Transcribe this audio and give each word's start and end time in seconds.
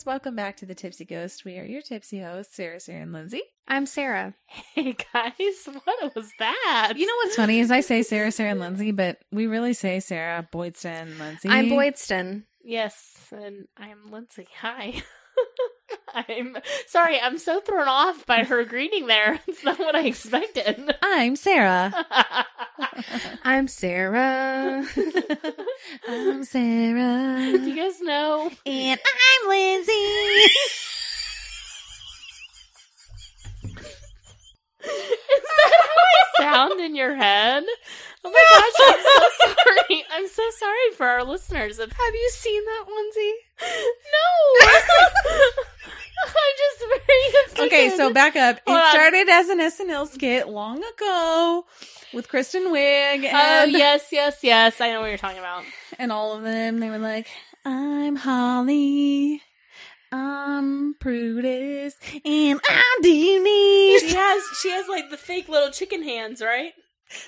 guys. 0.00 0.06
Welcome 0.06 0.36
back 0.36 0.56
to 0.58 0.66
the 0.66 0.74
Tipsy 0.74 1.04
Ghost. 1.04 1.44
We 1.44 1.58
are 1.58 1.64
your 1.64 1.82
tipsy 1.82 2.20
hosts, 2.20 2.56
Sarah, 2.56 2.80
Sarah, 2.80 3.02
and 3.02 3.12
Lindsay. 3.12 3.42
I'm 3.68 3.86
Sarah. 3.86 4.34
Hey 4.46 4.96
guys, 5.12 5.68
what 5.84 6.14
was 6.14 6.30
that? 6.38 6.94
You 6.96 7.06
know 7.06 7.14
what's 7.16 7.36
funny 7.36 7.60
is 7.60 7.70
I 7.70 7.80
say 7.80 8.02
Sarah, 8.02 8.32
Sarah, 8.32 8.52
and 8.52 8.60
Lindsay, 8.60 8.92
but 8.92 9.18
we 9.30 9.46
really 9.46 9.74
say 9.74 10.00
Sarah, 10.00 10.46
Boydston, 10.52 11.18
Lindsay. 11.18 11.48
I'm 11.48 11.66
Boydston. 11.66 12.44
Yes, 12.62 13.26
and 13.32 13.66
I'm 13.76 14.10
Lindsay. 14.10 14.48
Hi. 14.60 14.94
I'm 16.14 16.56
sorry, 16.86 17.20
I'm 17.20 17.38
so 17.38 17.60
thrown 17.60 17.88
off 17.88 18.26
by 18.26 18.44
her 18.44 18.64
greeting 18.64 19.06
there. 19.06 19.40
It's 19.50 19.64
not 19.64 19.78
what 19.78 19.94
I 19.96 20.06
expected. 20.06 20.94
I'm 21.02 21.34
Sarah. 21.36 21.92
I'm 23.42 23.66
Sarah. 23.68 24.84
I'm 26.08 26.44
Sarah. 26.44 27.58
Do 27.58 27.68
you 27.70 27.76
guys 27.76 28.00
know? 28.00 28.50
And 28.64 29.00
I'm 29.00 29.48
Lindsay. 29.48 29.92
Is 34.82 34.90
that 35.56 35.72
how 35.72 35.98
I 35.98 36.42
sound 36.68 36.80
in 36.80 36.94
your 36.94 37.14
head? 37.16 37.64
Oh 38.24 38.30
my 38.30 38.44
gosh, 38.50 38.74
I'm 38.88 39.02
so 39.02 39.54
sorry. 39.64 40.04
I'm 40.12 40.28
so 40.28 40.42
sorry 40.58 40.90
for 40.96 41.06
our 41.06 41.24
listeners. 41.24 41.78
Have 41.78 41.88
you 41.90 42.30
seen 42.32 42.64
that 42.64 42.84
onesie? 42.86 43.32
no, 44.14 44.28
I'm 46.26 46.32
just 46.58 46.78
very 46.80 47.44
offended. 47.44 47.72
Okay, 47.72 47.90
so 47.96 48.12
back 48.12 48.36
up. 48.36 48.56
It 48.56 48.62
Hold 48.66 48.78
on. 48.78 48.90
started 48.90 49.28
as 49.28 49.48
an 49.48 49.58
SNL 49.60 50.08
skit 50.08 50.48
long 50.48 50.82
ago 50.82 51.64
with 52.14 52.28
Kristen 52.28 52.64
Wiig 52.72 53.24
Oh 53.24 53.62
and, 53.64 53.72
yes, 53.72 54.06
yes, 54.12 54.38
yes. 54.42 54.80
I 54.80 54.90
know 54.90 55.00
what 55.00 55.08
you're 55.08 55.18
talking 55.18 55.38
about. 55.38 55.64
and 55.98 56.10
all 56.10 56.34
of 56.36 56.42
them. 56.42 56.80
They 56.80 56.88
were 56.90 56.98
like, 56.98 57.28
I'm 57.64 58.16
Holly. 58.16 59.42
I'm 60.12 60.94
Prudence. 60.98 61.94
And 62.24 62.60
I'm 62.68 63.02
Denise. 63.02 64.00
She 64.10 64.14
has 64.16 64.42
she 64.60 64.70
has 64.70 64.88
like 64.88 65.08
the 65.10 65.16
fake 65.16 65.48
little 65.48 65.70
chicken 65.70 66.02
hands, 66.02 66.40
right? 66.42 66.72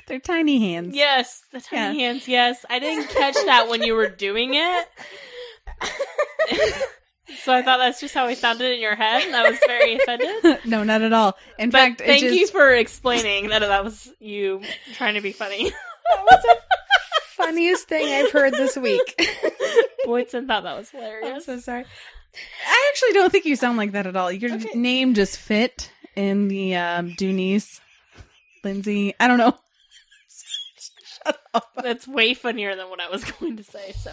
They're 0.09 0.19
tiny 0.21 0.59
hands. 0.73 0.95
Yes, 0.97 1.43
the 1.53 1.61
tiny 1.61 1.99
Yeah. 2.01 2.07
hands. 2.07 2.27
Yes, 2.29 2.65
I 2.71 2.79
didn't 2.79 3.09
catch 3.11 3.35
that 3.47 3.69
when 3.69 3.83
you 3.83 3.95
were 3.95 4.09
doing 4.09 4.55
it. 4.55 4.87
so 7.45 7.53
I 7.53 7.63
thought 7.63 7.79
that's 7.79 8.01
just 8.01 8.15
how 8.15 8.27
I 8.27 8.35
sounded 8.35 8.73
in 8.73 8.81
your 8.81 8.95
head, 8.95 9.23
and 9.27 9.35
I 9.35 9.49
was 9.51 9.59
very 9.67 9.97
offended. 10.01 10.59
no, 10.67 10.83
not 10.85 11.03
at 11.03 11.13
all. 11.13 11.37
In 11.59 11.71
But 11.71 11.79
fact, 11.79 12.01
thank 12.03 12.23
just, 12.23 12.35
you 12.35 12.47
for 12.49 12.71
explaining 12.75 13.49
that 13.49 13.61
that 13.61 13.85
was 13.85 14.13
you 14.21 14.63
trying 14.95 15.15
to 15.15 15.21
be 15.21 15.33
funny. 15.33 15.73
That 16.15 16.25
was 16.25 16.43
the 16.43 16.57
funniest 17.45 17.89
thing 17.89 18.07
I've 18.13 18.33
heard 18.33 18.53
this 18.53 18.77
week. 18.77 19.15
Boydston 20.05 20.47
thought 20.49 20.65
that 20.65 20.77
was 20.77 20.91
hilarious. 20.91 21.29
I'm 21.35 21.41
so 21.41 21.61
sorry. 21.61 21.85
I 22.69 22.91
actually 22.93 23.13
don't 23.13 23.31
think 23.31 23.45
you 23.47 23.55
sound 23.57 23.79
like 23.79 23.93
that 23.93 24.07
at 24.07 24.17
all. 24.17 24.31
Your 24.31 24.53
Okay. 24.53 24.77
name 24.79 25.15
just 25.15 25.39
fit 25.39 25.91
in 26.17 26.49
the 26.49 26.75
um, 26.75 27.15
Lindsay. 28.65 29.15
I 29.21 29.29
don't 29.29 29.39
know. 29.39 29.57
Shut 31.25 31.39
up. 31.55 31.71
That's 31.83 32.07
way 32.09 32.35
funnier 32.35 32.75
than 32.75 32.91
what 32.91 33.01
I 33.01 33.09
was 33.09 33.25
going 33.25 33.57
to 33.57 33.65
say. 33.65 33.93
So 33.93 34.11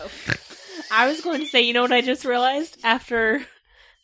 I 0.91 1.07
was 1.07 1.21
going 1.21 1.39
to 1.41 1.45
say, 1.47 1.61
you 1.61 1.73
know 1.73 1.81
what 1.81 1.91
I 1.91 2.01
just 2.01 2.25
realized 2.25 2.77
after 2.83 3.45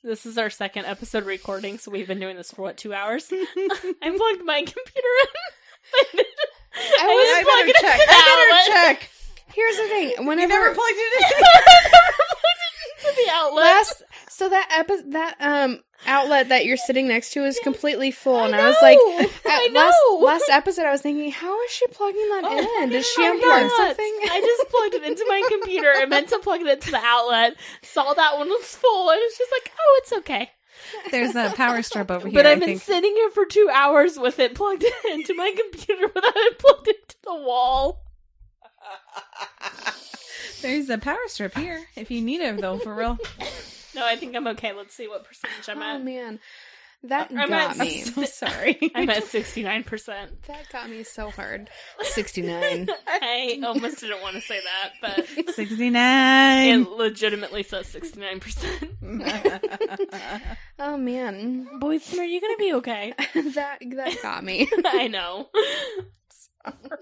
this 0.03 0.25
is 0.25 0.37
our 0.37 0.49
second 0.49 0.85
episode 0.85 1.25
recording, 1.25 1.77
so 1.79 1.91
we've 1.91 2.07
been 2.07 2.19
doing 2.19 2.35
this 2.37 2.51
for 2.51 2.61
what 2.63 2.77
two 2.77 2.93
hours. 2.93 3.27
I 3.31 4.13
plugged 4.15 4.45
my 4.45 4.59
computer 4.59 5.13
in. 6.13 6.19
I, 6.99 7.07
was- 7.07 7.37
I 7.37 7.43
better 7.43 7.69
it 7.69 7.75
check. 7.81 7.99
I 8.07 8.65
better 8.67 8.71
check. 8.99 9.09
Here's 9.55 9.77
the 9.77 9.87
thing. 9.87 10.09
You 10.19 10.35
never 10.35 10.73
plugged 10.73 10.79
it 10.97 11.23
in. 11.23 11.23
I 11.45 11.83
never 11.93 12.13
plugged 12.27 12.61
it 12.75 13.07
into 13.07 13.25
the 13.25 13.31
outlet. 13.31 13.63
last, 13.65 14.03
so 14.29 14.49
that 14.49 14.67
epi- 14.71 15.09
that 15.11 15.35
um 15.39 15.79
outlet 16.07 16.49
that 16.49 16.65
you're 16.65 16.77
sitting 16.77 17.07
next 17.07 17.31
to 17.31 17.43
is 17.45 17.57
completely 17.63 18.11
full, 18.11 18.39
and 18.43 18.53
I, 18.55 18.59
know. 18.61 18.67
was 18.67 18.77
like, 18.81 18.97
I 19.45 19.65
at 19.67 19.73
last 19.73 19.97
last 20.19 20.49
episode, 20.51 20.85
I 20.85 20.91
was 20.91 21.01
thinking, 21.01 21.31
how 21.31 21.59
is 21.63 21.71
she 21.71 21.87
plugging 21.87 22.27
that 22.29 22.41
Oh, 22.45 22.83
in? 22.83 22.89
Does 22.91 23.07
she 23.07 23.23
I'm 23.25 23.39
unplug 23.39 23.69
something? 23.77 24.17
I 24.29 24.41
just 24.41 24.69
plugged 24.69 24.93
it 24.95 25.03
into 25.03 25.25
my 25.27 25.41
computer. 25.49 25.91
I 25.95 26.05
meant 26.05 26.29
to 26.29 26.39
plug 26.39 26.61
it 26.61 26.67
into 26.67 26.91
the 26.91 26.97
outlet. 27.01 27.55
Saw 27.81 28.13
that 28.13 28.37
one 28.37 28.49
was 28.49 28.75
full, 28.75 29.09
and 29.09 29.19
it's 29.23 29.37
just 29.37 29.51
like, 29.51 29.71
oh, 29.79 29.99
it's 30.03 30.13
okay. 30.13 30.51
There's 31.09 31.35
a 31.35 31.51
power 31.55 31.81
strip 31.81 32.11
over 32.11 32.27
here. 32.27 32.37
But 32.37 32.45
I 32.45 32.51
I've 32.51 32.59
been 32.59 32.67
think. 32.69 32.81
sitting 32.81 33.13
here 33.15 33.29
for 33.31 33.45
two 33.45 33.69
hours 33.73 34.19
with 34.19 34.37
it 34.39 34.53
plugged 34.55 34.83
into 35.09 35.33
my 35.33 35.55
computer 35.57 36.07
without 36.13 36.33
it 36.35 36.59
plugged 36.59 36.87
into 36.89 37.15
the 37.23 37.33
wall. 37.35 38.03
There's 40.61 40.89
a 40.89 40.97
power 40.97 41.17
strip 41.27 41.55
here 41.55 41.85
if 41.95 42.09
you 42.09 42.21
need 42.21 42.41
it, 42.41 42.59
though, 42.59 42.79
for 42.79 42.95
real. 42.95 43.19
No, 43.95 44.05
I 44.05 44.15
think 44.15 44.35
I'm 44.35 44.47
okay. 44.47 44.73
Let's 44.73 44.95
see 44.95 45.07
what 45.07 45.23
percentage 45.23 45.69
I'm 45.69 45.79
oh, 45.79 45.85
at. 45.85 46.01
Oh 46.01 46.03
man, 46.03 46.39
that 47.03 47.31
I'm 47.31 47.49
got 47.49 47.71
at 47.71 47.77
me. 47.77 48.01
I'm 48.01 48.07
so 48.07 48.25
sorry. 48.25 48.77
I'm 48.95 49.09
at 49.09 49.23
69%. 49.23 50.29
That 50.47 50.69
got 50.71 50.89
me 50.89 51.03
so 51.03 51.29
hard. 51.29 51.69
Sixty 52.01 52.41
nine. 52.41 52.89
I 53.07 53.59
almost 53.63 53.99
didn't 53.99 54.21
want 54.21 54.35
to 54.35 54.41
say 54.41 54.59
that, 54.59 54.93
but 55.01 55.25
69. 55.53 56.67
it 56.67 56.89
legitimately 56.89 57.63
says 57.63 57.93
69%. 57.93 60.57
Oh 60.79 60.97
man, 60.97 61.67
Boydston, 61.79 62.19
are 62.19 62.23
you 62.23 62.41
going 62.41 62.55
to 62.55 62.59
be 62.59 62.73
okay? 62.73 63.13
that 63.53 63.77
that 63.81 64.17
got 64.21 64.43
me. 64.43 64.67
I 64.85 65.07
know. 65.07 65.47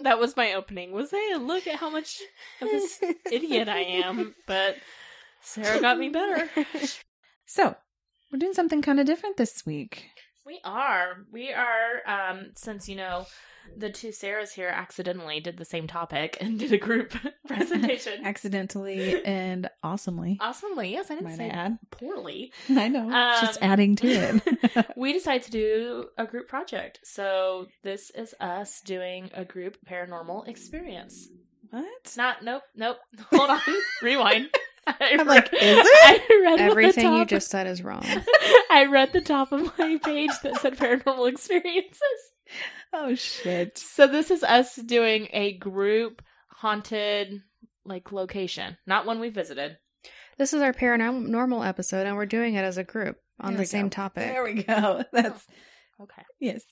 That 0.01 0.19
was 0.19 0.35
my 0.35 0.53
opening. 0.53 0.91
Was 0.91 1.11
hey, 1.11 1.35
look 1.37 1.67
at 1.67 1.75
how 1.75 1.89
much 1.89 2.21
of 2.61 2.69
this 2.69 3.01
idiot 3.31 3.69
I 3.69 3.79
am, 3.79 4.35
but 4.47 4.75
Sarah 5.41 5.79
got 5.79 5.97
me 5.97 6.09
better. 6.09 6.49
so, 7.45 7.75
we're 8.31 8.39
doing 8.39 8.53
something 8.53 8.81
kind 8.81 8.99
of 8.99 9.05
different 9.05 9.37
this 9.37 9.65
week. 9.65 10.07
We 10.45 10.59
are. 10.63 11.25
We 11.31 11.53
are 11.53 12.01
um 12.05 12.51
since 12.55 12.89
you 12.89 12.95
know 12.95 13.25
the 13.77 13.89
two 13.89 14.09
Sarahs 14.09 14.51
here 14.53 14.67
accidentally 14.69 15.39
did 15.39 15.57
the 15.57 15.65
same 15.65 15.87
topic 15.87 16.37
and 16.41 16.59
did 16.59 16.71
a 16.73 16.77
group 16.77 17.13
presentation. 17.47 18.13
Accidentally 18.25 19.23
and 19.25 19.69
awesomely. 19.83 20.37
Awesomely, 20.41 20.91
yes, 20.91 21.09
I 21.09 21.15
didn't 21.15 21.29
Might 21.29 21.37
say 21.37 21.49
add? 21.49 21.77
poorly. 21.91 22.51
I 22.69 22.87
know. 22.87 23.09
just 23.41 23.61
Um, 23.61 23.69
adding 23.71 23.95
to 23.97 24.07
it. 24.07 24.85
We 24.95 25.13
decided 25.13 25.43
to 25.43 25.51
do 25.51 26.05
a 26.17 26.25
group 26.25 26.47
project. 26.47 26.99
So 27.03 27.67
this 27.83 28.09
is 28.11 28.33
us 28.39 28.81
doing 28.81 29.29
a 29.33 29.43
group 29.45 29.77
paranormal 29.89 30.47
experience. 30.47 31.27
what? 31.69 32.13
Not 32.17 32.43
nope, 32.43 32.63
nope. 32.75 32.97
Hold 33.31 33.49
on. 33.49 33.59
Rewind. 34.01 34.49
I 34.85 35.15
I'm 35.17 35.27
like, 35.27 35.45
is 35.45 35.59
it? 35.61 35.87
I 36.29 36.41
read 36.43 36.51
what 36.51 36.57
the 36.57 36.63
Everything 36.63 37.13
you 37.15 37.25
just 37.25 37.49
said 37.49 37.67
is 37.67 37.81
wrong. 37.81 38.03
I 38.69 38.85
read 38.91 39.13
the 39.13 39.21
top 39.21 39.53
of 39.53 39.77
my 39.79 39.97
page 40.03 40.31
that 40.43 40.57
said 40.59 40.77
paranormal 40.77 41.29
experiences. 41.31 42.01
Oh, 42.93 43.15
shit. 43.15 43.77
So 43.77 44.07
this 44.07 44.29
is 44.31 44.43
us 44.43 44.75
doing 44.75 45.27
a 45.33 45.57
group 45.57 46.21
haunted 46.49 47.41
like 47.85 48.11
location, 48.11 48.77
not 48.85 49.05
one 49.05 49.19
we 49.19 49.29
visited. 49.29 49.77
This 50.37 50.53
is 50.53 50.61
our 50.61 50.73
paranormal 50.73 51.67
episode, 51.67 52.05
and 52.07 52.15
we're 52.15 52.25
doing 52.25 52.55
it 52.55 52.63
as 52.63 52.77
a 52.77 52.83
group 52.83 53.17
on 53.39 53.53
There 53.53 53.61
the 53.61 53.65
same 53.67 53.85
go. 53.87 53.89
topic. 53.89 54.23
There 54.27 54.43
we 54.43 54.63
go. 54.63 55.03
That's, 55.11 55.45
Okay. 56.01 56.23
yes. 56.39 56.63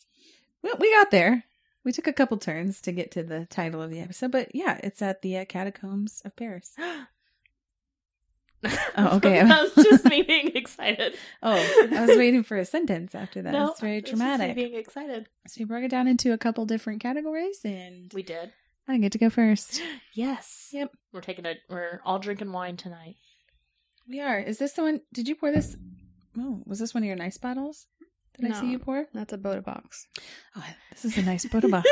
Well, 0.64 0.76
we 0.80 0.92
got 0.94 1.12
there. 1.12 1.44
We 1.84 1.92
took 1.92 2.08
a 2.08 2.14
couple 2.14 2.38
turns 2.38 2.82
to 2.82 2.92
get 2.92 3.12
to 3.12 3.24
the 3.24 3.46
title 3.50 3.82
of 3.82 3.90
the 3.90 4.00
episode, 4.00 4.32
but 4.32 4.54
yeah, 4.54 4.80
it's 4.84 5.02
at 5.02 5.22
the 5.22 5.38
uh, 5.40 5.46
catacombs 5.46 6.22
of 6.24 6.36
Paris. 6.36 6.74
Oh, 8.64 9.16
okay. 9.18 9.42
that 9.44 9.62
was 9.76 9.86
just 9.86 10.06
me 10.06 10.22
being 10.22 10.52
excited. 10.56 11.16
Oh, 11.44 11.54
I 11.94 12.06
was 12.06 12.18
waiting 12.18 12.44
for 12.44 12.58
a 12.58 12.66
sentence 12.66 13.16
after 13.16 13.42
that. 13.42 13.52
no, 13.54 13.70
it's 13.72 13.80
very 13.80 13.98
it's 13.98 14.12
just 14.12 14.20
me 14.22 14.26
dramatic. 14.28 14.56
being 14.56 14.76
excited. 14.76 15.28
So 15.48 15.56
we 15.60 15.66
broke 15.66 15.84
it 15.84 15.90
down 15.92 16.08
into 16.08 16.34
a 16.34 16.38
couple 16.38 16.66
different 16.66 17.02
categories, 17.02 17.60
and 17.66 18.12
We 18.14 18.24
did. 18.24 18.52
I 18.88 18.98
get 18.98 19.12
to 19.14 19.18
go 19.18 19.30
first. 19.30 19.82
Yes. 20.14 20.70
Yep. 20.74 20.92
We're 21.14 21.22
taking 21.22 21.46
a. 21.46 21.56
We're 21.70 22.02
all 22.06 22.20
drinking 22.20 22.52
wine 22.52 22.76
tonight. 22.78 23.16
We 24.10 24.20
are. 24.20 24.40
Is 24.40 24.58
this 24.58 24.74
the 24.74 24.82
one? 24.84 25.02
Did 25.14 25.28
you 25.28 25.36
pour 25.36 25.52
this? 25.52 25.78
Oh, 26.38 26.62
was 26.66 26.80
this 26.80 26.94
one 26.94 27.04
of 27.04 27.08
your 27.08 27.16
nice 27.16 27.38
bottles? 27.38 27.88
Did 28.40 28.52
I 28.52 28.60
see 28.60 28.72
you 28.72 28.80
pour? 28.80 29.06
That's 29.14 29.34
a 29.34 29.38
Bota 29.38 29.62
box. 29.62 30.08
Oh, 30.56 30.64
this 30.92 31.06
is 31.06 31.18
a 31.18 31.22
nice 31.22 31.46
Bota 31.46 31.68
box. 31.70 31.88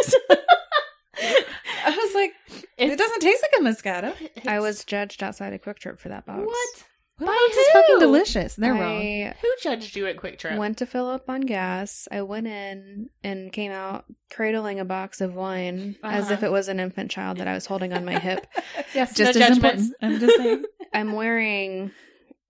I 2.80 2.84
was 2.84 2.90
like, 2.90 2.92
it 2.94 2.98
doesn't 2.98 3.20
taste 3.22 3.44
like 3.44 3.62
a 3.62 3.64
Moscato. 3.64 4.30
I 4.48 4.60
was 4.60 4.84
judged 4.86 5.22
outside 5.24 5.54
a 5.54 5.60
QuikTrip 5.60 6.00
for 6.00 6.10
that 6.10 6.26
box. 6.26 6.42
What? 6.46 6.84
Bota 7.20 7.32
By 7.32 7.36
box 7.36 7.58
is 7.58 7.68
fucking 7.74 8.00
delicious. 8.00 8.56
They're 8.56 8.74
wrong. 8.74 9.34
Who 9.42 9.50
judged 9.62 9.96
you 9.98 10.08
at 10.08 10.16
QuikTrip? 10.16 10.56
went 10.58 10.78
to 10.78 10.86
fill 10.86 11.10
up 11.10 11.30
on 11.30 11.42
gas. 11.42 12.08
I 12.10 12.22
went 12.22 12.48
in 12.48 13.10
and 13.26 13.52
came 13.52 13.74
out 13.74 14.06
cradling 14.32 14.80
a 14.80 14.86
box 14.86 15.20
of 15.20 15.36
wine 15.36 15.98
as 16.02 16.26
Uh-huh. 16.26 16.34
if 16.36 16.44
it 16.44 16.52
was 16.52 16.70
an 16.70 16.80
infant 16.80 17.12
child 17.12 17.38
that 17.40 17.48
I 17.48 17.54
was 17.56 17.66
holding 17.66 17.92
on 17.92 18.06
my 18.06 18.18
hip. 18.20 18.48
yes, 18.96 19.14
Just 19.16 19.36
no 19.36 19.42
as 19.42 19.50
judgments. 19.50 19.84
important. 19.84 19.96
I'm 20.02 20.20
just 20.22 20.38
saying. 20.38 20.64
I'm 20.94 21.12
wearing 21.12 21.92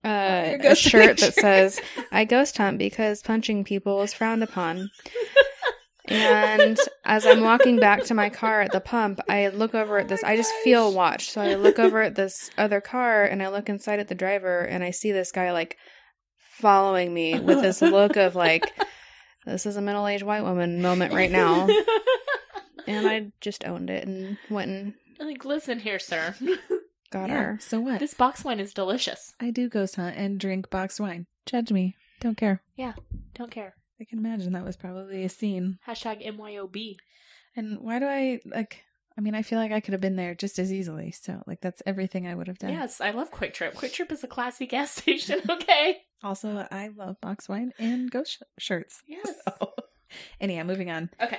uh, 0.04 0.56
a 0.62 0.74
shirt 0.76 1.18
that 1.18 1.34
says 1.34 1.80
"I 2.12 2.24
ghost 2.24 2.56
hunt 2.56 2.78
because 2.78 3.22
punching 3.22 3.64
people 3.64 4.00
is 4.02 4.14
frowned 4.14 4.44
upon." 4.44 4.88
And 6.10 6.76
as 7.04 7.24
I'm 7.24 7.40
walking 7.40 7.78
back 7.78 8.02
to 8.04 8.14
my 8.14 8.28
car 8.28 8.60
at 8.60 8.72
the 8.72 8.80
pump, 8.80 9.20
I 9.28 9.48
look 9.48 9.74
over 9.74 9.98
at 9.98 10.08
this. 10.08 10.24
I 10.24 10.36
just 10.36 10.52
feel 10.64 10.92
watched. 10.92 11.30
So 11.30 11.40
I 11.40 11.54
look 11.54 11.78
over 11.78 12.02
at 12.02 12.16
this 12.16 12.50
other 12.58 12.80
car 12.80 13.24
and 13.24 13.42
I 13.42 13.48
look 13.48 13.68
inside 13.68 14.00
at 14.00 14.08
the 14.08 14.14
driver 14.14 14.60
and 14.60 14.82
I 14.82 14.90
see 14.90 15.12
this 15.12 15.30
guy 15.30 15.52
like 15.52 15.76
following 16.58 17.14
me 17.14 17.38
with 17.38 17.62
this 17.62 17.80
look 17.80 18.16
of 18.16 18.34
like, 18.34 18.72
this 19.46 19.66
is 19.66 19.76
a 19.76 19.80
middle 19.80 20.06
aged 20.06 20.24
white 20.24 20.42
woman 20.42 20.82
moment 20.82 21.14
right 21.14 21.30
now. 21.30 21.68
And 22.86 23.06
I 23.06 23.30
just 23.40 23.64
owned 23.64 23.88
it 23.88 24.06
and 24.06 24.36
went 24.50 24.70
and 24.70 24.94
like, 25.20 25.44
listen 25.44 25.78
here, 25.78 25.98
sir. 25.98 26.34
got 27.12 27.28
Yeah, 27.28 27.42
her. 27.42 27.58
So 27.60 27.78
what? 27.78 28.00
This 28.00 28.14
box 28.14 28.42
wine 28.44 28.58
is 28.58 28.74
delicious. 28.74 29.34
I 29.38 29.50
do 29.50 29.68
ghost 29.68 29.96
hunt 29.96 30.16
and 30.16 30.40
drink 30.40 30.70
boxed 30.70 30.98
wine. 30.98 31.26
Judge 31.46 31.70
me. 31.70 31.96
Don't 32.20 32.36
care. 32.36 32.62
Yeah, 32.76 32.94
don't 33.34 33.50
care. 33.50 33.74
I 34.00 34.04
can 34.04 34.18
imagine 34.18 34.52
that 34.52 34.64
was 34.64 34.76
probably 34.76 35.24
a 35.24 35.28
scene. 35.28 35.78
Hashtag 35.86 36.26
MYOB. 36.26 36.96
And 37.56 37.80
why 37.80 37.98
do 37.98 38.06
I 38.06 38.40
like? 38.46 38.84
I 39.18 39.20
mean, 39.20 39.34
I 39.34 39.42
feel 39.42 39.58
like 39.58 39.72
I 39.72 39.80
could 39.80 39.92
have 39.92 40.00
been 40.00 40.16
there 40.16 40.34
just 40.34 40.58
as 40.58 40.72
easily. 40.72 41.10
So, 41.10 41.42
like, 41.46 41.60
that's 41.60 41.82
everything 41.84 42.26
I 42.26 42.34
would 42.34 42.46
have 42.46 42.58
done. 42.58 42.70
Yes, 42.70 43.00
I 43.00 43.10
love 43.10 43.30
QuikTrip. 43.30 43.74
Quick 43.74 43.92
Trip 43.92 44.10
is 44.12 44.24
a 44.24 44.28
classy 44.28 44.66
gas 44.66 44.90
station, 44.96 45.40
okay? 45.50 45.98
Also, 46.22 46.66
I 46.70 46.88
love 46.96 47.20
box 47.20 47.48
wine 47.48 47.72
and 47.78 48.10
ghost 48.10 48.32
sh- 48.38 48.42
shirts. 48.58 49.02
Yes. 49.06 49.28
So, 49.60 49.72
anyhow, 50.40 50.64
moving 50.64 50.90
on. 50.90 51.08
Okay. 51.22 51.38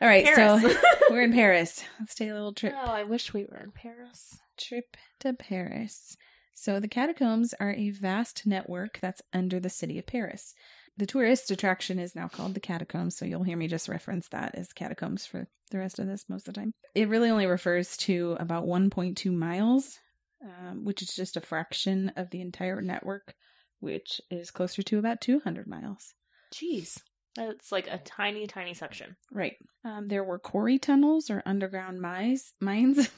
All 0.00 0.08
right, 0.08 0.24
Paris. 0.24 0.62
so 0.62 0.74
we're 1.10 1.22
in 1.22 1.32
Paris. 1.32 1.82
Let's 2.00 2.14
take 2.14 2.30
a 2.30 2.34
little 2.34 2.52
trip. 2.54 2.74
Oh, 2.74 2.90
I 2.90 3.02
wish 3.04 3.34
we 3.34 3.44
were 3.44 3.58
in 3.58 3.72
Paris. 3.72 4.38
Trip 4.56 4.96
to 5.20 5.32
Paris. 5.34 6.16
So 6.54 6.80
the 6.80 6.88
catacombs 6.88 7.54
are 7.60 7.72
a 7.74 7.90
vast 7.90 8.46
network 8.46 8.98
that's 9.02 9.20
under 9.34 9.60
the 9.60 9.68
city 9.68 9.98
of 9.98 10.06
Paris. 10.06 10.54
The 10.98 11.06
tourist 11.06 11.50
attraction 11.50 11.98
is 11.98 12.14
now 12.14 12.28
called 12.28 12.54
the 12.54 12.60
catacombs, 12.60 13.16
so 13.16 13.26
you'll 13.26 13.42
hear 13.42 13.56
me 13.56 13.68
just 13.68 13.88
reference 13.88 14.28
that 14.28 14.54
as 14.54 14.72
catacombs 14.72 15.26
for 15.26 15.46
the 15.70 15.78
rest 15.78 15.98
of 15.98 16.06
this 16.06 16.24
most 16.28 16.48
of 16.48 16.54
the 16.54 16.60
time. 16.60 16.72
It 16.94 17.08
really 17.08 17.28
only 17.28 17.46
refers 17.46 17.96
to 17.98 18.36
about 18.40 18.64
1.2 18.64 19.32
miles, 19.32 19.98
um, 20.42 20.84
which 20.84 21.02
is 21.02 21.14
just 21.14 21.36
a 21.36 21.42
fraction 21.42 22.12
of 22.16 22.30
the 22.30 22.40
entire 22.40 22.80
network, 22.80 23.34
which 23.80 24.20
is 24.30 24.50
closer 24.50 24.82
to 24.84 24.98
about 24.98 25.20
200 25.20 25.66
miles. 25.66 26.14
Jeez. 26.54 26.98
That's 27.34 27.70
like 27.70 27.88
a 27.88 27.98
tiny, 27.98 28.46
tiny 28.46 28.72
section. 28.72 29.16
Right. 29.30 29.56
Um, 29.84 30.08
there 30.08 30.24
were 30.24 30.38
quarry 30.38 30.78
tunnels 30.78 31.28
or 31.28 31.42
underground 31.44 32.00
mines. 32.00 32.54
Mines. 32.60 33.10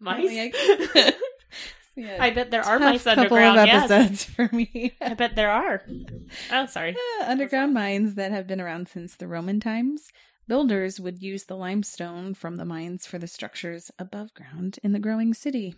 Mice? 0.00 0.52
Yeah. 1.96 2.16
I 2.20 2.30
bet 2.30 2.50
there 2.50 2.62
are 2.62 2.78
mice 2.78 3.04
couple 3.04 3.22
underground. 3.22 3.58
of 3.58 3.66
Yes. 3.66 4.24
for 4.36 4.48
me. 4.52 4.94
I 5.00 5.14
bet 5.14 5.36
there 5.36 5.50
are. 5.50 5.82
Oh, 6.50 6.66
sorry. 6.66 6.96
Yeah, 7.20 7.30
underground 7.30 7.72
mines 7.74 8.14
that 8.16 8.32
have 8.32 8.46
been 8.46 8.60
around 8.60 8.88
since 8.88 9.14
the 9.16 9.28
Roman 9.28 9.60
times. 9.60 10.10
Builders 10.46 11.00
would 11.00 11.22
use 11.22 11.44
the 11.44 11.56
limestone 11.56 12.34
from 12.34 12.56
the 12.56 12.64
mines 12.64 13.06
for 13.06 13.18
the 13.18 13.26
structures 13.26 13.90
above 13.98 14.34
ground 14.34 14.78
in 14.82 14.92
the 14.92 14.98
growing 14.98 15.32
city. 15.32 15.74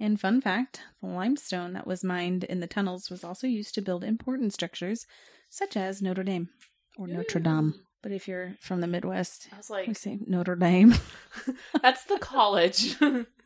And 0.00 0.20
fun 0.20 0.40
fact 0.40 0.80
the 1.00 1.08
limestone 1.08 1.74
that 1.74 1.86
was 1.86 2.02
mined 2.02 2.42
in 2.44 2.58
the 2.58 2.66
tunnels 2.66 3.10
was 3.10 3.22
also 3.22 3.46
used 3.46 3.74
to 3.74 3.82
build 3.82 4.02
important 4.02 4.52
structures 4.52 5.06
such 5.48 5.76
as 5.76 6.02
Notre 6.02 6.24
Dame 6.24 6.48
or 6.96 7.06
Notre 7.06 7.38
Dame. 7.38 7.74
But 8.02 8.10
if 8.10 8.26
you're 8.26 8.56
from 8.58 8.80
the 8.80 8.88
Midwest, 8.88 9.48
I 9.52 9.56
was 9.58 9.70
like, 9.70 9.86
we 9.86 9.94
say 9.94 10.18
Notre 10.26 10.56
Dame. 10.56 10.94
that's 11.82 12.02
the 12.04 12.18
college. 12.18 12.96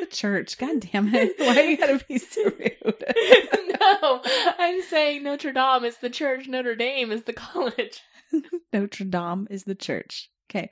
the 0.00 0.06
church. 0.06 0.58
God 0.58 0.80
damn 0.80 1.14
it. 1.14 1.34
Why 1.38 1.62
you 1.62 1.76
gotta 1.76 2.04
be 2.06 2.18
so 2.18 2.44
rude? 2.44 2.82
no, 3.80 4.22
I'm 4.58 4.82
saying 4.82 5.22
Notre 5.22 5.52
Dame 5.52 5.84
is 5.84 5.98
the 5.98 6.10
church, 6.10 6.48
Notre 6.48 6.74
Dame 6.74 7.12
is 7.12 7.24
the 7.24 7.32
college. 7.32 8.02
Notre 8.72 9.04
Dame 9.04 9.46
is 9.50 9.64
the 9.64 9.74
church. 9.74 10.30
Okay. 10.50 10.70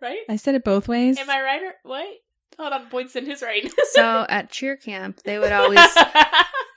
Right? 0.00 0.20
I 0.28 0.36
said 0.36 0.54
it 0.54 0.64
both 0.64 0.88
ways. 0.88 1.18
Am 1.18 1.28
I 1.28 1.42
right? 1.42 1.62
Or, 1.62 1.74
wait. 1.84 2.18
Hold 2.58 2.72
on, 2.72 2.90
Boydston 2.90 3.28
is 3.28 3.42
right. 3.42 3.70
So 3.92 4.26
at 4.28 4.50
cheer 4.50 4.76
camp, 4.76 5.22
they 5.24 5.38
would 5.38 5.52
always 5.52 5.80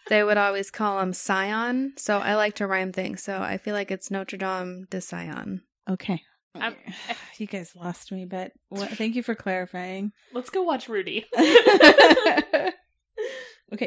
they 0.10 0.24
would 0.24 0.38
always 0.38 0.72
call 0.72 1.00
him 1.00 1.14
Scion. 1.14 1.94
So 1.98 2.18
I 2.18 2.36
like 2.36 2.56
to 2.56 2.68
rhyme 2.68 2.92
things. 2.92 3.22
So 3.22 3.42
I 3.42 3.58
feel 3.58 3.74
like 3.74 3.92
it's 3.92 4.10
Notre 4.10 4.38
Dame 4.38 4.88
de 4.90 5.02
Scion. 5.02 5.62
Okay. 5.90 6.22
I'm- 6.56 6.76
you 7.38 7.48
guys 7.48 7.76
lost 7.76 8.12
me, 8.12 8.26
but 8.26 8.52
what, 8.70 8.90
thank 8.98 9.16
you 9.16 9.24
for 9.24 9.36
clarifying. 9.36 10.12
Let's 10.34 10.50
go 10.50 10.64
watch 10.64 10.88
Rudy. 10.90 11.26
okay, 11.38 12.72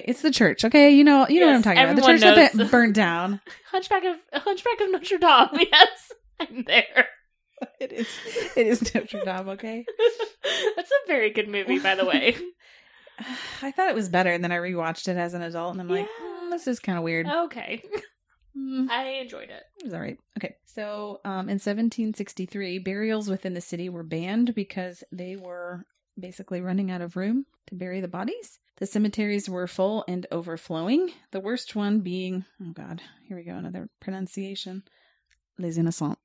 it's 0.07 0.23
the 0.23 0.31
church. 0.31 0.65
Okay, 0.65 0.91
you 0.91 1.05
know, 1.05 1.27
you 1.29 1.41
know 1.41 1.47
what 1.47 1.57
I'm 1.57 1.63
talking 1.63 1.79
about. 1.83 1.97
The 1.97 2.03
everyone 2.03 2.21
church 2.21 2.35
that 2.37 2.55
knows. 2.55 2.71
burnt 2.71 2.95
down. 2.95 3.41
Hunchback 3.71 4.05
of 4.05 4.17
Hunchback 4.43 4.81
of 4.81 4.91
Notre 4.91 5.19
Dame. 5.19 5.67
Yes, 5.73 6.13
I'm 6.41 6.65
there. 6.67 7.07
It 7.81 7.93
is. 7.93 8.09
It 8.57 8.67
is 8.67 8.95
Notre 8.95 9.25
Dame. 9.25 9.49
Okay. 9.51 9.85
That's 10.77 10.91
a 10.91 11.07
very 11.09 11.31
good 11.31 11.49
movie, 11.49 11.79
by 11.79 11.95
the 11.95 12.05
way. 12.05 12.37
I 13.63 13.71
thought 13.73 13.89
it 13.89 13.95
was 13.95 14.09
better, 14.11 14.31
and 14.31 14.45
then 14.45 14.53
I 14.53 14.57
rewatched 14.57 15.09
it 15.09 15.17
as 15.17 15.33
an 15.35 15.43
adult, 15.43 15.73
and 15.73 15.81
I'm 15.81 15.89
like, 15.89 16.07
Yeah. 16.21 16.27
"Mm, 16.45 16.51
this 16.51 16.67
is 16.67 16.81
kind 16.81 16.99
of 16.99 17.05
weird. 17.05 17.27
Okay, 17.27 17.83
Mm, 18.57 18.89
I 18.89 19.09
enjoyed 19.21 19.51
it. 19.51 19.63
it 19.79 19.85
was 19.85 19.95
all 19.95 20.01
right. 20.01 20.19
Okay, 20.39 20.57
so 20.65 21.21
um, 21.25 21.49
in 21.49 21.59
1763, 21.59 22.79
burials 22.79 23.29
within 23.29 23.55
the 23.55 23.61
city 23.61 23.89
were 23.89 24.03
banned 24.03 24.55
because 24.55 25.05
they 25.13 25.37
were 25.37 25.85
basically 26.19 26.61
running 26.61 26.91
out 26.91 27.03
of 27.03 27.17
room 27.17 27.45
to 27.67 27.75
bury 27.75 28.01
the 28.01 28.09
bodies. 28.09 28.59
The 28.79 28.87
cemeteries 28.87 29.49
were 29.49 29.67
full 29.67 30.05
and 30.09 30.27
overflowing. 30.31 31.11
The 31.33 31.41
worst 31.41 31.75
one 31.77 32.01
being, 32.01 32.45
oh 32.63 32.73
god, 32.73 33.03
here 33.27 33.37
we 33.37 33.45
go, 33.45 33.53
another 33.57 33.89
pronunciation. 34.01 34.83
Les 35.59 35.77
Innocents. 35.79 36.19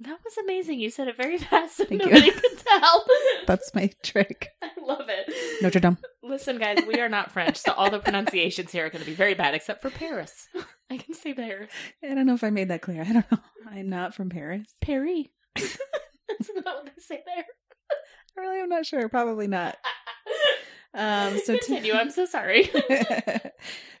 That 0.00 0.18
was 0.24 0.36
amazing. 0.38 0.80
You 0.80 0.90
said 0.90 1.08
it 1.08 1.16
very 1.16 1.38
fast, 1.50 1.76
so 1.76 1.84
Thank 1.84 2.02
you. 2.04 2.10
nobody 2.10 2.30
could 2.40 2.58
tell. 2.58 3.06
That's 3.46 3.74
my 3.74 3.90
trick. 4.02 4.50
I 4.62 4.70
love 4.84 5.06
it. 5.08 5.62
Notre 5.62 5.80
Dame. 5.80 5.98
Listen, 6.22 6.58
guys, 6.58 6.78
we 6.86 7.00
are 7.00 7.08
not 7.08 7.30
French, 7.30 7.56
so 7.58 7.72
all 7.72 7.90
the 7.90 7.98
pronunciations 8.00 8.72
here 8.72 8.86
are 8.86 8.90
going 8.90 9.02
to 9.04 9.08
be 9.10 9.14
very 9.14 9.34
bad, 9.34 9.54
except 9.54 9.80
for 9.82 9.90
Paris. 9.90 10.48
I 10.90 10.98
can 10.98 11.14
say 11.14 11.34
Paris. 11.34 11.70
I 12.02 12.14
don't 12.14 12.26
know 12.26 12.34
if 12.34 12.44
I 12.44 12.50
made 12.50 12.68
that 12.68 12.82
clear. 12.82 13.02
I 13.02 13.12
don't 13.12 13.30
know. 13.30 13.38
I'm 13.70 13.88
not 13.88 14.14
from 14.14 14.28
Paris. 14.28 14.66
Paris. 14.80 15.26
That's 15.54 16.50
not 16.54 16.64
what 16.64 16.86
they 16.86 17.02
say 17.02 17.22
there. 17.26 17.44
I 18.36 18.40
really 18.40 18.60
am 18.60 18.68
not 18.68 18.86
sure. 18.86 19.08
Probably 19.08 19.46
not. 19.46 19.76
Um, 20.92 21.38
so 21.44 21.54
to- 21.54 21.58
continue. 21.58 21.92
I'm 21.94 22.10
so 22.10 22.24
sorry. 22.26 22.70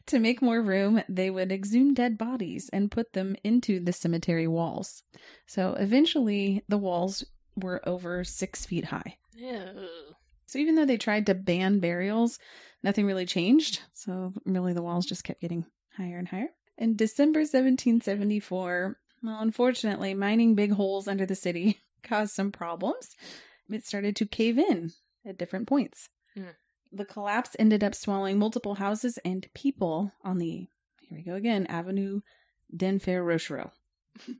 to 0.06 0.18
make 0.18 0.42
more 0.42 0.60
room, 0.62 1.02
they 1.08 1.30
would 1.30 1.50
exhume 1.50 1.94
dead 1.94 2.18
bodies 2.18 2.70
and 2.72 2.90
put 2.90 3.12
them 3.12 3.36
into 3.44 3.80
the 3.80 3.92
cemetery 3.92 4.46
walls. 4.46 5.02
So 5.46 5.74
eventually, 5.74 6.62
the 6.68 6.78
walls 6.78 7.24
were 7.56 7.80
over 7.88 8.24
six 8.24 8.66
feet 8.66 8.84
high. 8.86 9.16
Ew. 9.36 9.88
So 10.46 10.58
even 10.58 10.74
though 10.76 10.84
they 10.84 10.98
tried 10.98 11.26
to 11.26 11.34
ban 11.34 11.80
burials, 11.80 12.38
nothing 12.82 13.06
really 13.06 13.26
changed. 13.26 13.80
So 13.92 14.32
really, 14.44 14.72
the 14.72 14.82
walls 14.82 15.06
just 15.06 15.24
kept 15.24 15.40
getting 15.40 15.64
higher 15.96 16.18
and 16.18 16.28
higher. 16.28 16.48
In 16.76 16.96
December 16.96 17.40
1774, 17.40 18.96
well, 19.22 19.38
unfortunately, 19.40 20.12
mining 20.14 20.54
big 20.54 20.72
holes 20.72 21.06
under 21.08 21.24
the 21.26 21.34
city 21.34 21.80
caused 22.02 22.34
some 22.34 22.50
problems. 22.52 23.14
It 23.70 23.86
started 23.86 24.16
to 24.16 24.26
cave 24.26 24.58
in 24.58 24.92
at 25.26 25.38
different 25.38 25.66
points. 25.68 26.08
Hmm. 26.34 26.42
The 26.92 27.04
collapse 27.04 27.56
ended 27.58 27.82
up 27.82 27.94
swallowing 27.94 28.38
multiple 28.38 28.74
houses 28.76 29.18
and 29.24 29.46
people 29.54 30.12
on 30.22 30.38
the, 30.38 30.68
here 31.00 31.18
we 31.18 31.22
go 31.22 31.34
again, 31.34 31.66
Avenue 31.66 32.20
d'Enfer 32.76 33.22
Rochereau. 33.24 33.70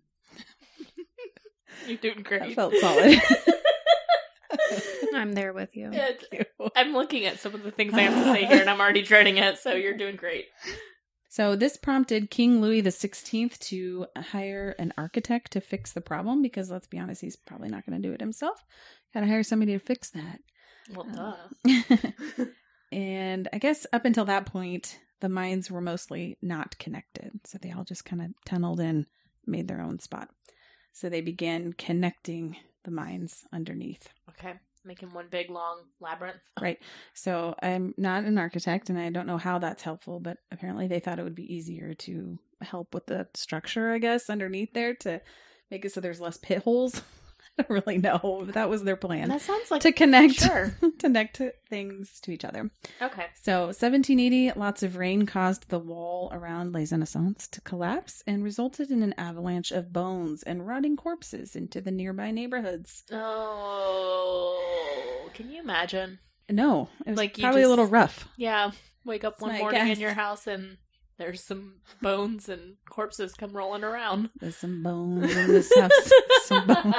You're 1.86 1.96
doing 1.98 2.22
great. 2.22 2.40
That 2.40 2.54
felt 2.54 2.74
solid. 2.76 3.20
I'm 5.14 5.32
there 5.32 5.52
with 5.52 5.76
you. 5.76 5.90
It's- 5.92 6.44
I'm 6.76 6.92
looking 6.92 7.24
at 7.26 7.38
some 7.40 7.54
of 7.54 7.62
the 7.62 7.70
things 7.70 7.94
I 7.94 8.02
have 8.02 8.14
to 8.14 8.32
say 8.32 8.44
here, 8.46 8.60
and 8.60 8.70
I'm 8.70 8.80
already 8.80 9.02
dreading 9.02 9.36
it. 9.38 9.58
So 9.58 9.74
you're 9.74 9.96
doing 9.96 10.16
great. 10.16 10.46
So 11.34 11.56
this 11.56 11.76
prompted 11.76 12.30
King 12.30 12.60
Louis 12.60 12.80
XVI 12.80 13.58
to 13.58 14.06
hire 14.16 14.76
an 14.78 14.94
architect 14.96 15.50
to 15.54 15.60
fix 15.60 15.90
the 15.90 16.00
problem 16.00 16.42
because 16.42 16.70
let's 16.70 16.86
be 16.86 17.00
honest, 17.00 17.22
he's 17.22 17.34
probably 17.34 17.68
not 17.68 17.84
going 17.84 18.00
to 18.00 18.08
do 18.08 18.14
it 18.14 18.20
himself. 18.20 18.64
Got 19.12 19.22
to 19.22 19.26
hire 19.26 19.42
somebody 19.42 19.72
to 19.72 19.80
fix 19.80 20.10
that. 20.10 20.38
Well, 20.94 21.08
um, 21.18 21.34
duh. 21.64 22.44
and 22.92 23.48
I 23.52 23.58
guess 23.58 23.84
up 23.92 24.04
until 24.04 24.26
that 24.26 24.46
point, 24.46 24.96
the 25.22 25.28
mines 25.28 25.72
were 25.72 25.80
mostly 25.80 26.38
not 26.40 26.78
connected. 26.78 27.32
So 27.42 27.58
they 27.60 27.72
all 27.72 27.82
just 27.82 28.04
kind 28.04 28.22
of 28.22 28.28
tunneled 28.46 28.78
in, 28.78 29.04
made 29.44 29.66
their 29.66 29.80
own 29.80 29.98
spot. 29.98 30.28
So 30.92 31.08
they 31.08 31.20
began 31.20 31.72
connecting 31.72 32.58
the 32.84 32.92
mines 32.92 33.42
underneath. 33.52 34.08
Okay, 34.28 34.54
making 34.84 35.12
one 35.12 35.26
big 35.30 35.50
long 35.50 35.82
labyrinth. 36.00 36.40
Right. 36.60 36.78
So 37.14 37.54
I'm 37.62 37.94
not 37.96 38.24
an 38.24 38.38
architect 38.38 38.90
and 38.90 38.98
I 38.98 39.10
don't 39.10 39.26
know 39.26 39.38
how 39.38 39.58
that's 39.58 39.82
helpful, 39.82 40.20
but 40.20 40.38
apparently 40.52 40.86
they 40.86 41.00
thought 41.00 41.18
it 41.18 41.24
would 41.24 41.34
be 41.34 41.54
easier 41.54 41.94
to 41.94 42.38
help 42.60 42.94
with 42.94 43.06
the 43.06 43.26
structure, 43.34 43.90
I 43.92 43.98
guess, 43.98 44.30
underneath 44.30 44.72
there 44.72 44.94
to 44.96 45.20
make 45.70 45.84
it 45.84 45.92
so 45.92 46.00
there's 46.00 46.20
less 46.20 46.36
pit 46.36 46.62
holes. 46.62 47.02
I 47.58 47.62
don't 47.62 47.70
really 47.70 47.98
know, 47.98 48.42
but 48.46 48.54
that 48.54 48.68
was 48.68 48.82
their 48.82 48.96
plan. 48.96 49.28
That 49.28 49.40
sounds 49.40 49.70
like 49.70 49.82
to 49.82 49.92
connect 49.92 50.34
Sure. 50.34 50.74
connect 50.98 51.40
things 51.68 52.20
to 52.22 52.32
each 52.32 52.44
other. 52.44 52.70
Okay. 53.00 53.26
So 53.42 53.66
1780, 53.66 54.52
lots 54.58 54.82
of 54.82 54.96
rain 54.96 55.24
caused 55.26 55.68
the 55.68 55.78
wall 55.78 56.30
around 56.32 56.72
Les 56.72 56.90
Innocents 56.90 57.46
to 57.48 57.60
collapse 57.60 58.24
and 58.26 58.42
resulted 58.42 58.90
in 58.90 59.02
an 59.04 59.14
avalanche 59.16 59.70
of 59.70 59.92
bones 59.92 60.42
and 60.42 60.66
rotting 60.66 60.96
corpses 60.96 61.54
into 61.54 61.80
the 61.80 61.92
nearby 61.92 62.32
neighborhoods. 62.32 63.04
Oh, 63.12 65.28
can 65.34 65.50
you 65.50 65.60
imagine? 65.60 66.18
No, 66.50 66.88
it 67.06 67.10
was 67.10 67.16
Like, 67.18 67.38
probably 67.38 67.62
a 67.62 67.68
little 67.68 67.86
rough. 67.86 68.28
Yeah, 68.36 68.72
wake 69.04 69.24
up 69.24 69.34
That's 69.34 69.42
one 69.42 69.58
morning 69.58 69.86
guess. 69.86 69.96
in 69.96 70.00
your 70.02 70.12
house 70.12 70.46
and 70.46 70.76
there's 71.18 71.42
some 71.42 71.74
bones 72.02 72.48
and 72.48 72.76
corpses 72.88 73.34
come 73.34 73.52
rolling 73.52 73.84
around. 73.84 74.30
There's 74.40 74.56
some 74.56 74.82
bones 74.82 75.34
in 75.34 75.48
this 75.48 75.72
house. 75.74 76.10
some 76.44 76.66
bones. 76.66 76.94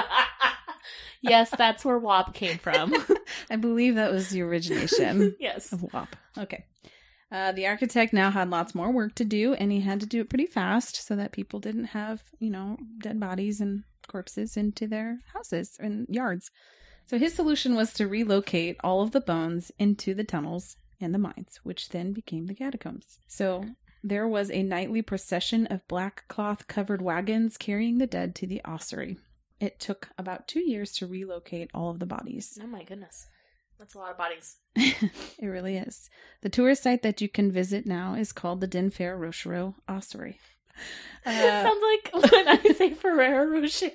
yes, 1.21 1.51
that's 1.57 1.83
where 1.83 1.99
WAP 1.99 2.33
came 2.33 2.57
from. 2.57 2.93
I 3.49 3.55
believe 3.57 3.95
that 3.95 4.11
was 4.11 4.29
the 4.29 4.41
origination 4.41 5.35
yes. 5.39 5.71
of 5.71 5.83
WAP. 5.83 6.15
Okay. 6.37 6.65
Uh, 7.31 7.51
the 7.51 7.67
architect 7.67 8.13
now 8.13 8.31
had 8.31 8.49
lots 8.49 8.75
more 8.75 8.91
work 8.91 9.15
to 9.15 9.25
do, 9.25 9.53
and 9.55 9.71
he 9.71 9.81
had 9.81 9.99
to 9.99 10.05
do 10.05 10.21
it 10.21 10.29
pretty 10.29 10.45
fast 10.45 11.05
so 11.05 11.15
that 11.15 11.31
people 11.31 11.59
didn't 11.59 11.85
have, 11.85 12.21
you 12.39 12.49
know, 12.49 12.77
dead 12.99 13.19
bodies 13.19 13.59
and 13.59 13.83
corpses 14.07 14.55
into 14.55 14.87
their 14.87 15.19
houses 15.33 15.75
and 15.79 16.05
yards. 16.07 16.51
So 17.07 17.17
his 17.17 17.33
solution 17.33 17.75
was 17.75 17.93
to 17.93 18.07
relocate 18.07 18.77
all 18.83 19.01
of 19.01 19.11
the 19.11 19.21
bones 19.21 19.71
into 19.77 20.13
the 20.13 20.23
tunnels 20.23 20.77
and 21.01 21.13
the 21.13 21.19
mines, 21.19 21.59
which 21.63 21.89
then 21.89 22.13
became 22.13 22.45
the 22.45 22.55
catacombs. 22.55 23.19
So 23.27 23.65
there 24.05 24.27
was 24.27 24.51
a 24.51 24.61
nightly 24.61 25.01
procession 25.01 25.65
of 25.67 25.87
black 25.87 26.25
cloth 26.27 26.67
covered 26.67 27.01
wagons 27.01 27.57
carrying 27.57 27.97
the 27.97 28.05
dead 28.05 28.35
to 28.35 28.45
the 28.45 28.63
ossuary. 28.63 29.17
It 29.59 29.79
took 29.79 30.09
about 30.17 30.47
two 30.47 30.59
years 30.59 30.91
to 30.97 31.07
relocate 31.07 31.71
all 31.73 31.89
of 31.89 31.97
the 31.97 32.05
bodies. 32.05 32.59
Oh 32.61 32.67
my 32.67 32.83
goodness. 32.83 33.25
That's 33.79 33.95
a 33.95 33.97
lot 33.97 34.11
of 34.11 34.17
bodies. 34.17 34.57
it 34.75 35.47
really 35.47 35.77
is. 35.77 36.09
The 36.41 36.49
tourist 36.49 36.83
site 36.83 37.01
that 37.01 37.19
you 37.19 37.27
can 37.27 37.51
visit 37.51 37.87
now 37.87 38.13
is 38.13 38.31
called 38.31 38.61
the 38.61 38.67
Denfert 38.67 39.17
Rochereau 39.19 39.73
Ossuary. 39.89 40.39
Uh, 41.25 41.31
Sounds 41.63 41.81
like 41.81 42.31
when 42.31 42.47
I 42.47 42.61
say 42.73 42.93
Ferrero 42.93 43.59
Rocher, 43.59 43.89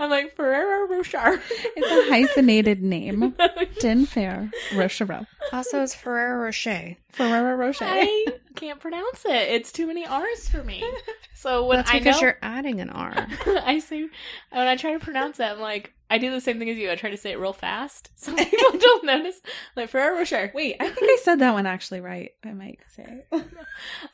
I'm 0.00 0.08
like 0.08 0.34
Ferrero 0.36 0.88
Rocher. 0.88 1.42
it's 1.50 2.08
a 2.08 2.10
hyphenated 2.10 2.80
name. 2.80 3.32
Denfert 3.80 4.50
Rochereau. 4.70 5.26
Also, 5.52 5.82
it's 5.82 5.94
Ferrero 5.94 6.44
Rocher. 6.44 6.96
Ferrero 7.16 7.56
Rocher. 7.56 7.86
I 7.86 8.26
can't 8.56 8.78
pronounce 8.78 9.24
it. 9.24 9.30
It's 9.48 9.72
too 9.72 9.86
many 9.86 10.06
R's 10.06 10.48
for 10.48 10.62
me. 10.62 10.84
So 11.38 11.66
when 11.66 11.76
That's 11.80 11.90
I 11.90 11.98
because 11.98 12.16
know, 12.16 12.28
you're 12.28 12.38
adding 12.40 12.80
an 12.80 12.88
R. 12.88 13.12
I 13.46 13.78
say 13.78 14.08
when 14.50 14.66
I 14.66 14.74
try 14.74 14.94
to 14.94 14.98
pronounce 14.98 15.38
it, 15.38 15.44
I'm 15.44 15.60
like 15.60 15.92
I 16.08 16.16
do 16.16 16.30
the 16.30 16.40
same 16.40 16.58
thing 16.58 16.70
as 16.70 16.78
you. 16.78 16.90
I 16.90 16.96
try 16.96 17.10
to 17.10 17.16
say 17.18 17.32
it 17.32 17.38
real 17.38 17.52
fast 17.52 18.10
so 18.16 18.34
people 18.34 18.78
don't 18.78 19.04
notice. 19.04 19.42
Like 19.76 19.90
Ferrero 19.90 20.16
Rocher. 20.16 20.50
Wait, 20.54 20.76
I 20.80 20.88
think 20.88 21.10
I 21.10 21.18
said 21.22 21.40
that 21.40 21.52
one 21.52 21.66
actually 21.66 22.00
right. 22.00 22.30
I 22.42 22.54
might 22.54 22.78
say. 22.88 23.26
I'm 23.30 23.42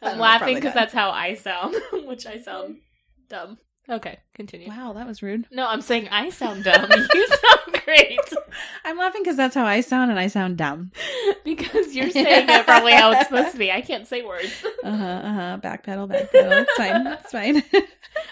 know, 0.02 0.14
laughing 0.22 0.56
because 0.56 0.74
that's 0.74 0.92
how 0.92 1.10
I 1.10 1.34
sound, 1.34 1.76
which 1.92 2.26
I 2.26 2.40
sound 2.40 2.78
dumb. 3.28 3.58
Okay, 3.88 4.20
continue. 4.34 4.68
Wow, 4.68 4.92
that 4.92 5.06
was 5.08 5.22
rude. 5.22 5.46
No, 5.50 5.66
I'm 5.66 5.80
saying 5.80 6.08
I 6.08 6.30
sound 6.30 6.64
dumb. 6.64 6.88
you 7.14 7.26
sound 7.28 7.82
great 7.84 8.18
I'm 8.84 8.96
laughing 8.96 9.22
because 9.22 9.36
that's 9.36 9.54
how 9.54 9.64
I 9.66 9.80
sound, 9.80 10.10
and 10.10 10.20
I 10.20 10.28
sound 10.28 10.56
dumb. 10.56 10.92
because 11.44 11.94
you're 11.94 12.10
saying 12.10 12.48
it 12.48 12.64
probably 12.64 12.92
how 12.92 13.10
it's 13.12 13.26
supposed 13.28 13.52
to 13.52 13.58
be. 13.58 13.72
I 13.72 13.80
can't 13.80 14.06
say 14.06 14.22
words. 14.22 14.52
Uh 14.84 14.96
huh. 14.96 15.04
Uh 15.04 15.32
huh. 15.32 15.58
Backpedal. 15.62 16.08
Backpedal. 16.08 16.62
It's 16.62 16.72
fine. 16.76 17.06
It's 17.06 17.32
fine. 17.32 17.62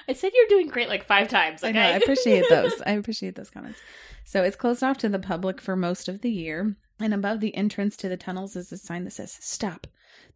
I 0.09 0.13
said 0.13 0.33
you're 0.35 0.49
doing 0.49 0.69
great 0.69 0.89
like 0.89 1.05
five 1.05 1.29
times. 1.29 1.65
I 1.65 1.71
Okay, 1.71 1.79
know. 1.79 1.87
I 1.87 1.97
appreciate 1.97 2.45
those. 2.49 2.81
I 2.87 2.93
appreciate 2.93 3.35
those 3.35 3.51
comments. 3.51 3.81
So 4.25 4.45
it's 4.45 4.57
closed 4.57 4.85
off 4.85 4.99
to 4.99 5.09
the 5.09 5.19
public 5.19 5.61
for 5.61 5.75
most 5.75 6.09
of 6.09 6.21
the 6.21 6.31
year, 6.31 6.77
and 7.01 7.13
above 7.13 7.41
the 7.41 7.55
entrance 7.57 7.97
to 7.99 8.09
the 8.09 8.17
tunnels 8.17 8.55
is 8.55 8.71
a 8.71 8.77
sign 8.79 9.05
that 9.05 9.13
says 9.13 9.37
"Stop. 9.41 9.87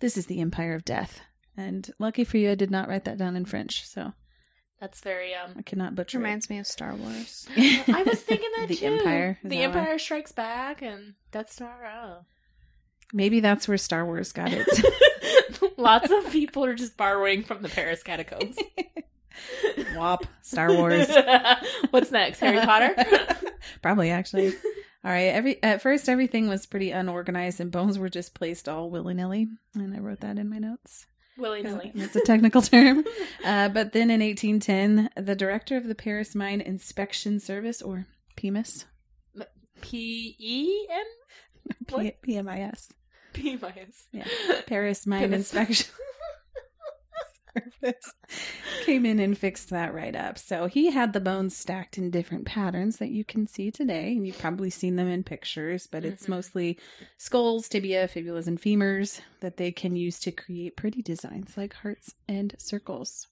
This 0.00 0.16
is 0.16 0.26
the 0.26 0.40
Empire 0.40 0.74
of 0.74 0.84
Death." 0.84 1.20
And 1.56 1.88
lucky 2.00 2.24
for 2.24 2.36
you, 2.38 2.50
I 2.50 2.56
did 2.56 2.70
not 2.72 2.88
write 2.88 3.04
that 3.04 3.18
down 3.18 3.36
in 3.36 3.44
French, 3.44 3.86
so 3.86 4.12
That's 4.84 5.00
very 5.00 5.34
um. 5.34 5.54
I 5.56 5.62
cannot 5.62 5.94
butcher 5.94 6.18
Reminds 6.18 6.50
me 6.50 6.58
of 6.58 6.66
Star 6.66 6.94
Wars. 6.94 7.48
I 7.56 8.04
was 8.06 8.20
thinking 8.20 8.50
that 8.58 8.68
the 8.68 8.76
too. 8.76 8.86
Empire. 8.98 9.38
The 9.42 9.48
that 9.48 9.56
why? 9.56 9.62
Empire 9.62 9.98
Strikes 9.98 10.32
Back 10.32 10.82
and 10.82 11.14
Death 11.32 11.50
Star. 11.50 11.86
Oh. 11.86 12.26
Maybe 13.10 13.40
that's 13.40 13.66
where 13.66 13.78
Star 13.78 14.04
Wars 14.04 14.32
got 14.32 14.50
it. 14.52 14.68
Lots 15.78 16.10
of 16.10 16.30
people 16.30 16.66
are 16.66 16.74
just 16.74 16.98
borrowing 16.98 17.44
from 17.44 17.62
the 17.62 17.70
Paris 17.70 18.02
catacombs. 18.02 18.58
Wop. 19.96 20.26
Star 20.42 20.70
Wars. 20.74 21.08
What's 21.88 22.10
next? 22.10 22.40
Harry 22.40 22.60
Potter. 22.60 22.94
Probably 23.80 24.10
actually. 24.10 24.48
All 25.02 25.10
right. 25.10 25.32
Every 25.32 25.62
at 25.62 25.80
first 25.80 26.10
everything 26.10 26.46
was 26.46 26.66
pretty 26.66 26.90
unorganized 26.90 27.58
and 27.58 27.72
bones 27.72 27.98
were 27.98 28.10
just 28.10 28.34
placed 28.34 28.68
all 28.68 28.90
willy 28.90 29.14
nilly, 29.14 29.48
and 29.74 29.96
I 29.96 30.00
wrote 30.00 30.20
that 30.20 30.38
in 30.38 30.50
my 30.50 30.58
notes. 30.58 31.06
Willy 31.36 31.62
nilly. 31.62 31.92
It's 31.94 32.16
a 32.16 32.20
technical 32.20 32.62
term. 32.62 33.04
Uh, 33.44 33.68
but 33.68 33.92
then 33.92 34.10
in 34.10 34.20
1810, 34.22 35.10
the 35.22 35.34
director 35.34 35.76
of 35.76 35.86
the 35.86 35.94
Paris 35.94 36.34
Mine 36.34 36.62
Inspection 36.62 37.38
Service, 37.40 37.82
or 37.82 38.06
PMIS, 38.38 38.86
P 39.82 40.34
E 40.38 40.86
M 40.90 41.04
What? 41.90 42.22
P- 42.22 42.32
PMIS, 42.38 42.88
Yeah. 44.12 44.24
Paris 44.66 45.06
Mine 45.06 45.34
Inspection 45.34 45.92
Came 48.84 49.06
in 49.06 49.18
and 49.20 49.36
fixed 49.36 49.70
that 49.70 49.94
right 49.94 50.14
up. 50.14 50.38
So 50.38 50.66
he 50.66 50.90
had 50.90 51.12
the 51.12 51.20
bones 51.20 51.56
stacked 51.56 51.96
in 51.98 52.10
different 52.10 52.44
patterns 52.44 52.98
that 52.98 53.10
you 53.10 53.24
can 53.24 53.46
see 53.46 53.70
today, 53.70 54.12
and 54.12 54.26
you've 54.26 54.38
probably 54.38 54.70
seen 54.70 54.96
them 54.96 55.08
in 55.08 55.22
pictures, 55.24 55.86
but 55.86 56.04
it's 56.04 56.24
Mhm. 56.26 56.28
mostly 56.30 56.78
skulls, 57.16 57.68
tibia, 57.68 58.08
fibulas, 58.08 58.46
and 58.46 58.60
femurs 58.60 59.20
that 59.40 59.56
they 59.56 59.72
can 59.72 59.96
use 59.96 60.18
to 60.20 60.32
create 60.32 60.76
pretty 60.76 61.02
designs 61.02 61.56
like 61.56 61.74
hearts 61.74 62.14
and 62.28 62.54
circles. 62.58 63.28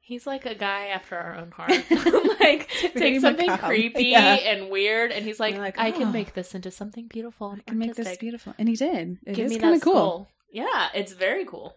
He's 0.00 0.26
like 0.26 0.44
a 0.44 0.56
guy 0.56 0.86
after 0.86 1.16
our 1.16 1.36
own 1.36 1.52
heart. 1.52 1.70
like 2.40 2.68
take 2.96 3.20
something 3.20 3.46
macabre. 3.46 3.66
creepy 3.68 4.04
Yeah. 4.06 4.34
and 4.34 4.68
weird, 4.70 5.12
and 5.12 5.24
he's 5.24 5.38
like, 5.38 5.56
like, 5.56 5.78
I 5.78 5.90
"Oh." 5.90 5.98
can 5.98 6.12
make 6.12 6.34
this 6.34 6.54
into 6.54 6.70
something 6.72 7.06
beautiful 7.06 7.50
and 7.50 7.60
I 7.66 7.70
can 7.70 7.78
make 7.78 7.94
this 7.94 8.16
beautiful. 8.18 8.52
And 8.58 8.68
he 8.68 8.74
did. 8.74 9.18
It 9.24 9.34
Give 9.36 9.46
is 9.52 9.56
kind 9.58 9.74
of 9.76 9.80
cool. 9.82 10.28
Yeah, 10.52 10.88
it's 10.94 11.12
very 11.12 11.44
cool. 11.44 11.76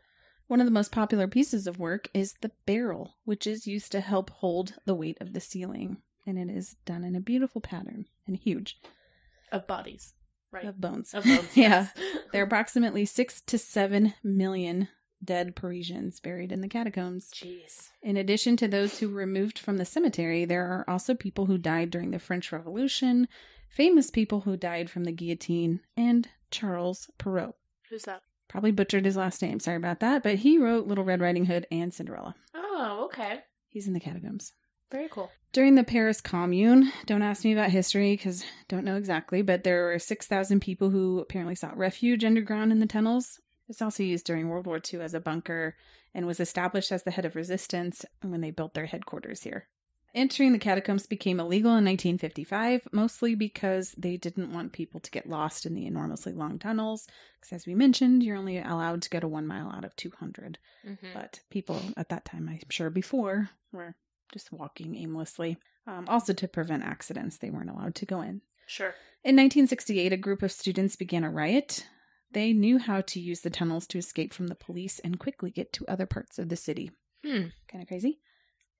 One 0.54 0.62
of 0.62 0.68
the 0.68 0.72
most 0.72 0.92
popular 0.92 1.28
pieces 1.28 1.66
of 1.66 1.80
work 1.80 2.10
is 2.14 2.36
the 2.42 2.52
barrel, 2.68 3.16
which 3.26 3.48
is 3.48 3.66
used 3.66 3.92
to 3.92 4.02
help 4.02 4.30
hold 4.30 4.76
the 4.86 4.94
weight 4.94 5.18
of 5.20 5.34
the 5.34 5.40
ceiling. 5.40 5.98
And 6.28 6.38
it 6.38 6.48
is 6.48 6.76
done 6.86 7.04
in 7.04 7.16
a 7.16 7.20
beautiful 7.20 7.60
pattern 7.60 8.06
and 8.28 8.38
huge 8.38 8.80
Of 9.52 9.66
bodies, 9.66 10.14
right? 10.52 10.66
of 10.66 10.80
bones. 10.80 11.16
Of 11.16 11.24
bones. 11.24 11.50
Yeah. 11.58 11.88
There 12.32 12.44
are 12.44 12.46
approximately 12.46 13.04
six 13.04 13.42
to 13.48 13.58
seven 13.58 14.14
million 14.24 14.90
dead 15.24 15.56
Parisians 15.56 16.20
buried 16.20 16.52
in 16.52 16.62
the 16.62 16.68
catacombs. 16.68 17.32
Jeez. 17.32 17.90
In 18.04 18.16
addition 18.16 18.56
to 18.58 18.68
those 18.68 19.00
who 19.00 19.10
were 19.10 19.16
removed 19.16 19.58
from 19.58 19.78
the 19.78 19.86
cemetery, 19.86 20.46
there 20.46 20.68
are 20.68 20.88
also 20.88 21.16
people 21.16 21.48
who 21.48 21.58
died 21.58 21.90
during 21.90 22.12
the 22.12 22.20
French 22.20 22.52
Revolution, 22.52 23.28
famous 23.70 24.12
people 24.12 24.42
who 24.42 24.56
died 24.56 24.92
from 24.92 25.06
the 25.06 25.12
guillotine, 25.12 25.80
and 25.98 26.30
Charles 26.52 27.10
Perrault. 27.18 27.56
Who's 27.90 28.04
that? 28.04 28.22
Probably 28.54 28.72
butchered 28.72 29.04
his 29.04 29.18
last 29.18 29.42
name. 29.42 29.60
Sorry 29.60 29.78
about 29.78 30.00
that. 30.02 30.22
But 30.22 30.36
he 30.36 30.60
wrote 30.60 30.86
Little 30.86 31.04
Red 31.04 31.22
Riding 31.22 31.46
Hood 31.46 31.66
and 31.72 31.92
Cinderella. 31.92 32.36
Oh, 32.54 33.02
okay. 33.06 33.40
He's 33.68 33.88
in 33.88 33.94
the 33.94 34.00
catacombs. 34.00 34.54
Very 34.92 35.10
cool. 35.10 35.32
During 35.54 35.74
the 35.74 35.84
Paris 35.84 36.22
Commune, 36.22 36.92
don't 37.08 37.24
ask 37.24 37.44
me 37.44 37.54
about 37.54 37.72
history 37.72 38.16
because 38.16 38.46
don't 38.68 38.86
know 38.86 38.96
exactly, 38.96 39.42
but 39.42 39.64
there 39.64 39.86
were 39.86 39.98
6,000 39.98 40.60
people 40.60 40.92
who 40.92 41.18
apparently 41.18 41.56
sought 41.56 41.76
refuge 41.76 42.24
underground 42.24 42.72
in 42.72 42.78
the 42.80 42.86
tunnels. 42.86 43.40
It's 43.68 43.82
also 43.82 44.04
used 44.04 44.28
during 44.28 44.48
World 44.50 44.68
War 44.68 44.80
II 44.94 45.02
as 45.02 45.16
a 45.16 45.20
bunker 45.20 45.76
and 46.14 46.28
was 46.28 46.40
established 46.40 46.92
as 46.92 47.02
the 47.02 47.10
head 47.10 47.26
of 47.26 47.36
resistance 47.36 48.06
when 48.22 48.42
they 48.42 48.52
built 48.52 48.76
their 48.76 48.86
headquarters 48.86 49.42
here. 49.42 49.68
Entering 50.16 50.52
the 50.52 50.60
catacombs 50.60 51.08
became 51.08 51.40
illegal 51.40 51.72
in 51.72 51.86
1955, 51.86 52.88
mostly 52.92 53.34
because 53.34 53.96
they 53.98 54.16
didn't 54.16 54.54
want 54.54 54.72
people 54.72 55.00
to 55.00 55.10
get 55.10 55.28
lost 55.28 55.66
in 55.66 55.74
the 55.74 55.88
enormously 55.88 56.34
long 56.34 56.60
tunnels. 56.60 57.08
Because, 57.40 57.54
as 57.54 57.66
we 57.66 57.74
mentioned, 57.74 58.22
you're 58.22 58.38
only 58.38 58.60
allowed 58.60 59.02
to 59.02 59.10
go 59.10 59.20
to 59.20 59.28
one 59.28 59.48
mile 59.48 59.72
out 59.72 59.84
of 59.84 59.96
200. 59.96 60.60
Mm-hmm. 60.88 61.08
But 61.16 61.40
people 61.50 61.82
at 61.98 62.10
that 62.10 62.26
time, 62.26 62.48
I'm 62.48 62.60
sure 62.70 62.92
before, 62.92 63.50
were 63.72 63.96
just 64.32 64.52
walking 64.52 64.96
aimlessly. 64.96 65.58
Um, 65.88 66.06
also, 66.08 66.32
to 66.32 66.48
prevent 66.48 66.84
accidents, 66.84 67.38
they 67.38 67.50
weren't 67.50 67.72
allowed 67.72 67.96
to 67.96 68.06
go 68.06 68.22
in. 68.22 68.42
Sure. 68.68 68.94
In 69.24 69.36
1968, 69.36 70.14
a 70.14 70.18
group 70.18 70.44
of 70.44 70.52
students 70.52 70.96
began 70.96 71.24
a 71.24 71.32
riot. 71.32 71.88
They 72.32 72.54
knew 72.54 72.78
how 72.78 73.02
to 73.02 73.20
use 73.20 73.42
the 73.42 73.50
tunnels 73.50 73.88
to 73.88 73.98
escape 73.98 74.32
from 74.32 74.48
the 74.48 74.56
police 74.56 75.00
and 75.00 75.20
quickly 75.20 75.50
get 75.50 75.74
to 75.74 75.88
other 75.88 76.06
parts 76.06 76.38
of 76.38 76.50
the 76.50 76.56
city. 76.56 76.92
Hmm. 77.26 77.48
Kind 77.68 77.82
of 77.82 77.88
crazy. 77.88 78.20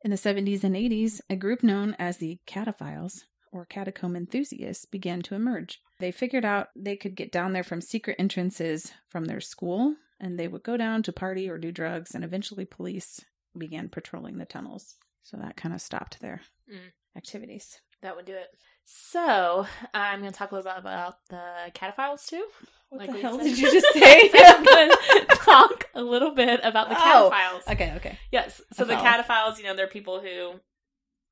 In 0.04 0.12
the 0.12 0.18
70s 0.18 0.64
and 0.64 0.76
80s, 0.76 1.22
a 1.30 1.36
group 1.36 1.64
known 1.64 1.96
as 1.98 2.18
the 2.18 2.40
Cataphiles, 2.46 3.24
or 3.52 3.66
catacomb 3.66 4.16
enthusiasts, 4.16 4.86
began 4.86 5.22
to 5.24 5.36
emerge. 5.36 5.80
They 6.00 6.12
figured 6.12 6.44
out 6.44 6.70
they 6.76 6.98
could 6.98 7.16
get 7.16 7.32
down 7.32 7.54
there 7.54 7.64
from 7.64 7.80
secret 7.82 8.18
entrances 8.20 8.92
from 9.08 9.26
their 9.26 9.40
school, 9.40 9.96
and 10.20 10.38
they 10.38 10.48
would 10.48 10.64
go 10.64 10.76
down 10.76 11.04
to 11.04 11.14
party 11.14 11.50
or 11.50 11.58
do 11.58 11.72
drugs, 11.72 12.14
and 12.14 12.24
eventually 12.24 12.66
police 12.66 13.22
began 13.58 13.88
patrolling 13.90 14.38
the 14.38 14.46
tunnels. 14.46 14.96
So 15.24 15.38
that 15.38 15.56
kind 15.56 15.74
of 15.74 15.82
stopped 15.82 16.20
their 16.20 16.42
Mm. 16.70 16.92
activities. 17.16 17.80
That 18.04 18.16
would 18.16 18.26
do 18.26 18.34
it. 18.36 18.48
So 18.86 19.66
I'm 19.94 20.20
going 20.20 20.32
to 20.32 20.38
talk 20.38 20.52
a 20.52 20.56
little 20.56 20.72
bit 20.72 20.78
about 20.80 21.16
the 21.30 21.42
cataphiles 21.74 22.28
too. 22.28 22.46
What 22.90 23.00
Like 23.00 23.12
the 23.14 23.22
hell 23.22 23.38
said. 23.38 23.44
did 23.46 23.58
you 23.58 23.72
just 23.72 23.88
say? 23.94 24.30
I'm 24.36 24.64
going 24.64 24.90
to 24.92 25.26
talk 25.38 25.86
a 25.96 26.04
little 26.04 26.32
bit 26.36 26.60
about 26.64 26.90
the 26.90 26.96
Oh, 27.00 27.32
cataphiles. 27.34 27.72
okay, 27.74 27.94
okay. 27.96 28.20
Yes. 28.32 28.62
So 28.74 28.86
the 28.86 28.94
cataphiles, 28.96 29.58
you 29.58 29.64
know, 29.64 29.76
they're 29.76 29.88
people 29.88 30.20
who 30.22 30.60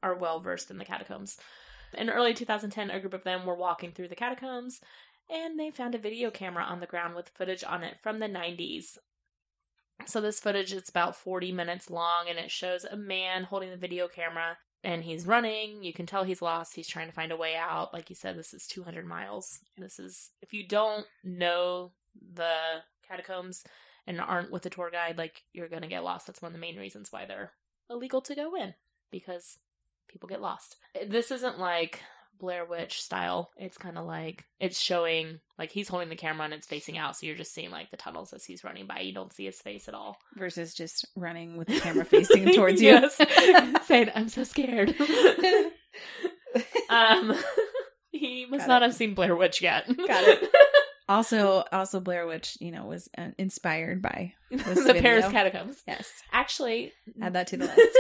are 0.01 0.15
well 0.15 0.39
versed 0.39 0.71
in 0.71 0.77
the 0.79 0.85
catacombs. 0.85 1.37
In 1.95 2.09
early 2.09 2.33
2010, 2.33 2.89
a 2.89 2.99
group 2.99 3.13
of 3.13 3.23
them 3.23 3.45
were 3.45 3.55
walking 3.55 3.91
through 3.91 4.07
the 4.07 4.15
catacombs 4.15 4.79
and 5.29 5.59
they 5.59 5.69
found 5.71 5.93
a 5.93 5.99
video 5.99 6.31
camera 6.31 6.63
on 6.63 6.79
the 6.79 6.87
ground 6.87 7.15
with 7.15 7.29
footage 7.29 7.63
on 7.63 7.83
it 7.83 7.97
from 8.01 8.19
the 8.19 8.27
90s. 8.27 8.97
So 10.05 10.19
this 10.21 10.39
footage 10.39 10.73
is 10.73 10.89
about 10.89 11.15
40 11.15 11.51
minutes 11.51 11.89
long 11.89 12.25
and 12.29 12.39
it 12.39 12.49
shows 12.49 12.85
a 12.85 12.95
man 12.97 13.43
holding 13.43 13.69
the 13.69 13.77
video 13.77 14.07
camera 14.07 14.57
and 14.83 15.03
he's 15.03 15.27
running. 15.27 15.83
You 15.83 15.93
can 15.93 16.05
tell 16.05 16.23
he's 16.23 16.41
lost. 16.41 16.75
He's 16.75 16.88
trying 16.88 17.07
to 17.07 17.13
find 17.13 17.31
a 17.31 17.38
way 17.38 17.55
out. 17.55 17.93
Like 17.93 18.09
you 18.09 18.15
said, 18.15 18.38
this 18.38 18.53
is 18.53 18.67
200 18.67 19.05
miles. 19.05 19.59
This 19.77 20.00
is 20.00 20.31
if 20.41 20.53
you 20.53 20.67
don't 20.67 21.05
know 21.23 21.91
the 22.33 22.55
catacombs 23.07 23.63
and 24.07 24.19
aren't 24.19 24.51
with 24.51 24.65
a 24.65 24.69
tour 24.69 24.89
guide, 24.91 25.17
like 25.17 25.43
you're 25.53 25.69
going 25.69 25.83
to 25.83 25.88
get 25.88 26.03
lost. 26.03 26.27
That's 26.27 26.41
one 26.41 26.50
of 26.50 26.53
the 26.53 26.59
main 26.59 26.77
reasons 26.77 27.11
why 27.11 27.25
they're 27.25 27.51
illegal 27.89 28.21
to 28.21 28.35
go 28.35 28.55
in 28.55 28.73
because 29.11 29.57
people 30.07 30.29
get 30.29 30.41
lost. 30.41 30.77
This 31.07 31.31
isn't 31.31 31.59
like 31.59 32.01
Blair 32.41 32.65
Witch 32.65 33.01
style. 33.01 33.51
It's 33.55 33.77
kind 33.77 33.98
of 33.98 34.05
like 34.05 34.43
it's 34.60 34.79
showing 34.79 35.39
like 35.57 35.71
he's 35.71 35.88
holding 35.88 36.10
the 36.10 36.15
camera 36.15 36.43
and 36.45 36.53
it's 36.53 36.67
facing 36.67 36.98
out, 36.98 37.15
so 37.15 37.25
you're 37.27 37.36
just 37.38 37.53
seeing 37.53 37.71
like 37.71 37.91
the 37.91 37.98
tunnels 37.98 38.33
as 38.33 38.43
he's 38.43 38.63
running 38.63 38.88
by. 38.88 39.00
You 39.00 39.13
don't 39.13 39.31
see 39.31 39.45
his 39.45 39.62
face 39.62 39.88
at 39.88 39.93
all. 39.93 40.17
Versus 40.36 40.74
just 40.74 41.07
running 41.15 41.55
with 41.55 41.67
the 41.69 41.79
camera 41.81 42.03
facing 42.03 42.51
towards 42.53 42.81
you. 42.81 43.10
Saying, 43.86 44.10
"I'm 44.15 44.27
so 44.27 44.43
scared." 44.43 44.93
um, 46.89 47.33
he 48.12 48.45
must 48.50 48.62
Got 48.62 48.67
not 48.67 48.81
it. 48.83 48.86
have 48.88 48.95
seen 48.95 49.13
Blair 49.13 49.36
Witch 49.36 49.62
yet. 49.62 49.88
Got 49.88 50.24
it. 50.27 50.50
Also, 51.07 51.63
also 51.71 52.00
Blair 52.00 52.25
Witch, 52.25 52.57
you 52.62 52.71
know, 52.71 52.86
was 52.86 53.10
uh, 53.17 53.29
inspired 53.38 54.01
by 54.01 54.33
the 54.50 54.98
Paris 55.01 55.25
catacombs. 55.29 55.81
yes. 55.88 56.10
Actually, 56.31 56.93
Add 57.21 57.33
that 57.33 57.48
to 57.48 57.57
the 57.57 57.65
list. 57.65 57.98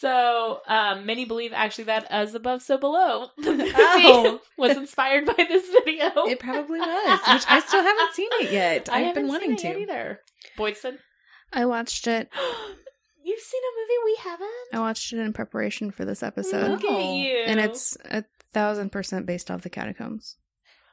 So, 0.00 0.60
um, 0.66 1.06
many 1.06 1.24
believe 1.24 1.52
actually 1.52 1.84
that 1.84 2.06
As 2.10 2.34
Above, 2.34 2.62
So 2.62 2.78
Below 2.78 3.28
the 3.36 3.52
movie 3.52 3.72
Oh. 3.76 4.40
was 4.56 4.76
inspired 4.76 5.26
by 5.26 5.34
this 5.36 5.68
video. 5.84 6.10
It 6.26 6.38
probably 6.40 6.80
was, 6.80 7.20
which 7.32 7.44
I 7.48 7.60
still 7.66 7.82
haven't 7.82 8.14
seen 8.14 8.28
it 8.32 8.52
yet. 8.52 8.88
I 8.90 8.98
I've 9.00 9.06
haven't 9.06 9.22
been 9.24 9.28
wanting 9.28 9.58
seen 9.58 9.70
it 9.72 9.74
to. 9.74 9.80
yet 9.80 9.90
either. 9.90 10.20
Boydston, 10.56 10.98
I 11.52 11.64
watched 11.66 12.06
it. 12.06 12.28
you've 13.24 13.40
seen 13.40 13.62
a 13.62 13.72
movie 13.80 14.04
we 14.04 14.16
haven't. 14.30 14.50
I 14.74 14.80
watched 14.80 15.12
it 15.12 15.18
in 15.18 15.32
preparation 15.32 15.90
for 15.90 16.04
this 16.04 16.22
episode, 16.22 16.70
Look 16.70 16.84
at 16.84 16.90
Oh. 16.90 17.14
you, 17.14 17.36
and 17.46 17.60
it's 17.60 17.96
a 18.06 18.24
thousand 18.52 18.90
percent 18.90 19.26
based 19.26 19.50
off 19.50 19.62
the 19.62 19.70
catacombs. 19.70 20.36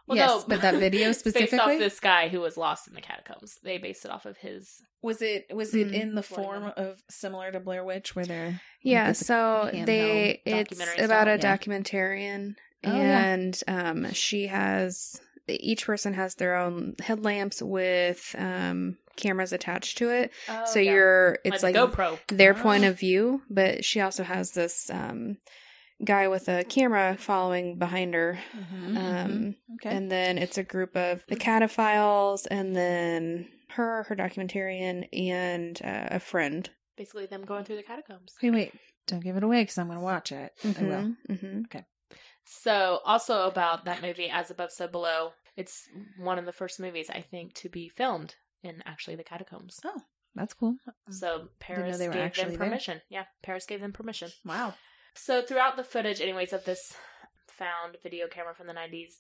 Well, 0.08 0.18
yes, 0.18 0.30
no, 0.30 0.44
but 0.48 0.62
that 0.62 0.76
video 0.80 1.10
it's 1.10 1.22
based 1.24 1.36
specifically 1.36 1.74
off 1.76 1.80
this 1.80 2.00
guy 2.00 2.28
who 2.30 2.40
was 2.42 2.58
lost 2.58 2.88
in 2.88 2.94
the 2.94 3.02
catacombs. 3.02 3.58
They 3.64 3.78
based 3.78 4.06
it 4.06 4.12
off 4.12 4.26
of 4.26 4.38
his. 4.38 4.82
was 5.02 5.22
it 5.22 5.48
was 5.54 5.74
it 5.74 5.90
Mm. 5.90 5.94
in 5.94 6.16
the 6.16 6.24
form 6.24 6.64
on 6.66 6.72
of 6.72 7.02
similar 7.10 7.52
to 7.52 7.60
Blair 7.60 7.84
Witch, 7.84 8.16
where 8.16 8.26
they're 8.26 8.62
Yeah, 8.82 9.10
it's 9.10 9.26
so 9.26 9.70
they 9.74 10.42
it's 10.46 10.70
documentary 10.70 11.06
about 11.06 11.28
a 11.28 11.32
yeah. 11.32 11.38
documentarian, 11.58 12.56
Oh, 12.84 12.96
yeah. 12.96 13.26
and 13.26 13.64
um, 13.68 14.12
she 14.14 14.48
has 14.48 15.20
each 15.48 15.86
person 15.86 16.14
has 16.16 16.36
their 16.36 16.56
own 16.56 16.96
headlamps 17.02 17.62
with 17.62 18.36
um 18.38 18.98
cameras 19.16 19.54
attached 19.54 19.98
to 20.00 20.10
it. 20.10 20.32
Oh, 20.50 20.64
so 20.66 20.80
you're 20.80 21.40
it's 21.46 21.64
like, 21.64 21.76
like, 21.76 21.92
GoPro. 21.94 22.20
their 22.28 22.54
point 22.54 22.84
Oh. 22.84 22.90
of 22.90 23.00
view, 23.00 23.42
but 23.50 23.86
she 23.86 24.02
also 24.02 24.24
has 24.24 24.52
this 24.52 24.90
um 24.90 25.38
guy 26.04 26.28
with 26.28 26.50
a 26.50 26.64
camera 26.66 27.16
following 27.20 27.78
behind 27.78 28.14
her. 28.14 28.38
Mhm, 28.54 28.98
Um 28.98 28.98
mhm. 29.32 29.56
okay. 29.76 29.96
and 29.96 30.12
then 30.12 30.38
it's 30.38 30.58
a 30.58 30.64
group 30.64 30.96
of 30.96 31.24
the 31.28 31.36
cataphiles 31.36 32.46
and 32.52 32.76
then 32.76 33.48
her, 33.70 34.04
her 34.04 34.16
documentarian, 34.16 35.08
and 35.14 35.82
uh, 35.84 36.08
a 36.16 36.20
friend. 36.20 36.70
Basically, 36.98 37.26
them 37.26 37.44
going 37.46 37.66
through 37.66 37.76
the 37.78 37.84
catacombs. 37.84 38.34
okay, 38.40 38.52
wait, 38.52 38.74
don't 39.08 39.24
give 39.24 39.36
it 39.36 39.44
away 39.44 39.62
because 39.64 39.78
I'm 39.78 39.88
going 39.88 40.00
to 40.00 40.04
watch 40.04 40.32
it. 40.32 40.54
I 40.80 40.84
will. 40.84 41.16
hmm 41.36 41.62
So, 42.46 43.00
also 43.06 43.48
about 43.48 43.86
that 43.86 44.02
movie, 44.02 44.30
As 44.30 44.50
Above, 44.52 44.72
So 44.72 44.88
Below, 44.88 45.34
it's 45.58 45.90
one 46.20 46.38
of 46.40 46.46
the 46.46 46.54
first 46.54 46.80
movies, 46.80 47.10
I 47.10 47.22
think, 47.22 47.54
to 47.56 47.70
be 47.70 47.90
filmed 47.90 48.36
in 48.64 48.82
actually 48.86 49.16
the 49.16 49.24
catacombs. 49.24 49.80
Oh, 49.84 50.02
that's 50.36 50.54
cool. 50.54 50.76
So. 51.10 51.50
Paris 51.60 51.98
gave 51.98 52.12
actually 52.14 52.44
them 52.52 52.60
there. 52.60 52.68
permission. 52.68 53.02
Yeah, 53.10 53.26
Paris 53.44 53.66
gave 53.66 53.82
them 53.82 53.92
permission. 53.94 54.30
Wow. 54.46 54.74
So, 55.16 55.42
throughout 55.42 55.78
the 55.78 55.84
footage, 55.84 56.20
anyways, 56.20 56.52
of 56.52 56.66
this 56.66 56.94
found 57.48 57.98
video 58.04 58.28
camera 58.28 58.54
from 58.54 58.68
the 58.68 58.74
90s, 58.74 59.14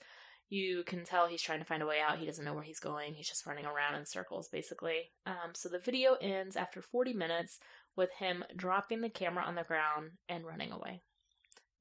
you 0.49 0.84
can 0.84 1.05
tell 1.05 1.27
he's 1.27 1.41
trying 1.41 1.60
to 1.60 1.65
find 1.65 1.81
a 1.81 1.88
way 1.88 1.99
out. 2.05 2.19
He 2.19 2.25
doesn't 2.25 2.43
know 2.43 2.53
where 2.53 2.63
he's 2.63 2.79
going. 2.79 3.13
He's 3.13 3.29
just 3.29 3.45
running 3.45 3.65
around 3.65 3.95
in 3.95 4.05
circles, 4.05 4.49
basically. 4.49 5.12
Um, 5.25 5.53
so, 5.53 5.69
the 5.69 5.79
video 5.79 6.15
ends 6.21 6.58
after 6.58 6.81
40 6.81 7.13
minutes 7.13 7.60
with 7.95 8.12
him 8.19 8.43
dropping 8.55 9.01
the 9.01 9.10
camera 9.10 9.43
on 9.45 9.55
the 9.55 9.63
ground 9.63 10.12
and 10.27 10.45
running 10.45 10.71
away. 10.71 11.01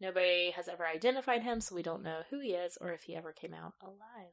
Nobody 0.01 0.53
has 0.53 0.69
ever 0.69 0.87
identified 0.87 1.43
him, 1.43 1.61
so 1.61 1.75
we 1.75 1.83
don't 1.83 2.03
know 2.03 2.21
who 2.31 2.39
he 2.39 2.51
is 2.51 2.79
or 2.81 2.93
if 2.93 3.03
he 3.03 3.17
ever 3.17 3.33
came 3.33 3.53
out 3.53 3.75
alive. 3.83 4.33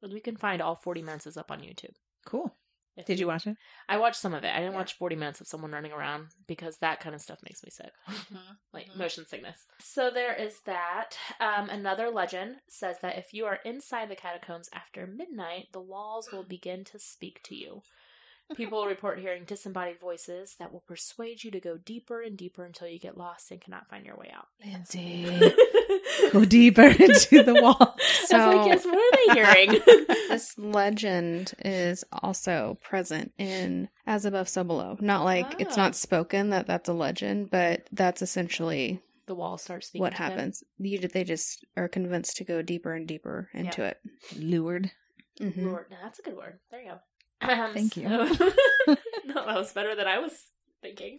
But 0.00 0.12
we 0.12 0.20
can 0.20 0.36
find 0.36 0.62
all 0.62 0.76
40 0.76 1.02
minutes 1.02 1.26
is 1.26 1.36
up 1.36 1.50
on 1.50 1.60
YouTube. 1.60 1.94
Cool. 2.24 2.54
If 2.96 3.06
Did 3.06 3.18
you 3.18 3.26
watch 3.26 3.46
it? 3.46 3.56
I 3.88 3.96
watched 3.96 4.20
some 4.20 4.34
of 4.34 4.44
it. 4.44 4.48
I 4.54 4.58
didn't 4.58 4.72
Yeah. 4.72 4.78
watch 4.78 4.94
40 4.94 5.16
minutes 5.16 5.40
of 5.40 5.48
someone 5.48 5.72
running 5.72 5.92
around 5.92 6.28
because 6.46 6.78
that 6.78 7.00
kind 7.00 7.14
of 7.14 7.20
stuff 7.20 7.40
makes 7.42 7.62
me 7.64 7.70
sick. 7.70 7.92
like 8.72 8.86
Mhm. 8.88 8.96
motion 8.96 9.26
sickness. 9.26 9.66
So 9.80 10.10
there 10.10 10.34
is 10.34 10.60
that. 10.60 11.18
Um, 11.40 11.68
another 11.70 12.08
legend 12.10 12.60
says 12.68 12.98
that 13.00 13.18
if 13.18 13.34
you 13.34 13.46
are 13.46 13.56
inside 13.64 14.08
the 14.10 14.16
catacombs 14.16 14.68
after 14.72 15.06
midnight, 15.06 15.68
the 15.72 15.80
walls 15.80 16.30
will 16.30 16.44
begin 16.44 16.84
to 16.84 16.98
speak 16.98 17.42
to 17.44 17.56
you. 17.56 17.82
People 18.56 18.86
report 18.86 19.18
hearing 19.18 19.44
disembodied 19.44 19.98
voices 19.98 20.54
that 20.58 20.72
will 20.72 20.84
persuade 20.86 21.42
you 21.42 21.50
to 21.50 21.60
go 21.60 21.76
deeper 21.78 22.20
and 22.20 22.36
deeper 22.36 22.64
until 22.64 22.86
you 22.86 22.98
get 23.00 23.16
lost 23.16 23.50
and 23.50 23.60
cannot 23.60 23.88
find 23.88 24.04
your 24.04 24.16
way 24.16 24.30
out. 24.36 24.46
Lindsay, 24.64 25.24
go 26.32 26.44
deeper 26.44 26.82
into 26.82 27.42
the 27.42 27.58
wall. 27.60 27.76
I 27.80 27.94
was 27.96 28.28
So 28.28 28.36
like, 28.36 28.66
yes, 28.66 28.84
what 28.84 28.94
are 28.96 29.34
they 29.34 29.40
hearing? 29.42 29.80
this 30.28 30.54
legend 30.58 31.54
is 31.64 32.04
also 32.22 32.78
present 32.82 33.32
in 33.38 33.88
As 34.06 34.24
Above, 34.24 34.48
So 34.48 34.62
Below. 34.62 34.98
Not 35.00 35.24
like 35.24 35.54
it's 35.58 35.76
Ah. 35.78 35.82
not 35.84 35.96
spoken 35.96 36.50
that 36.50 36.66
that's 36.66 36.88
a 36.88 36.92
legend, 36.94 37.50
but 37.50 37.88
that's 37.92 38.22
essentially 38.22 39.00
the 39.26 39.34
wall 39.34 39.56
starts 39.56 39.86
speaking. 39.88 40.02
what 40.02 40.12
to 40.12 40.18
them. 40.22 40.30
happens. 40.32 40.62
You, 40.78 40.98
they 40.98 41.24
just 41.24 41.64
are 41.78 41.88
convinced 41.88 42.36
to 42.36 42.44
go 42.44 42.60
deeper 42.62 42.92
and 42.92 43.08
deeper 43.08 43.48
into 43.54 43.82
it. 43.84 43.98
Lured. 44.36 44.90
Mhm. 45.40 45.64
Lord, 45.64 45.86
no, 45.90 45.96
that's 46.02 46.18
a 46.18 46.22
good 46.22 46.36
word. 46.36 46.58
There 46.70 46.80
you 46.82 46.90
go. 46.90 46.98
Um, 47.48 47.74
Thank 47.74 47.96
you. 47.96 48.08
no, 48.08 48.26
that 49.34 49.56
was 49.56 49.72
better 49.72 49.94
than 49.94 50.06
I 50.06 50.18
was 50.18 50.32
thinking. 50.82 51.18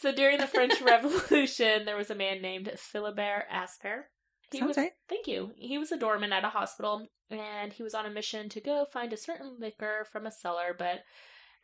So 0.00 0.12
during 0.12 0.38
the 0.38 0.46
French 0.46 0.80
Revolution, 0.82 1.84
there 1.84 1.96
was 1.96 2.10
a 2.10 2.14
man 2.14 2.42
named 2.42 2.70
Philibert 2.76 3.44
Aspairt. 3.52 4.04
He 4.50 4.58
Sounds 4.58 4.68
was, 4.68 4.76
right. 4.76 4.92
Thank 5.08 5.26
you. 5.26 5.52
He 5.56 5.78
was 5.78 5.90
a 5.90 5.98
doorman 5.98 6.32
at 6.32 6.44
a 6.44 6.48
hospital, 6.48 7.06
and 7.30 7.72
he 7.72 7.82
was 7.82 7.94
on 7.94 8.06
a 8.06 8.10
mission 8.10 8.48
to 8.50 8.60
go 8.60 8.86
find 8.92 9.12
a 9.12 9.16
certain 9.16 9.56
liquor 9.58 10.06
from 10.10 10.26
a 10.26 10.30
cellar, 10.30 10.74
but 10.76 11.00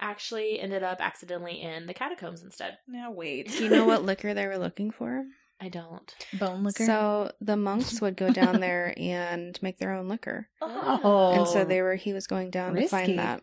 actually 0.01 0.59
ended 0.59 0.83
up 0.83 1.01
accidentally 1.01 1.61
in 1.61 1.87
the 1.87 1.95
catacombs 1.95 2.43
instead. 2.43 2.79
Now 2.89 3.13
wait. 3.13 3.51
Do 3.51 3.65
you 3.65 3.71
know 3.71 3.85
what 3.85 4.05
liquor 4.05 4.35
they 4.35 4.47
were 4.47 4.59
looking 4.59 4.91
for? 4.91 5.25
I 5.61 5.69
don't. 5.69 6.15
Bone 6.33 6.65
liquor. 6.65 6.85
So 6.87 7.31
the 7.41 7.57
monks 7.57 8.01
would 8.01 8.17
go 8.17 8.33
down 8.33 8.59
there 8.61 8.93
and 8.99 9.57
make 9.63 9.79
their 9.79 9.93
own 9.93 10.09
liquor. 10.09 10.49
oh, 10.61 11.31
And 11.35 11.47
so 11.47 11.65
they 11.65 11.83
were 11.83 11.95
he 11.95 12.13
was 12.13 12.27
going 12.27 12.51
down 12.51 12.75
to 12.75 12.89
find 12.89 13.19
that. 13.19 13.43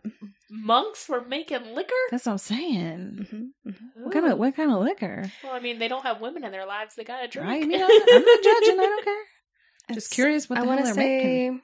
Monks 0.49 1.07
were 1.07 1.21
making 1.23 1.73
liquor. 1.75 1.93
That's 2.11 2.25
what 2.25 2.33
I'm 2.33 2.37
saying. 2.39 3.27
hmm 3.63 3.69
hmm 3.71 4.03
What 4.03 4.13
kind 4.13 4.25
of 4.25 4.37
what 4.37 4.55
kind 4.55 4.71
of 4.71 4.79
liquor? 4.81 5.31
Well, 5.43 5.53
I 5.53 5.59
mean, 5.59 5.79
they 5.79 5.87
don't 5.87 6.03
have 6.03 6.19
women 6.19 6.43
in 6.43 6.51
their 6.51 6.65
lives. 6.65 6.95
They 6.95 7.03
gotta 7.05 7.27
drink. 7.27 7.47
Right? 7.47 7.63
I 7.63 7.65
mean, 7.67 7.81
I'm, 7.81 7.89
I'm 7.89 8.25
not 8.25 8.43
judging. 8.43 8.79
I 8.79 8.83
don't 8.83 9.05
care. 9.05 9.23
Just 9.93 10.11
curious 10.11 10.49
what 10.49 10.57
the 10.57 10.61
I 10.63 10.65
want 10.67 10.83
they're 10.83 10.93
to 10.93 10.99
making. 10.99 11.57
say 11.59 11.63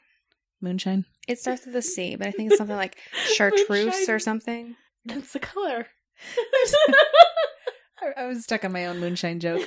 Moonshine. 0.61 1.05
it 1.27 1.37
starts 1.39 1.65
with 1.65 1.75
a 1.75 1.81
C, 1.81 2.15
but 2.15 2.27
I 2.27 2.31
think 2.31 2.49
it's 2.49 2.57
something 2.57 2.75
like 2.77 2.97
chartreuse 3.35 3.69
Moonshine. 3.69 4.15
or 4.15 4.19
something. 4.19 4.75
That's 5.05 5.33
the 5.33 5.39
color. 5.39 5.87
I, 8.01 8.23
I 8.23 8.25
was 8.25 8.43
stuck 8.43 8.63
on 8.65 8.71
my 8.71 8.85
own 8.87 8.99
moonshine 8.99 9.39
joke. 9.39 9.61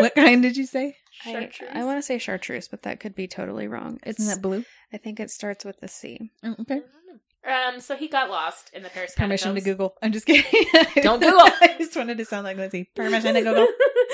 What 0.00 0.14
kind 0.14 0.42
did 0.42 0.56
you 0.56 0.66
say? 0.66 0.96
I, 1.24 1.32
Chartreuse. 1.32 1.70
I 1.74 1.84
want 1.84 1.98
to 1.98 2.02
say 2.02 2.18
chartreuse, 2.18 2.68
but 2.68 2.82
that 2.82 3.00
could 3.00 3.14
be 3.14 3.26
totally 3.28 3.68
wrong. 3.68 3.98
It's 4.04 4.20
Isn't 4.20 4.34
that 4.34 4.42
blue? 4.42 4.64
I 4.92 4.96
think 4.96 5.20
it 5.20 5.30
starts 5.30 5.64
with 5.64 5.76
a 5.82 5.88
C. 5.88 6.30
Oh, 6.42 6.56
okay. 6.60 6.80
Um, 7.42 7.80
so 7.80 7.96
he 7.96 8.06
got 8.08 8.28
lost 8.28 8.70
in 8.74 8.82
the 8.82 8.90
Paris 8.90 9.14
Catacombs. 9.14 9.42
Permission 9.42 9.54
to. 9.54 9.60
Google. 9.62 9.94
I'm 10.02 10.12
just 10.12 10.26
kidding. 10.26 10.44
Don't 11.02 11.20
Google. 11.22 11.40
I 11.60 11.74
just 11.78 11.96
wanted 11.96 12.18
to 12.18 12.24
sound 12.24 12.44
like 12.44 12.56
Lizzie. 12.58 12.90
Permission 12.94 13.34
to 13.34 13.40
Google. 13.42 13.66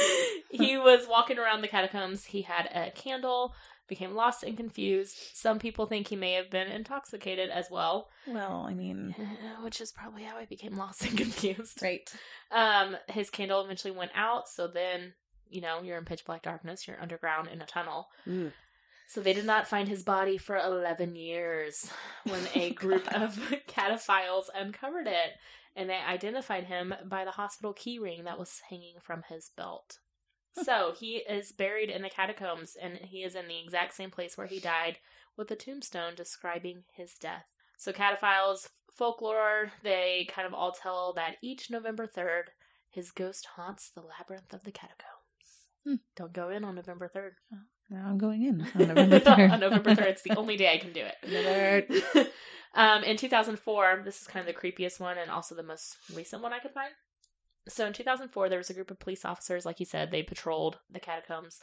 he 0.51 0.77
was 0.79 1.07
walking 1.09 1.39
around 1.39 1.63
the 1.63 1.69
catacombs. 1.69 2.25
He 2.27 2.43
had 2.43 2.67
a 2.73 2.91
candle, 2.93 3.53
became 3.89 4.15
lost 4.15 4.45
and 4.45 4.57
confused. 4.57 5.17
Some 5.35 5.59
people 5.59 5.87
think 5.87 6.07
he 6.09 6.17
may 6.17 6.33
have 6.35 6.51
been 6.51 6.69
intoxicated 6.69 7.51
as 7.51 7.67
well, 7.71 8.09
Well, 8.29 8.65
I 8.69 8.75
mean, 8.75 9.15
uh, 9.19 9.63
which 9.63 9.81
is 9.81 9.91
probably 9.93 10.23
how 10.23 10.39
he 10.39 10.47
became 10.47 10.77
lost 10.77 11.05
and 11.05 11.17
confused. 11.19 11.83
right. 11.83 12.09
Um, 12.53 12.97
his 13.09 13.29
candle 13.31 13.65
eventually 13.65 13.93
went 13.93 14.13
out, 14.15 14.49
so 14.49 14.69
then, 14.69 15.15
you 15.51 15.61
know, 15.61 15.83
you're 15.83 15.99
in 15.99 16.05
pitch 16.05 16.25
black 16.25 16.43
darkness, 16.43 16.87
you're 16.87 17.01
underground 17.01 17.49
in 17.49 17.63
a 17.63 17.67
tunnel. 17.67 18.09
Ooh. 18.29 18.53
So 19.09 19.21
they 19.21 19.33
did 19.33 19.47
not 19.47 19.69
find 19.69 19.89
his 19.89 20.03
body 20.03 20.37
for 20.37 20.57
11 20.57 21.15
years 21.15 21.91
when 22.25 22.43
a 22.55 22.71
oh 22.71 22.75
group 22.75 23.07
of 23.15 23.37
cataphiles 23.69 24.47
uncovered 24.55 25.07
it 25.07 25.33
and 25.77 25.89
they 25.89 25.95
identified 25.95 26.65
him 26.65 26.95
by 27.05 27.25
the 27.25 27.33
hospital 27.33 27.75
keyring 27.75 28.25
that 28.25 28.39
was 28.39 28.63
hanging 28.69 28.97
from 29.03 29.23
his 29.29 29.51
belt. 29.57 29.99
So 30.65 30.95
he 30.99 31.17
is 31.17 31.53
buried 31.53 31.91
in 31.91 32.03
the 32.03 32.09
catacombs 32.09 32.77
and 32.81 32.97
he 32.97 33.23
is 33.23 33.35
in 33.35 33.47
the 33.47 33.61
exact 33.63 33.95
same 33.95 34.11
place 34.11 34.39
where 34.39 34.47
he 34.47 34.59
died 34.59 34.99
with 35.37 35.51
a 35.51 35.57
tombstone 35.57 36.15
describing 36.17 36.85
his 36.95 37.13
death. 37.15 37.45
So 37.77 37.93
cataphiles 37.93 38.71
folklore, 38.97 39.73
they 39.83 40.27
kind 40.31 40.47
of 40.47 40.55
all 40.55 40.73
tell 40.73 41.13
that 41.13 41.37
each 41.43 41.71
November 41.71 42.07
3rd, 42.07 42.45
his 42.89 43.11
ghost 43.11 43.47
haunts 43.57 43.91
the 43.91 44.01
labyrinth 44.01 44.55
of 44.55 44.65
the 44.65 44.73
catacombs. 44.73 45.16
Hmm. 45.87 45.95
Don't 46.17 46.33
go 46.33 46.49
in 46.51 46.65
on 46.65 46.75
November 46.75 47.09
3rd. 47.15 47.33
Now 47.91 48.07
I'm 48.09 48.19
going 48.19 48.43
in 48.43 48.63
on 48.75 48.89
November 48.89 49.21
3rd. 49.21 49.53
on 49.53 49.61
November 49.61 49.95
3rd, 49.95 50.07
it's 50.09 50.23
the 50.23 50.35
only 50.37 50.57
day 50.57 50.73
I 50.73 50.79
can 50.79 50.93
do 50.93 51.05
it. 51.05 52.33
um, 52.75 53.05
in 53.05 53.17
2004, 53.17 54.03
this 54.05 54.21
is 54.21 54.27
kind 54.27 54.47
of 54.47 54.53
the 54.53 54.61
creepiest 54.61 54.99
one 54.99 55.17
and 55.17 55.31
also 55.31 55.55
the 55.55 55.63
most 55.63 55.97
recent 56.13 56.43
one 56.43 56.53
I 56.53 56.59
could 56.59 56.73
find. 56.73 56.91
So 57.69 57.87
in 57.87 57.93
2004, 57.93 58.49
there 58.49 58.59
was 58.59 58.71
a 58.71 58.75
group 58.75 58.91
of 58.91 58.99
police 58.99 59.25
officers, 59.25 59.65
like 59.65 59.81
you 59.81 59.87
said, 59.87 60.11
they 60.11 60.23
patrolled 60.23 60.79
the 60.91 61.01
catacombs. 61.01 61.61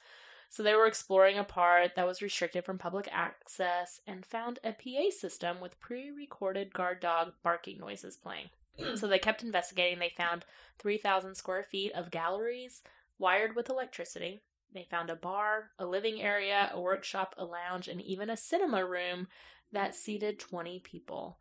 So 0.50 0.62
they 0.62 0.76
were 0.76 0.86
exploring 0.86 1.38
a 1.38 1.44
part 1.44 1.96
that 1.96 2.06
was 2.06 2.22
restricted 2.22 2.64
from 2.64 2.78
public 2.78 3.10
access 3.12 4.00
and 4.06 4.26
found 4.26 4.60
a 4.64 4.72
PA 4.72 5.10
system 5.10 5.60
with 5.60 5.80
pre 5.80 6.12
recorded 6.12 6.74
guard 6.74 7.00
dog 7.00 7.34
barking 7.44 7.80
noises 7.80 8.16
playing. 8.16 8.50
so 8.96 9.08
they 9.08 9.20
kept 9.20 9.44
investigating. 9.44 10.00
They 10.00 10.14
found 10.16 10.46
3,000 10.80 11.36
square 11.36 11.64
feet 11.64 11.92
of 11.94 12.12
galleries 12.12 12.82
wired 13.18 13.56
with 13.56 13.70
electricity. 13.70 14.42
They 14.74 14.88
found 14.90 15.10
a 15.10 15.16
bar, 15.16 15.70
a 15.78 15.86
living 15.86 16.22
area, 16.22 16.72
a 16.74 16.82
workshop, 16.82 17.36
a 17.38 17.46
lounge, 17.46 17.88
and 17.88 18.02
even 18.02 18.30
a 18.30 18.38
cinema 18.38 18.86
room 18.86 19.28
that 19.72 19.96
seated 19.96 20.40
20 20.40 20.80
people. 20.80 21.38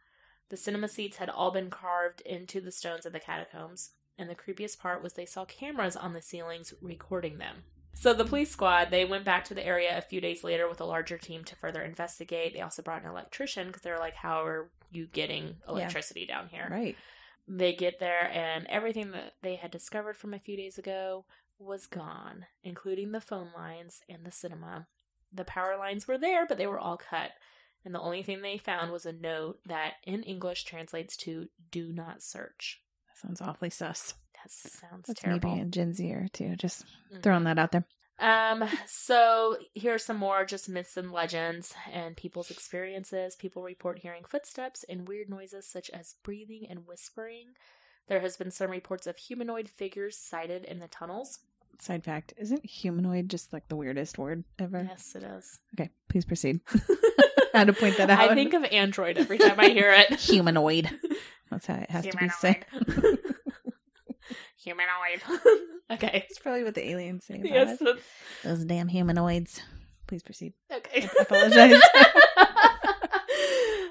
The 0.50 0.56
cinema 0.56 0.88
seats 0.88 1.16
had 1.16 1.30
all 1.30 1.50
been 1.50 1.70
carved 1.70 2.20
into 2.22 2.60
the 2.60 2.72
stones 2.72 3.06
of 3.06 3.12
the 3.12 3.20
catacombs, 3.20 3.92
and 4.18 4.28
the 4.28 4.34
creepiest 4.34 4.78
part 4.78 5.02
was 5.02 5.14
they 5.14 5.26
saw 5.26 5.44
cameras 5.44 5.96
on 5.96 6.12
the 6.12 6.20
ceilings 6.20 6.74
recording 6.82 7.38
them. 7.38 7.64
So 7.94 8.12
the 8.12 8.24
police 8.24 8.50
squad, 8.50 8.90
they 8.90 9.04
went 9.04 9.24
back 9.24 9.44
to 9.46 9.54
the 9.54 9.64
area 9.64 9.96
a 9.96 10.02
few 10.02 10.20
days 10.20 10.42
later 10.42 10.68
with 10.68 10.80
a 10.80 10.84
larger 10.84 11.18
team 11.18 11.44
to 11.44 11.56
further 11.56 11.82
investigate. 11.82 12.54
They 12.54 12.60
also 12.60 12.82
brought 12.82 13.02
an 13.02 13.10
electrician 13.10 13.66
because 13.66 13.82
they're 13.82 13.98
like, 13.98 14.14
how 14.14 14.44
are 14.44 14.70
you 14.90 15.06
getting 15.06 15.56
electricity 15.68 16.26
down 16.26 16.48
here? 16.48 16.68
Right. 16.70 16.96
They 17.46 17.74
get 17.74 17.98
there 17.98 18.30
and 18.32 18.66
everything 18.68 19.10
that 19.12 19.34
they 19.42 19.56
had 19.56 19.70
discovered 19.70 20.16
from 20.16 20.32
a 20.32 20.38
few 20.38 20.56
days 20.56 20.78
ago 20.78 21.24
was 21.62 21.86
gone, 21.86 22.46
including 22.62 23.12
the 23.12 23.20
phone 23.20 23.48
lines 23.56 24.00
and 24.08 24.24
the 24.24 24.30
cinema. 24.30 24.86
The 25.32 25.44
power 25.44 25.76
lines 25.78 26.06
were 26.06 26.18
there, 26.18 26.46
but 26.46 26.58
they 26.58 26.66
were 26.66 26.78
all 26.78 26.96
cut. 26.98 27.30
And 27.84 27.94
the 27.94 28.00
only 28.00 28.22
thing 28.22 28.42
they 28.42 28.58
found 28.58 28.92
was 28.92 29.06
a 29.06 29.12
note 29.12 29.58
that 29.66 29.94
in 30.04 30.22
English 30.22 30.64
translates 30.64 31.16
to 31.18 31.48
do 31.70 31.92
not 31.92 32.22
search. 32.22 32.80
That 33.08 33.18
sounds 33.18 33.40
awfully 33.40 33.70
sus. 33.70 34.14
That 34.34 34.50
sounds 34.50 35.06
That's 35.06 35.20
terrible. 35.20 35.50
maybe 35.50 35.62
a 35.62 35.64
Gen 35.66 35.94
Zer 35.94 36.28
too. 36.32 36.54
Just 36.56 36.84
Mhm. 37.12 37.22
throwing 37.22 37.44
that 37.44 37.58
out 37.58 37.72
there. 37.72 37.84
Um, 38.18 38.68
so 38.86 39.56
here 39.74 39.94
are 39.94 39.98
some 39.98 40.16
more 40.16 40.44
just 40.44 40.68
myths 40.68 40.96
and 40.96 41.10
legends 41.10 41.74
and 41.90 42.16
people's 42.16 42.50
experiences. 42.52 43.34
People 43.34 43.62
report 43.62 43.98
hearing 44.00 44.24
footsteps 44.24 44.84
and 44.84 45.08
weird 45.08 45.28
noises 45.28 45.66
such 45.66 45.90
as 45.90 46.14
breathing 46.22 46.66
and 46.68 46.86
whispering. 46.86 47.54
There 48.06 48.20
has 48.20 48.36
been 48.36 48.50
some 48.50 48.70
reports 48.70 49.06
of 49.08 49.16
humanoid 49.16 49.68
figures 49.68 50.16
sighted 50.16 50.64
in 50.64 50.78
the 50.78 50.88
tunnels. 50.88 51.40
Side 51.80 52.04
fact: 52.04 52.32
Isn't 52.36 52.64
humanoid 52.64 53.28
just 53.28 53.52
like 53.52 53.68
the 53.68 53.76
weirdest 53.76 54.18
word 54.18 54.44
ever? 54.58 54.86
Yes, 54.88 55.14
it 55.16 55.22
is. 55.24 55.58
Okay, 55.74 55.90
please 56.08 56.24
proceed. 56.24 56.60
I 56.72 56.78
had 57.58 57.66
to 57.66 57.72
point 57.72 57.96
that 57.96 58.08
out. 58.10 58.20
I 58.30 58.34
think 58.34 58.54
of 58.54 58.64
android 58.64 59.18
every 59.18 59.38
time 59.38 59.58
I 59.58 59.68
hear 59.70 59.92
it. 59.92 60.12
humanoid. 60.20 60.90
That's 61.50 61.66
how 61.66 61.74
it 61.74 61.90
has 61.90 62.06
to 62.06 62.16
be 62.16 62.28
said. 62.28 62.64
Humanoid. 64.58 65.22
okay. 65.90 66.24
It's 66.30 66.38
probably 66.38 66.62
what 66.62 66.74
the 66.74 66.88
aliens 66.88 67.24
say 67.24 67.40
Yes. 67.42 67.82
Those 68.44 68.64
damn 68.64 68.86
humanoids. 68.88 69.60
Please 70.06 70.22
proceed. 70.22 70.52
Okay. 70.72 71.08
I 71.18 71.22
apologize. 71.22 71.80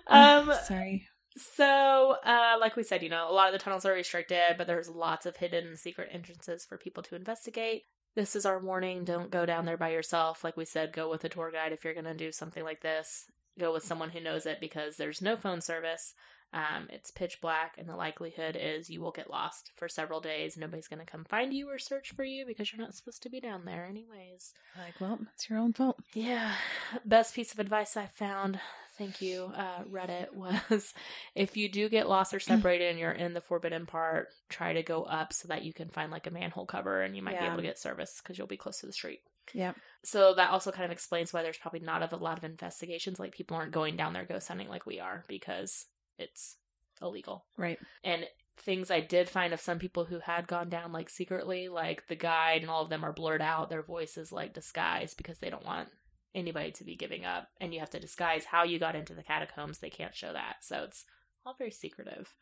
um. 0.07 0.53
Sorry. 0.65 1.07
So, 1.37 2.17
uh, 2.25 2.57
like 2.59 2.75
we 2.75 2.83
said, 2.83 3.03
you 3.03 3.09
know, 3.09 3.29
a 3.29 3.33
lot 3.33 3.47
of 3.47 3.53
the 3.53 3.63
tunnels 3.63 3.85
are 3.85 3.93
restricted, 3.93 4.57
but 4.57 4.67
there's 4.67 4.89
lots 4.89 5.25
of 5.25 5.37
hidden 5.37 5.77
secret 5.77 6.09
entrances 6.11 6.65
for 6.65 6.77
people 6.77 7.03
to 7.03 7.15
investigate. 7.15 7.83
This 8.15 8.35
is 8.35 8.45
our 8.45 8.59
warning. 8.59 9.05
Don't 9.05 9.31
go 9.31 9.45
down 9.45 9.65
there 9.65 9.77
by 9.77 9.89
yourself. 9.89 10.43
Like 10.43 10.57
we 10.57 10.65
said, 10.65 10.91
go 10.91 11.09
with 11.09 11.23
a 11.23 11.29
tour 11.29 11.51
guide 11.51 11.71
if 11.71 11.85
you're 11.85 11.93
going 11.93 12.03
to 12.05 12.13
do 12.13 12.31
something 12.31 12.63
like 12.63 12.81
this. 12.81 13.25
Go 13.57 13.71
with 13.71 13.85
someone 13.85 14.09
who 14.09 14.19
knows 14.19 14.45
it 14.45 14.59
because 14.59 14.97
there's 14.97 15.21
no 15.21 15.37
phone 15.37 15.61
service. 15.61 16.13
Um, 16.53 16.87
it's 16.89 17.11
pitch 17.11 17.39
black, 17.41 17.75
and 17.77 17.87
the 17.87 17.95
likelihood 17.95 18.57
is 18.59 18.89
you 18.89 18.99
will 18.99 19.11
get 19.11 19.29
lost 19.29 19.71
for 19.77 19.87
several 19.87 20.19
days. 20.19 20.57
Nobody's 20.57 20.89
going 20.89 20.99
to 20.99 21.05
come 21.05 21.23
find 21.23 21.53
you 21.53 21.69
or 21.69 21.79
search 21.79 22.11
for 22.13 22.25
you 22.25 22.45
because 22.45 22.71
you're 22.71 22.81
not 22.81 22.93
supposed 22.93 23.23
to 23.23 23.29
be 23.29 23.39
down 23.39 23.63
there, 23.63 23.85
anyways. 23.85 24.53
Like, 24.77 24.99
well, 24.99 25.19
it's 25.33 25.49
your 25.49 25.59
own 25.59 25.71
fault. 25.71 25.99
Yeah. 26.13 26.55
Best 27.05 27.35
piece 27.35 27.53
of 27.53 27.59
advice 27.59 27.95
I 27.95 28.07
found, 28.07 28.59
thank 28.97 29.21
you, 29.21 29.51
uh, 29.55 29.83
Reddit, 29.83 30.33
was 30.69 30.93
if 31.35 31.57
you 31.57 31.69
do 31.69 31.89
get 31.89 32.09
lost 32.09 32.33
or 32.33 32.39
separated 32.39 32.89
and 32.89 32.99
you're 32.99 33.11
in 33.11 33.33
the 33.33 33.41
forbidden 33.41 33.85
part, 33.85 34.29
try 34.49 34.73
to 34.73 34.83
go 34.83 35.03
up 35.03 35.33
so 35.33 35.47
that 35.47 35.63
you 35.63 35.73
can 35.73 35.89
find 35.89 36.11
like 36.11 36.27
a 36.27 36.31
manhole 36.31 36.65
cover 36.65 37.01
and 37.01 37.15
you 37.15 37.21
might 37.21 37.39
be 37.39 37.45
able 37.45 37.57
to 37.57 37.61
get 37.63 37.79
service 37.79 38.19
because 38.21 38.37
you'll 38.37 38.47
be 38.47 38.57
close 38.57 38.79
to 38.79 38.85
the 38.85 38.93
street. 38.93 39.21
Yeah. 39.53 39.73
So 40.03 40.33
that 40.35 40.51
also 40.51 40.71
kind 40.71 40.85
of 40.85 40.91
explains 40.91 41.33
why 41.33 41.43
there's 41.43 41.57
probably 41.57 41.79
not 41.81 42.11
a 42.11 42.15
lot 42.15 42.37
of 42.37 42.43
investigations. 42.43 43.19
Like 43.19 43.33
people 43.33 43.57
aren't 43.57 43.71
going 43.71 43.97
down 43.97 44.13
there 44.13 44.25
ghost 44.25 44.47
hunting 44.47 44.69
like 44.69 44.85
we 44.85 44.99
are 44.99 45.23
because 45.27 45.85
it's 46.17 46.57
illegal 47.01 47.45
Right. 47.57 47.79
and 48.03 48.25
things 48.57 48.91
I 48.91 48.99
did 48.99 49.27
find 49.27 49.53
of 49.53 49.59
some 49.59 49.79
people 49.79 50.05
who 50.05 50.19
had 50.19 50.47
gone 50.47 50.69
down 50.69 50.91
like 50.91 51.09
secretly, 51.09 51.67
like 51.67 52.07
the 52.07 52.15
guide 52.15 52.61
and 52.61 52.69
all 52.69 52.83
of 52.83 52.89
them 52.89 53.03
are 53.03 53.11
blurred 53.13 53.41
out. 53.41 53.69
Their 53.69 53.81
voices 53.81 54.31
like 54.31 54.53
disguised 54.53 55.17
because 55.17 55.39
they 55.39 55.49
don't 55.49 55.65
want 55.65 55.89
anybody 56.35 56.71
to 56.71 56.83
be 56.83 56.95
giving 56.95 57.25
up. 57.25 57.49
And 57.59 57.73
you 57.73 57.79
have 57.79 57.89
to 57.91 57.99
disguise 57.99 58.45
how 58.45 58.63
you 58.63 58.79
got 58.79 58.95
into 58.95 59.13
the 59.13 59.23
catacombs. 59.23 59.79
They 59.79 59.89
can't 59.89 60.15
show 60.15 60.33
that. 60.33 60.57
So 60.61 60.83
it's 60.83 61.05
all 61.45 61.55
very 61.57 61.71
secretive. 61.71 62.33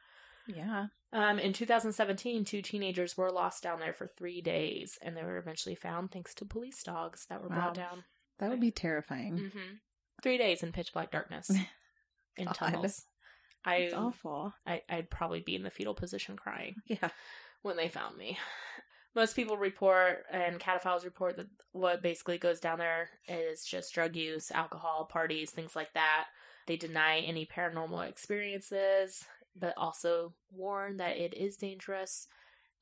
Yeah. 0.48 0.88
Um, 1.14 1.38
in 1.40 1.54
2017, 1.54 2.44
two 2.46 2.62
teenagers 2.62 3.16
were 3.18 3.32
lost 3.32 3.62
down 3.64 3.80
there 3.80 3.94
for 3.94 4.08
three 4.08 4.42
days, 4.42 4.98
and 5.02 5.16
they 5.16 5.24
were 5.24 5.38
eventually 5.38 5.76
found 5.76 6.12
thanks 6.12 6.34
to 6.36 6.46
police 6.46 6.82
dogs 6.84 7.26
that 7.30 7.42
were 7.44 7.50
brought 7.50 7.76
down. 7.76 8.04
That 8.40 8.50
would 8.50 8.60
be 8.62 8.72
terrifying. 8.72 9.52
hmm 9.54 9.76
Three 10.24 10.38
days 10.38 10.64
in 10.64 10.72
pitch 10.72 10.92
black 10.94 11.12
darkness 11.12 11.50
in 12.38 12.48
tunnels. 12.48 13.06
I, 13.64 13.76
It's 13.76 13.94
awful. 13.94 14.54
I 14.66 14.82
I'd 14.90 15.10
probably 15.10 15.40
be 15.42 15.56
in 15.56 15.64
the 15.64 15.70
fetal 15.70 15.94
position 15.94 16.36
crying 16.36 16.76
Yeah. 16.88 17.10
when 17.62 17.78
they 17.78 17.90
found 17.90 18.18
me. 18.18 18.38
Most 19.20 19.36
people 19.36 19.58
report 19.58 20.24
and 20.32 20.62
cataphiles 20.62 21.04
report 21.04 21.36
that 21.36 21.48
what 21.74 22.02
basically 22.02 22.38
goes 22.38 22.62
down 22.62 22.80
there 22.80 23.10
is 23.28 23.66
just 23.66 23.94
drug 23.94 24.16
use, 24.16 24.50
alcohol, 24.50 25.10
parties, 25.12 25.52
things 25.52 25.76
like 25.76 25.92
that. 25.94 26.28
They 26.68 26.78
deny 26.78 27.20
any 27.20 27.46
paranormal 27.46 28.08
experiences, 28.08 29.26
but 29.60 29.74
also 29.76 30.36
warn 30.54 30.96
that 30.98 31.18
it 31.18 31.34
is 31.34 31.58
dangerous. 31.58 32.30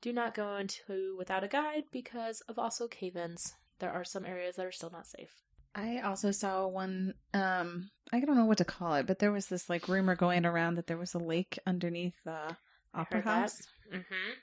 Do 0.00 0.12
not 0.12 0.32
go 0.32 0.54
into 0.54 1.16
without 1.18 1.42
a 1.42 1.48
guide 1.48 1.82
because 1.90 2.40
of 2.42 2.56
also 2.56 2.86
cave-ins. 2.86 3.54
There 3.80 3.90
are 3.90 4.04
some 4.04 4.24
areas 4.24 4.54
that 4.54 4.66
are 4.66 4.70
still 4.70 4.90
not 4.90 5.08
safe. 5.08 5.42
I 5.74 5.98
also 6.04 6.30
saw 6.30 6.68
one 6.68 7.14
um 7.34 7.90
I 8.12 8.20
don't 8.20 8.36
know 8.36 8.44
what 8.44 8.58
to 8.58 8.64
call 8.64 8.94
it, 8.94 9.08
but 9.08 9.18
there 9.18 9.32
was 9.32 9.48
this 9.48 9.68
like 9.68 9.88
rumor 9.88 10.14
going 10.14 10.46
around 10.46 10.76
that 10.76 10.86
there 10.86 10.98
was 10.98 11.14
a 11.14 11.18
lake 11.18 11.58
underneath 11.66 12.14
the 12.24 12.56
opera 12.94 13.22
house. 13.22 13.60
Mm-hmm. 13.92 14.34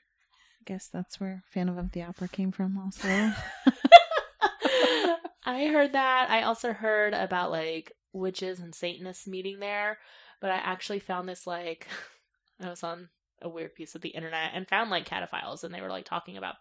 Guess 0.65 0.87
that's 0.87 1.19
where 1.19 1.43
Phantom 1.47 1.77
of 1.77 1.91
the 1.91 2.01
Opera 2.03 2.27
came 2.27 2.51
from 2.51 2.77
also. 2.77 3.07
I 5.45 5.67
heard 5.67 5.93
that. 5.93 6.29
I 6.29 6.41
also 6.41 6.73
heard 6.73 7.13
about 7.13 7.51
like 7.51 7.91
witches 8.13 8.59
and 8.59 8.73
Satanists 8.73 9.27
meeting 9.27 9.59
there, 9.59 9.99
but 10.41 10.49
I 10.49 10.55
actually 10.55 10.99
found 10.99 11.29
this 11.29 11.45
like 11.45 11.87
I 12.61 12.69
was 12.69 12.83
on 12.83 13.09
a 13.41 13.49
weird 13.49 13.75
piece 13.75 13.93
of 13.93 14.01
the 14.01 14.09
internet 14.09 14.51
and 14.55 14.67
found 14.67 14.89
like 14.89 15.07
cataphiles 15.07 15.63
and 15.63 15.73
they 15.73 15.81
were 15.81 15.89
like 15.89 16.05
talking 16.05 16.35
about, 16.37 16.55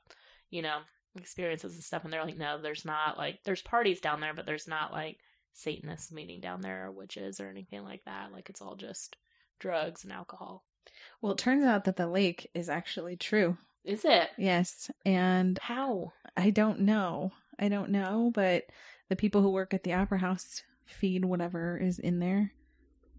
you 0.51 0.61
know, 0.61 0.81
experiences 1.17 1.75
and 1.75 1.83
stuff 1.83 2.05
and 2.05 2.13
they're 2.13 2.25
like, 2.25 2.37
no, 2.37 2.61
there's 2.61 2.85
not 2.85 3.17
like 3.17 3.39
there's 3.45 3.63
parties 3.63 4.01
down 4.01 4.21
there, 4.21 4.35
but 4.35 4.45
there's 4.45 4.69
not 4.69 4.93
like 4.93 5.19
Satanists 5.55 6.13
meeting 6.13 6.41
down 6.41 6.61
there 6.61 6.87
or 6.87 6.93
witches 6.93 7.41
or 7.41 7.49
anything 7.49 7.85
like 7.85 8.05
that. 8.05 8.33
Like 8.33 8.51
it's 8.51 8.61
all 8.61 8.77
just 8.77 9.17
drugs 9.61 10.05
and 10.05 10.13
alcohol. 10.13 10.65
well, 11.23 11.33
it 11.33 11.39
turns 11.39 11.65
out 11.65 11.85
that 11.85 11.97
the 11.97 12.07
lake 12.09 12.51
is 12.55 12.69
actually 12.69 13.17
true. 13.17 13.57
Is 13.85 14.05
it? 14.05 14.31
Yes, 14.39 14.91
and 15.05 15.59
How? 15.63 16.13
I 16.37 16.51
don't 16.51 16.81
know. 16.81 17.33
I 17.59 17.69
don't 17.69 17.91
know, 17.91 18.31
but 18.35 18.65
the 19.09 19.17
people 19.17 19.43
who 19.43 19.51
work 19.51 19.75
at 19.75 19.85
the 19.85 19.93
opera 19.93 20.19
house 20.19 20.63
feed 20.87 21.25
whatever 21.25 21.77
is 21.79 21.99
in 21.99 22.19
there 22.19 22.53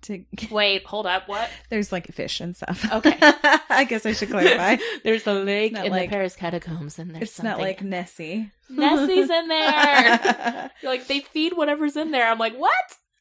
to 0.01 0.25
Wait, 0.51 0.86
hold 0.86 1.06
up. 1.08 1.28
What? 1.28 1.49
There's 1.69 1.91
like 1.91 2.08
fish 2.08 2.41
and 2.41 2.56
stuff. 2.56 2.86
Okay. 2.91 3.17
I 3.21 3.86
guess 3.88 4.06
I 4.06 4.13
should 4.13 4.30
clarify. 4.30 4.78
There's 5.04 5.25
a 5.28 5.34
lake 5.34 5.73
in 5.78 5.91
like- 5.91 6.10
the 6.10 6.15
Paris 6.15 6.36
catacombs 6.36 6.99
and 6.99 7.12
there's 7.15 7.23
it's 7.30 7.43
not 7.43 7.51
something- 7.58 7.65
like 7.65 7.84
Nessie. 7.84 8.51
Nessie's 8.69 9.30
in 9.30 9.47
there. 9.47 10.71
You're 10.82 10.91
like 10.91 11.08
they 11.08 11.19
feed 11.19 11.54
whatever's 11.56 11.95
in 11.95 12.12
there. 12.12 12.28
I'm 12.30 12.39
like, 12.39 12.56
what? 12.56 12.73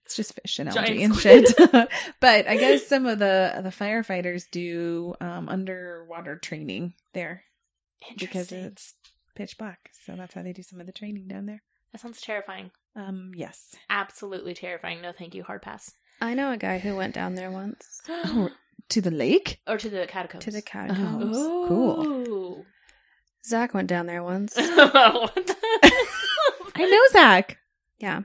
It's 0.04 0.16
just 0.16 0.34
fish 0.34 0.58
and 0.58 0.68
algae 0.68 1.02
and 1.02 1.16
shit. 1.16 1.54
but 2.20 2.46
I 2.48 2.56
guess 2.56 2.86
some 2.86 3.06
of 3.06 3.18
the 3.18 3.60
the 3.62 3.70
firefighters 3.70 4.44
do 4.50 5.14
um, 5.20 5.48
underwater 5.48 6.36
training 6.36 6.94
there 7.14 7.42
because 8.18 8.52
it's 8.52 8.94
pitch 9.34 9.56
black. 9.58 9.90
So 10.04 10.14
that's 10.16 10.34
how 10.34 10.42
they 10.42 10.52
do 10.52 10.62
some 10.62 10.80
of 10.80 10.86
the 10.86 10.92
training 10.92 11.26
down 11.28 11.46
there. 11.46 11.62
that 11.92 12.00
sounds 12.02 12.20
terrifying. 12.20 12.70
Um, 12.96 13.32
yes. 13.34 13.74
Absolutely 13.88 14.54
terrifying. 14.54 15.00
No, 15.00 15.12
thank 15.18 15.34
you. 15.34 15.42
Hard 15.42 15.62
pass. 15.62 15.90
I 16.20 16.34
know 16.34 16.52
a 16.52 16.56
guy 16.56 16.78
who 16.78 16.94
went 16.96 17.14
down 17.14 17.34
there 17.34 17.50
once. 17.50 18.00
Oh, 18.08 18.50
To 18.90 19.00
the 19.00 19.10
lake? 19.10 19.60
or 19.66 19.78
to 19.78 19.88
the 19.88 20.06
catacombs? 20.06 20.44
to 20.44 20.50
the 20.50 20.60
catacombs. 20.62 21.34
Oh. 21.36 21.64
cool. 22.26 22.66
Zak 23.46 23.72
went 23.74 23.88
down 23.88 24.06
there 24.06 24.22
once. 24.22 24.54
What 24.58 25.34
the- 25.34 25.56
I 26.76 26.84
know 26.84 27.00
Zak. 27.12 27.58
Yeah. 27.98 28.22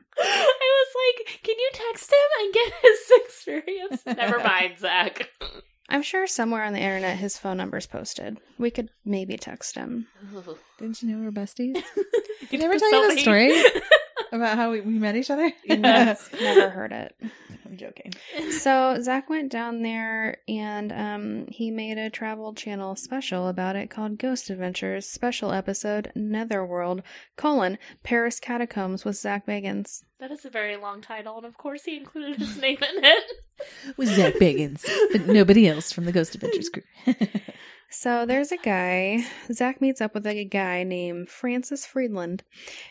I 1.29 1.31
was 1.31 1.35
like, 1.35 1.43
can 1.43 1.55
you 1.57 1.69
text 1.73 2.11
him 2.11 2.45
and 2.45 2.53
get 2.53 2.73
his 2.81 3.11
experience? 3.25 4.05
Never 4.05 4.39
mind, 4.43 4.79
Zak. 4.79 5.29
I'm 5.89 6.03
sure 6.03 6.27
somewhere 6.27 6.63
on 6.63 6.73
the 6.73 6.79
internet 6.79 7.17
his 7.17 7.37
phone 7.37 7.57
number's 7.57 7.87
posted. 7.87 8.37
We 8.57 8.69
could 8.71 8.89
maybe 9.05 9.37
text 9.37 9.75
him. 9.75 10.07
Didn't 10.77 11.01
you 11.01 11.09
know 11.09 11.23
we're 11.23 11.31
besties? 11.31 11.73
Did 11.73 11.83
Did 12.51 12.61
I 12.61 12.65
ever 12.65 12.79
tell 12.79 13.09
you 13.09 13.15
the 13.15 13.21
story 13.21 13.63
about 14.31 14.57
how 14.57 14.71
we, 14.71 14.81
we 14.81 14.93
met 14.99 15.15
each 15.15 15.31
other? 15.31 15.51
Yes, 15.65 16.29
never 16.39 16.69
heard 16.69 16.91
it. 16.91 17.15
I'm 17.69 17.77
joking. 17.77 18.13
So 18.51 18.97
Zak 19.01 19.29
went 19.29 19.51
down 19.51 19.83
there 19.83 20.37
and 20.47 20.91
um, 20.91 21.45
he 21.49 21.71
made 21.71 21.97
a 21.97 22.09
Travel 22.09 22.53
Channel 22.53 22.95
special 22.95 23.47
about 23.47 23.75
it 23.75 23.89
called 23.89 24.17
Ghost 24.17 24.49
Adventures 24.49 25.07
Special 25.07 25.51
Episode 25.51 26.11
Netherworld 26.15 27.03
colon 27.37 27.77
Paris 28.03 28.39
Catacombs 28.39 29.05
with 29.05 29.15
Zak 29.15 29.45
Bagans. 29.45 30.03
That 30.19 30.31
is 30.31 30.45
a 30.45 30.49
very 30.49 30.75
long 30.77 31.01
title, 31.01 31.37
and 31.37 31.45
of 31.45 31.57
course 31.57 31.83
he 31.85 31.95
included 31.95 32.37
his 32.37 32.57
name 32.57 32.77
in 32.81 33.05
it. 33.05 33.23
With 33.97 34.09
Zak 34.09 34.35
Bagans, 34.35 34.85
but 35.11 35.27
nobody 35.27 35.67
else 35.67 35.91
from 35.91 36.05
the 36.05 36.11
Ghost 36.11 36.35
Adventures 36.35 36.69
crew. 36.69 36.83
So 37.91 38.25
there's 38.25 38.51
a 38.51 38.57
guy. 38.57 39.23
Zak 39.51 39.81
meets 39.81 39.99
up 39.99 40.13
with 40.13 40.27
a 40.27 40.45
guy 40.45 40.83
named 40.83 41.27
Francis 41.29 41.85
Friedland, 41.85 42.43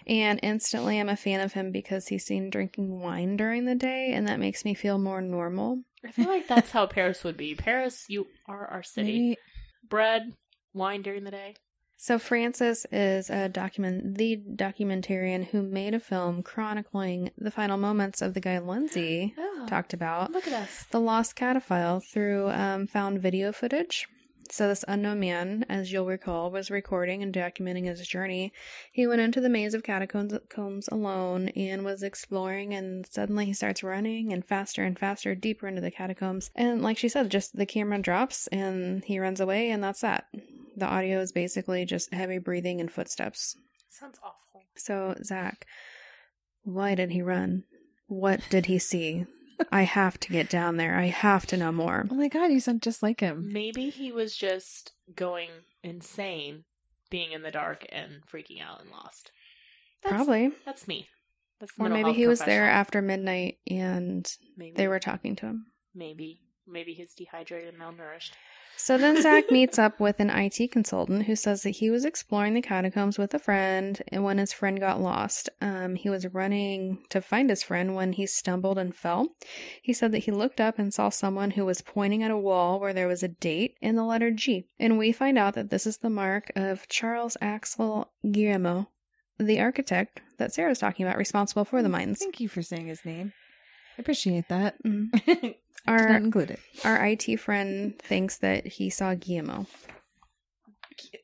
and 0.06 0.40
instantly 0.42 0.98
I'm 0.98 1.08
a 1.08 1.16
fan 1.16 1.40
of 1.40 1.52
him 1.52 1.70
because 1.70 2.08
he's 2.08 2.24
seen 2.26 2.50
drinking 2.50 3.00
wine 3.00 3.36
during 3.36 3.64
the 3.64 3.76
day, 3.76 4.12
and 4.12 4.26
that 4.26 4.40
makes 4.40 4.64
me 4.64 4.74
feel 4.74 4.98
more 4.98 5.20
normal. 5.20 5.82
I 6.04 6.10
feel 6.10 6.26
like 6.26 6.48
that's 6.48 6.70
how 6.72 6.86
Paris 6.86 7.22
would 7.24 7.36
be. 7.36 7.54
Paris, 7.54 8.06
you 8.08 8.26
are 8.46 8.66
our 8.66 8.82
city. 8.82 9.20
Maybe 9.20 9.38
Bread, 9.88 10.34
wine 10.74 11.02
during 11.02 11.24
the 11.24 11.30
day. 11.30 11.54
So 11.96 12.18
Francis 12.18 12.86
is 12.92 13.28
a 13.30 13.48
document 13.48 14.16
the 14.18 14.40
documentarian 14.54 15.44
who 15.46 15.62
made 15.62 15.94
a 15.94 16.00
film 16.00 16.44
chronicling 16.44 17.30
the 17.36 17.50
final 17.50 17.76
moments 17.76 18.22
of 18.22 18.34
the 18.34 18.40
guy 18.40 18.58
Lindsay 18.58 19.34
Oh, 19.38 19.66
talked 19.68 19.94
about, 19.94 20.30
look 20.30 20.46
at 20.46 20.52
us. 20.52 20.84
the 20.90 21.00
lost 21.00 21.34
cataphile 21.34 22.00
through 22.04 22.50
um, 22.50 22.86
found 22.86 23.20
video 23.20 23.50
footage. 23.50 24.06
So 24.50 24.66
this 24.66 24.84
unknown 24.88 25.20
man, 25.20 25.66
as 25.68 25.92
you'll 25.92 26.06
recall, 26.06 26.50
was 26.50 26.70
recording 26.70 27.22
and 27.22 27.34
documenting 27.34 27.84
his 27.84 28.06
journey. 28.06 28.52
He 28.92 29.06
went 29.06 29.20
into 29.20 29.40
the 29.40 29.48
maze 29.48 29.74
of 29.74 29.82
catacombs 29.82 30.88
alone 30.88 31.48
and 31.48 31.84
was 31.84 32.02
exploring 32.02 32.72
and 32.74 33.06
suddenly 33.06 33.44
he 33.46 33.52
starts 33.52 33.82
running 33.82 34.32
and 34.32 34.44
faster 34.44 34.84
and 34.84 34.98
faster 34.98 35.34
deeper 35.34 35.68
into 35.68 35.80
the 35.80 35.90
catacombs. 35.90 36.50
And 36.54 36.82
like 36.82 36.96
she 36.98 37.08
said, 37.08 37.30
just 37.30 37.56
the 37.56 37.66
camera 37.66 37.98
drops 37.98 38.46
and 38.48 39.04
he 39.04 39.18
runs 39.18 39.40
away 39.40 39.70
and 39.70 39.84
that's 39.84 40.00
that. 40.00 40.26
The 40.76 40.86
audio 40.86 41.20
is 41.20 41.32
basically 41.32 41.84
just 41.84 42.12
heavy 42.14 42.38
breathing 42.38 42.80
and 42.80 42.90
footsteps. 42.90 43.56
Sounds 43.90 44.18
awful. 44.22 44.64
So, 44.76 45.14
Zak, 45.24 45.66
why 46.62 46.94
did 46.94 47.10
he 47.10 47.20
run? 47.20 47.64
What 48.06 48.40
did 48.48 48.66
he 48.66 48.78
see? 48.78 49.26
I 49.72 49.82
have 49.82 50.18
to 50.20 50.32
get 50.32 50.48
down 50.48 50.76
there. 50.76 50.96
I 50.96 51.06
have 51.06 51.46
to 51.46 51.56
know 51.56 51.72
more. 51.72 52.06
Oh 52.10 52.14
my 52.14 52.28
god, 52.28 52.52
you 52.52 52.60
sound 52.60 52.82
just 52.82 53.02
like 53.02 53.20
him. 53.20 53.50
Maybe 53.52 53.90
he 53.90 54.12
was 54.12 54.36
just 54.36 54.92
going 55.14 55.50
insane, 55.82 56.64
being 57.10 57.32
in 57.32 57.42
the 57.42 57.50
dark 57.50 57.86
and 57.90 58.22
freaking 58.32 58.62
out 58.62 58.80
and 58.80 58.90
lost. 58.90 59.32
That's, 60.02 60.14
Probably. 60.14 60.52
That's 60.64 60.86
me. 60.86 61.08
That's 61.60 61.72
Or 61.78 61.88
maybe 61.88 62.12
he 62.12 62.26
was 62.26 62.40
there 62.40 62.66
after 62.68 63.02
midnight 63.02 63.58
and 63.68 64.30
Maybe 64.56 64.76
they 64.76 64.88
were 64.88 65.00
talking 65.00 65.34
to 65.36 65.46
him. 65.46 65.66
Maybe. 65.94 66.40
Maybe 66.66 66.92
he's 66.92 67.14
dehydrated 67.14 67.74
and 67.74 67.82
malnourished. 67.82 68.32
So 68.78 68.96
then 68.96 69.20
Zak 69.20 69.50
meets 69.50 69.78
up 69.78 69.98
with 69.98 70.20
an 70.20 70.30
IT 70.30 70.70
consultant 70.70 71.24
who 71.24 71.34
says 71.34 71.62
that 71.62 71.70
he 71.70 71.90
was 71.90 72.04
exploring 72.04 72.54
the 72.54 72.62
catacombs 72.62 73.18
with 73.18 73.34
a 73.34 73.38
friend, 73.38 74.00
and 74.08 74.22
when 74.22 74.38
his 74.38 74.52
friend 74.52 74.78
got 74.78 75.00
lost, 75.00 75.50
um, 75.60 75.96
he 75.96 76.08
was 76.08 76.32
running 76.32 77.02
to 77.10 77.20
find 77.20 77.50
his 77.50 77.64
friend 77.64 77.96
when 77.96 78.12
he 78.12 78.24
stumbled 78.24 78.78
and 78.78 78.94
fell. 78.94 79.26
He 79.82 79.92
said 79.92 80.12
that 80.12 80.20
he 80.20 80.30
looked 80.30 80.60
up 80.60 80.78
and 80.78 80.94
saw 80.94 81.08
someone 81.08 81.50
who 81.50 81.64
was 81.64 81.82
pointing 81.82 82.22
at 82.22 82.30
a 82.30 82.38
wall 82.38 82.78
where 82.78 82.94
there 82.94 83.08
was 83.08 83.24
a 83.24 83.28
date 83.28 83.74
and 83.82 83.98
the 83.98 84.04
letter 84.04 84.30
G. 84.30 84.68
And 84.78 84.96
we 84.96 85.10
find 85.10 85.38
out 85.38 85.54
that 85.54 85.70
this 85.70 85.86
is 85.86 85.98
the 85.98 86.08
mark 86.08 86.52
of 86.54 86.88
Charles 86.88 87.36
Axel 87.40 88.10
Guillaumot, 88.24 88.86
the 89.38 89.60
architect 89.60 90.20
that 90.38 90.54
Sarah 90.54 90.68
Sarah's 90.68 90.78
talking 90.78 91.04
about, 91.04 91.18
responsible 91.18 91.64
for 91.64 91.82
the 91.82 91.88
mines. 91.88 92.20
Thank 92.20 92.38
you 92.38 92.48
for 92.48 92.62
saying 92.62 92.86
his 92.86 93.04
name. 93.04 93.32
I 93.98 94.00
appreciate 94.00 94.48
that. 94.48 94.76
Mm. 94.84 95.54
Our 95.86 96.08
not 96.08 96.22
include 96.22 96.50
it. 96.50 96.60
our 96.84 97.02
IT 97.06 97.38
friend 97.40 97.98
thinks 97.98 98.36
that 98.38 98.66
he 98.66 98.90
saw 98.90 99.14
Guillermo. 99.14 99.66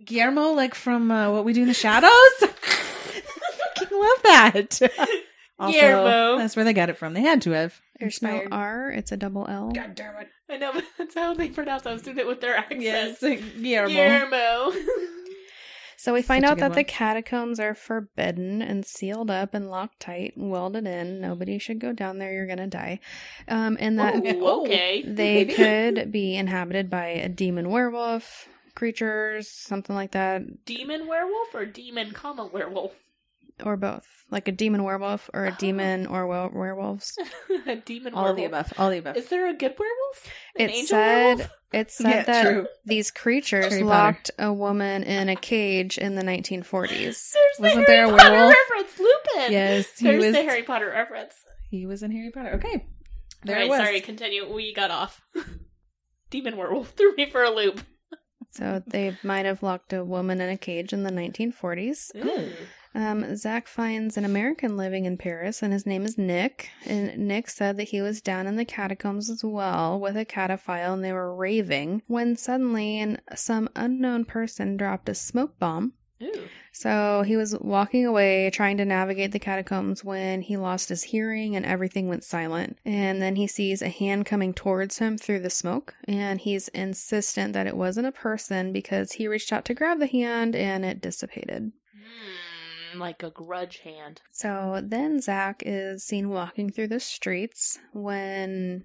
Guillermo, 0.04 0.52
like 0.52 0.74
from 0.74 1.10
uh, 1.10 1.30
What 1.30 1.44
We 1.44 1.52
Do 1.52 1.62
in 1.62 1.68
the 1.68 1.74
Shadows. 1.74 2.10
Fucking 2.38 3.98
love 3.98 4.22
that. 4.24 4.80
Also, 5.56 5.78
Guillermo. 5.78 6.38
That's 6.38 6.56
where 6.56 6.64
they 6.64 6.72
got 6.72 6.88
it 6.90 6.98
from. 6.98 7.14
They 7.14 7.20
had 7.20 7.42
to 7.42 7.52
have. 7.52 7.80
There's 8.00 8.20
no 8.20 8.42
R, 8.50 8.90
it's 8.90 9.12
a 9.12 9.16
double 9.16 9.46
L. 9.48 9.70
God 9.70 9.94
damn 9.94 10.16
it. 10.16 10.28
I 10.50 10.56
know, 10.56 10.72
but 10.72 10.82
that's 10.98 11.14
how 11.14 11.32
they 11.34 11.48
pronounce 11.50 11.86
it. 11.86 11.90
I 11.90 11.92
was 11.92 12.02
doing 12.02 12.18
it 12.18 12.26
with 12.26 12.40
their 12.40 12.56
accent. 12.56 12.82
Yes, 12.82 13.20
Guillermo. 13.20 13.88
Guillermo. 13.88 14.72
So 16.04 16.12
we 16.12 16.20
find 16.20 16.44
Such 16.44 16.50
out 16.50 16.56
good 16.58 16.64
that 16.64 16.74
the 16.74 16.84
catacombs 16.84 17.58
are 17.58 17.72
forbidden 17.72 18.60
and 18.60 18.84
sealed 18.84 19.30
up 19.30 19.54
and 19.54 19.70
locked 19.70 20.00
tight 20.00 20.36
and 20.36 20.50
welded 20.50 20.86
in. 20.86 21.22
Nobody 21.22 21.56
should 21.58 21.78
go 21.78 21.94
down 21.94 22.18
there, 22.18 22.30
you're 22.30 22.46
gonna 22.46 22.66
die. 22.66 23.00
Um, 23.48 23.78
and 23.80 23.98
that 23.98 24.16
Ooh, 24.16 24.46
okay. 24.64 25.00
they 25.00 25.46
could 25.56 26.12
be 26.12 26.36
inhabited 26.36 26.90
by 26.90 27.06
a 27.06 27.30
demon 27.30 27.70
werewolf, 27.70 28.50
creatures, 28.74 29.48
something 29.48 29.96
like 29.96 30.10
that, 30.10 30.66
Demon 30.66 31.06
werewolf 31.06 31.54
or 31.54 31.64
demon 31.64 32.10
comma 32.10 32.50
werewolf? 32.52 32.92
Or 33.64 33.76
both. 33.76 34.06
Like 34.30 34.48
a 34.48 34.52
demon 34.52 34.82
werewolf 34.82 35.30
or 35.32 35.44
a 35.46 35.52
Oh. 35.52 35.56
demon 35.58 36.06
or 36.06 36.26
we- 36.26 36.58
werewolves. 36.58 37.16
a 37.66 37.76
demon 37.76 38.14
All 38.14 38.24
werewolf. 38.24 38.30
of 38.30 38.36
the 38.36 38.44
above. 38.44 38.72
All 38.78 38.86
of 38.88 38.92
the 38.92 38.98
above. 38.98 39.16
Is 39.16 39.28
there 39.28 39.46
a 39.48 39.52
good 39.54 39.74
werewolf? 39.78 40.30
An 40.58 40.68
It 40.68 40.72
angel 40.72 40.86
said 40.88 41.24
werewolf? 41.38 41.50
it 41.72 41.90
said 41.90 42.08
Yeah, 42.10 42.22
that 42.24 42.42
true. 42.42 42.66
these 42.84 43.10
creatures 43.10 43.66
Harry 43.66 43.82
Potter. 43.82 43.84
locked 43.86 44.30
a 44.38 44.52
woman 44.52 45.02
in 45.04 45.28
a 45.28 45.36
cage 45.36 45.98
in 45.98 46.14
the 46.16 46.22
1940s. 46.22 47.32
There's 47.32 47.34
Wasn't 47.58 47.86
the 47.86 47.92
there 47.92 48.06
a 48.06 48.16
Potter 48.16 48.30
werewolf? 48.32 48.54
reference. 48.70 48.98
Lupin. 48.98 49.52
Yes, 49.52 49.98
he 49.98 50.04
There's 50.06 50.24
was. 50.24 50.32
the 50.34 50.42
Harry 50.42 50.62
Potter 50.62 50.88
reference. 50.88 51.34
He 51.70 51.86
was 51.86 52.02
in 52.02 52.10
Harry 52.12 52.30
Potter. 52.32 52.54
Okay. 52.54 52.86
There 53.44 53.56
All 53.56 53.60
right, 53.60 53.66
it 53.66 53.70
was. 53.70 53.78
sorry. 53.78 54.00
Continue. 54.00 54.52
We 54.52 54.72
got 54.74 54.90
off. 54.90 55.20
demon 56.30 56.56
werewolf 56.56 56.90
threw 56.90 57.14
me 57.14 57.26
for 57.30 57.42
a 57.44 57.50
loop. 57.50 57.80
So 58.52 58.82
they 58.86 59.16
might 59.24 59.46
have 59.46 59.62
locked 59.64 59.92
a 59.92 60.04
woman 60.04 60.40
in 60.40 60.48
a 60.48 60.56
cage 60.56 60.92
in 60.92 61.02
the 61.02 61.10
1940s. 61.10 62.14
Ooh. 62.24 62.52
Um, 62.94 63.34
Zak 63.36 63.66
finds 63.66 64.16
an 64.16 64.24
American 64.24 64.76
living 64.76 65.04
in 65.04 65.16
Paris, 65.16 65.62
and 65.62 65.72
his 65.72 65.84
name 65.84 66.04
is 66.04 66.16
Nick. 66.16 66.70
And 66.86 67.16
Nick 67.26 67.50
said 67.50 67.76
that 67.76 67.88
he 67.88 68.00
was 68.00 68.20
down 68.20 68.46
in 68.46 68.56
the 68.56 68.64
catacombs 68.64 69.28
as 69.28 69.42
well 69.42 69.98
with 69.98 70.16
a 70.16 70.24
cataphile, 70.24 70.94
and 70.94 71.02
they 71.02 71.12
were 71.12 71.34
raving 71.34 72.02
when 72.06 72.36
suddenly 72.36 73.00
an, 73.00 73.20
some 73.34 73.68
unknown 73.74 74.24
person 74.24 74.76
dropped 74.76 75.08
a 75.08 75.14
smoke 75.14 75.58
bomb. 75.58 75.94
Ooh. 76.22 76.48
So 76.72 77.22
he 77.26 77.36
was 77.36 77.58
walking 77.58 78.06
away 78.06 78.50
trying 78.50 78.76
to 78.78 78.84
navigate 78.84 79.32
the 79.32 79.38
catacombs 79.38 80.04
when 80.04 80.42
he 80.42 80.56
lost 80.56 80.88
his 80.88 81.02
hearing 81.02 81.54
and 81.54 81.66
everything 81.66 82.08
went 82.08 82.24
silent. 82.24 82.78
And 82.84 83.20
then 83.20 83.36
he 83.36 83.46
sees 83.46 83.82
a 83.82 83.88
hand 83.88 84.26
coming 84.26 84.54
towards 84.54 84.98
him 84.98 85.18
through 85.18 85.40
the 85.40 85.50
smoke, 85.50 85.94
and 86.04 86.40
he's 86.40 86.68
insistent 86.68 87.52
that 87.52 87.66
it 87.66 87.76
wasn't 87.76 88.06
a 88.06 88.12
person 88.12 88.72
because 88.72 89.12
he 89.12 89.28
reached 89.28 89.52
out 89.52 89.64
to 89.66 89.74
grab 89.74 89.98
the 89.98 90.06
hand 90.06 90.54
and 90.54 90.84
it 90.84 91.00
dissipated. 91.00 91.72
Like 92.96 93.22
a 93.22 93.30
grudge 93.30 93.78
hand. 93.78 94.20
So 94.30 94.80
then 94.82 95.20
Zak 95.20 95.62
is 95.66 96.04
seen 96.04 96.28
walking 96.30 96.70
through 96.70 96.88
the 96.88 97.00
streets 97.00 97.78
when 97.92 98.84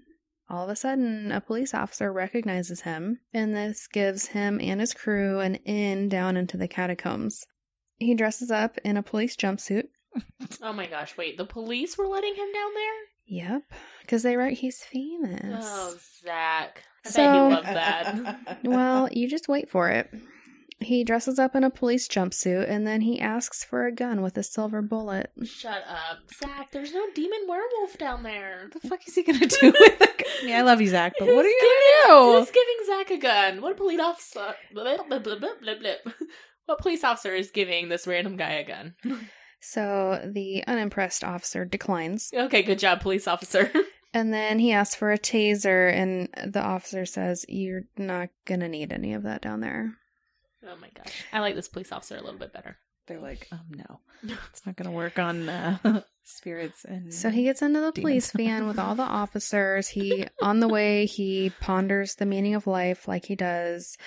all 0.50 0.64
of 0.64 0.70
a 0.70 0.76
sudden 0.76 1.32
a 1.32 1.42
police 1.42 1.74
officer 1.74 2.12
recognizes 2.12 2.82
him, 2.82 3.20
and 3.34 3.56
this 3.56 3.88
gives 3.88 4.26
him 4.28 4.60
and 4.62 4.80
his 4.80 4.94
crew 4.94 5.40
an 5.40 5.56
in 5.66 6.10
down 6.10 6.38
into 6.38 6.58
the 6.58 6.68
catacombs. 6.68 7.46
He 7.98 8.16
dresses 8.16 8.50
up 8.50 8.78
in 8.84 8.98
a 8.98 9.04
police 9.04 9.36
jumpsuit. 9.36 9.86
Oh 10.62 10.74
my 10.74 10.88
gosh! 10.88 11.16
Wait, 11.18 11.38
the 11.38 11.46
police 11.46 11.98
were 11.98 12.08
letting 12.08 12.34
him 12.34 12.52
down 12.52 12.74
there? 12.74 12.94
Yep, 13.28 13.62
because 14.02 14.24
they 14.24 14.36
write 14.38 14.58
he's 14.58 14.82
famous. 14.84 15.64
Oh, 15.68 15.96
Zak. 16.24 16.84
I 17.06 17.08
bet 17.08 17.14
So- 17.14 17.22
he 17.22 17.54
loved 17.56 17.68
that. 17.68 18.60
Well, 18.64 19.08
you 19.12 19.30
just 19.30 19.48
wait 19.48 19.70
for 19.70 19.90
it. 19.90 20.10
He 20.82 21.04
dresses 21.04 21.38
up 21.40 21.56
in 21.56 21.64
a 21.66 21.70
police 21.70 22.08
jumpsuit 22.08 22.70
and 22.70 22.88
then 22.88 23.02
he 23.02 23.20
asks 23.20 23.64
for 23.66 23.86
a 23.86 23.92
gun 23.94 24.22
with 24.22 24.38
a 24.38 24.44
silver 24.44 24.82
bullet. 24.82 25.30
Shut 25.44 25.84
up, 25.88 26.20
Zak. 26.34 26.72
There's 26.72 26.94
no 26.94 27.06
demon 27.14 27.40
werewolf 27.48 27.98
down 27.98 28.24
there. 28.24 28.70
What 28.72 28.82
the 28.82 28.88
fuck 28.88 29.08
is 29.08 29.16
he 29.16 29.24
gonna 29.24 29.46
do 29.46 29.74
with 29.78 30.02
a 30.02 30.06
gun? 30.06 30.48
Yeah, 30.50 30.60
I 30.60 30.62
love 30.62 30.80
you, 30.80 30.88
Zak, 30.88 31.14
but 31.20 31.28
what 31.28 31.46
are 31.46 31.50
you 31.50 31.60
giving- 31.62 32.08
gonna 32.08 32.32
do? 32.34 32.40
Who's 32.40 32.52
giving 32.52 32.78
Zak 32.86 33.12
a 33.12 33.18
gun? 33.18 33.62
What 33.62 33.76
police 33.78 34.00
officer? 34.00 34.56
Blah, 34.74 34.98
blah, 35.08 35.20
blah, 35.20 35.36
blah, 35.38 35.50
blah, 35.62 35.74
blah. 35.80 35.94
What 36.66 36.80
police 36.80 37.04
officer 37.04 37.34
is 37.34 37.50
giving 37.52 37.90
this 37.90 38.06
random 38.08 38.38
guy 38.38 38.52
a 38.52 38.64
gun? 38.68 38.96
So 39.62 40.26
the 40.26 40.64
unimpressed 40.68 41.22
officer 41.26 41.66
declines. 41.66 42.30
Okay, 42.34 42.64
good 42.64 42.80
job, 42.80 43.02
police 43.02 43.28
officer. 43.28 43.70
And 44.12 44.34
then 44.34 44.58
he 44.58 44.72
asks 44.72 44.96
for 44.96 45.12
a 45.12 45.20
taser, 45.20 45.94
and 45.94 46.30
the 46.52 46.62
officer 46.64 47.06
says, 47.06 47.46
You're 47.48 47.84
not 47.96 48.30
going 48.46 48.62
to 48.62 48.68
need 48.68 48.92
any 48.92 49.14
of 49.14 49.22
that 49.22 49.44
down 49.44 49.60
there. 49.60 49.94
Oh 50.66 50.76
my 50.82 50.90
gosh. 50.96 51.24
I 51.34 51.40
like 51.40 51.56
this 51.56 51.68
police 51.68 51.92
officer 51.92 52.16
a 52.18 52.22
little 52.22 52.40
bit 52.40 52.54
better. 52.54 52.78
They're 53.08 53.20
like, 53.20 53.48
um, 53.52 53.62
no, 53.72 54.00
it's 54.52 54.66
not 54.68 54.76
going 54.76 54.86
to 54.90 54.96
work 54.96 55.18
on 55.18 55.50
uh, 55.50 56.02
spirits. 56.24 56.86
And 56.86 57.12
So 57.12 57.32
he 57.32 57.44
gets 57.46 57.62
into 57.64 57.80
the 57.80 57.92
Demons. 57.92 58.02
police 58.04 58.32
van 58.34 58.68
with 58.68 58.78
all 58.78 58.94
the 58.94 59.02
officers. 59.24 59.88
He, 59.88 60.28
on 60.44 60.60
the 60.60 60.68
way, 60.68 61.08
he 61.08 61.52
ponders 61.60 62.14
the 62.16 62.28
meaning 62.28 62.54
of 62.54 62.68
life 62.68 63.08
like 63.08 63.26
he 63.26 63.36
does. 63.36 63.98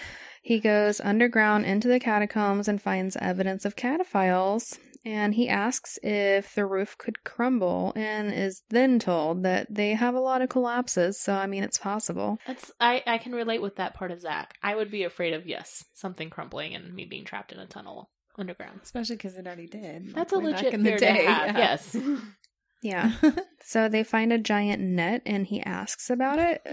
He 0.42 0.60
goes 0.60 1.00
underground 1.00 1.64
into 1.66 1.88
the 1.88 1.98
catacombs 1.98 2.68
and 2.68 2.80
finds 2.80 3.16
evidence 3.16 3.64
of 3.64 3.74
cataphiles. 3.74 4.78
And 5.04 5.34
he 5.34 5.48
asks 5.48 5.98
if 6.02 6.54
the 6.54 6.64
roof 6.64 6.96
could 6.96 7.24
crumble 7.24 7.92
and 7.96 8.32
is 8.32 8.62
then 8.70 8.98
told 9.00 9.42
that 9.42 9.66
they 9.68 9.94
have 9.94 10.14
a 10.14 10.20
lot 10.20 10.42
of 10.42 10.48
collapses. 10.48 11.18
So, 11.18 11.34
I 11.34 11.46
mean, 11.46 11.64
it's 11.64 11.78
possible. 11.78 12.38
That's 12.46 12.70
I, 12.80 13.02
I 13.06 13.18
can 13.18 13.32
relate 13.32 13.60
with 13.60 13.76
that 13.76 13.94
part 13.94 14.12
of 14.12 14.20
Zak. 14.20 14.54
I 14.62 14.76
would 14.76 14.90
be 14.90 15.02
afraid 15.02 15.34
of 15.34 15.46
yes, 15.46 15.84
something 15.92 16.30
crumbling 16.30 16.74
and 16.74 16.94
me 16.94 17.04
being 17.04 17.24
trapped 17.24 17.52
in 17.52 17.58
a 17.58 17.66
tunnel 17.66 18.10
underground. 18.38 18.80
especially 18.82 19.16
because 19.16 19.36
it 19.36 19.46
already 19.46 19.66
did. 19.66 20.14
That's 20.14 20.32
like, 20.32 20.42
a 20.42 20.46
way 20.46 20.52
back 20.52 20.62
legit 20.62 20.74
in 20.74 20.82
the 20.82 20.90
fear 20.90 20.98
day. 20.98 21.24
to 21.24 21.30
have. 21.30 21.46
yeah. 21.48 21.58
Yes. 21.58 21.96
Yeah. 22.82 23.12
So 23.64 23.88
they 23.88 24.02
find 24.02 24.32
a 24.32 24.38
giant 24.38 24.82
net 24.82 25.22
and 25.24 25.46
he 25.46 25.62
asks 25.62 26.10
about 26.10 26.40
it. 26.40 26.66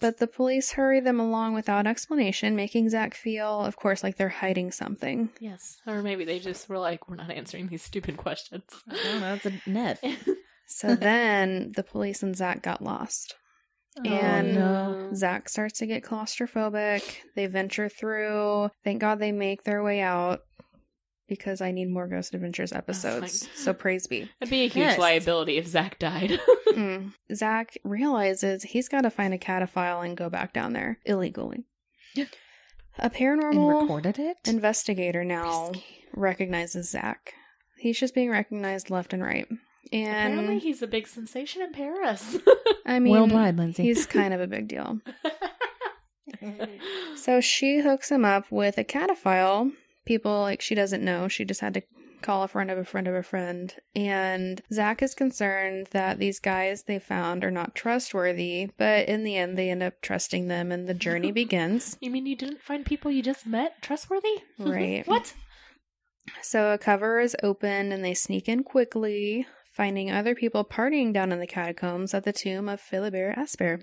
But 0.00 0.18
the 0.18 0.26
police 0.28 0.72
hurry 0.72 1.00
them 1.00 1.18
along 1.18 1.54
without 1.54 1.86
explanation, 1.86 2.54
making 2.54 2.90
Zak 2.90 3.14
feel, 3.14 3.60
of 3.64 3.76
course, 3.76 4.02
like 4.04 4.16
they're 4.16 4.28
hiding 4.28 4.70
something. 4.70 5.30
yes. 5.40 5.78
Or 5.86 6.02
maybe 6.02 6.24
they 6.24 6.38
just 6.38 6.68
were 6.68 6.78
like, 6.78 7.08
we're 7.08 7.16
not 7.16 7.30
answering 7.32 7.66
these 7.68 7.82
stupid 7.82 8.16
questions. 8.16 8.62
I 8.88 8.94
don't 9.04 9.20
know. 9.20 9.34
It's 9.34 9.46
a 9.46 9.52
net. 9.70 10.02
So 10.70 10.94
then 10.94 11.72
the 11.76 11.82
police 11.82 12.22
and 12.22 12.36
Zak 12.36 12.60
got 12.62 12.82
lost. 12.82 13.34
Oh, 14.00 14.10
and 14.10 14.54
no. 14.54 15.10
Zak 15.14 15.48
starts 15.48 15.78
to 15.78 15.86
get 15.86 16.04
claustrophobic. 16.04 17.02
They 17.34 17.46
venture 17.46 17.88
through. 17.88 18.68
Thank 18.84 19.00
God 19.00 19.18
they 19.18 19.32
make 19.32 19.62
their 19.64 19.82
way 19.82 20.02
out 20.02 20.40
because 21.28 21.60
I 21.60 21.70
need 21.72 21.90
more 21.90 22.06
Ghost 22.08 22.34
Adventures 22.34 22.72
episodes. 22.72 23.42
like- 23.44 23.52
So 23.56 23.72
praise 23.74 24.06
be. 24.06 24.28
It'd 24.40 24.50
be 24.50 24.60
a 24.64 24.68
huge 24.68 24.76
Yes. 24.76 24.98
liability 24.98 25.56
if 25.58 25.66
Zak 25.66 25.98
died. 25.98 26.40
Mm. 26.68 27.12
Zak 27.34 27.76
realizes 27.82 28.62
he's 28.62 28.88
got 28.88 29.00
to 29.00 29.10
find 29.10 29.34
a 29.34 29.38
cataphile 29.38 30.04
and 30.04 30.16
go 30.16 30.28
back 30.30 30.52
down 30.52 30.74
there 30.74 30.98
illegally. 31.06 31.64
Yeah. 32.14 32.26
A 32.98 33.04
and 33.04 33.12
paranormal 33.12 33.80
recorded 33.80 34.18
it. 34.20 34.36
investigator 34.46 35.24
now 35.24 35.68
Risky. 35.70 35.84
recognizes 36.14 36.90
Zak. 36.90 37.32
He's 37.78 37.98
just 37.98 38.14
being 38.14 38.30
recognized 38.30 38.90
left 38.90 39.12
and 39.12 39.22
right. 39.24 39.46
Apparently, 39.86 40.52
And 40.54 40.62
he's 40.62 40.82
a 40.82 40.86
big 40.86 41.08
sensation 41.08 41.62
in 41.62 41.72
Paris. 41.72 42.36
I 42.86 43.00
mean, 43.00 43.12
Worldwide, 43.12 43.56
Lindsay. 43.56 43.82
he's 43.82 44.06
kind 44.06 44.32
of 44.34 44.40
a 44.40 44.46
big 44.46 44.68
deal. 44.68 45.00
So 47.16 47.40
she 47.40 47.80
hooks 47.80 48.10
him 48.10 48.24
up 48.24 48.44
with 48.50 48.78
a 48.78 48.84
cataphile. 48.84 49.72
People 50.08 50.40
like 50.40 50.62
she 50.62 50.74
doesn't 50.74 51.04
know. 51.04 51.28
She 51.28 51.44
just 51.44 51.60
had 51.60 51.74
to 51.74 51.82
call 52.22 52.42
a 52.42 52.48
friend 52.48 52.70
of 52.70 52.78
a 52.78 52.84
friend 52.84 53.06
of 53.06 53.14
a 53.14 53.22
friend. 53.22 53.74
And 53.94 54.62
Zak 54.72 55.02
is 55.02 55.14
concerned 55.14 55.88
that 55.90 56.18
these 56.18 56.40
guys 56.40 56.84
they 56.84 56.98
found 56.98 57.44
are 57.44 57.50
not 57.50 57.74
trustworthy, 57.74 58.70
but 58.78 59.06
in 59.06 59.22
the 59.22 59.36
end 59.36 59.58
they 59.58 59.68
end 59.68 59.82
up 59.82 60.00
trusting 60.00 60.48
them 60.48 60.72
and 60.72 60.88
the 60.88 60.94
journey 60.94 61.30
begins. 61.42 61.98
you 62.00 62.10
mean 62.10 62.24
you 62.24 62.36
didn't 62.36 62.62
find 62.62 62.86
people 62.86 63.10
you 63.10 63.22
just 63.22 63.46
met 63.46 63.82
trustworthy? 63.82 64.42
Right. 64.58 65.06
what? 65.06 65.34
So 66.40 66.72
a 66.72 66.78
cover 66.78 67.20
is 67.20 67.36
opened 67.42 67.92
and 67.92 68.02
they 68.02 68.14
sneak 68.14 68.48
in 68.48 68.64
quickly, 68.64 69.46
finding 69.74 70.10
other 70.10 70.34
people 70.34 70.64
partying 70.64 71.12
down 71.12 71.32
in 71.32 71.38
the 71.38 71.46
catacombs 71.46 72.14
at 72.14 72.24
the 72.24 72.32
tomb 72.32 72.66
of 72.70 72.80
Philibert 72.80 73.36
Aspairt. 73.36 73.82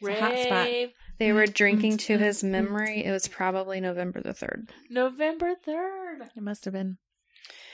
It's 0.00 0.20
a 0.20 0.20
hot 0.20 0.38
spot. 0.38 0.64
Rave. 0.66 0.90
They 1.18 1.32
were 1.32 1.46
drinking 1.46 1.98
to 1.98 2.18
his 2.18 2.42
memory. 2.42 3.04
It 3.04 3.10
was 3.10 3.28
probably 3.28 3.80
November 3.80 4.20
the 4.20 4.30
3rd. 4.30 4.70
November 4.88 5.54
3rd. 5.66 6.28
It 6.36 6.42
must 6.42 6.64
have 6.64 6.74
been. 6.74 6.98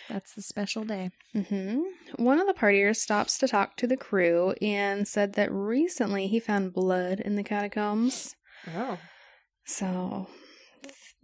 That's 0.09 0.35
the 0.35 0.43
special 0.43 0.85
day. 0.85 1.11
Mm-hmm. 1.35 2.23
One 2.23 2.41
of 2.41 2.47
the 2.47 2.55
partiers 2.55 2.97
stops 2.97 3.39
to 3.39 3.49
talk 3.49 3.77
to 3.77 3.87
the 3.87 3.97
crew 3.97 4.55
and 4.63 5.07
said 5.07 5.35
that 5.35 5.53
recently 5.53 6.29
he 6.29 6.39
found 6.41 6.73
blood 6.73 7.21
in 7.21 7.37
the 7.37 7.43
catacombs. 7.43 8.35
Oh. 8.75 8.99
So, 9.65 10.29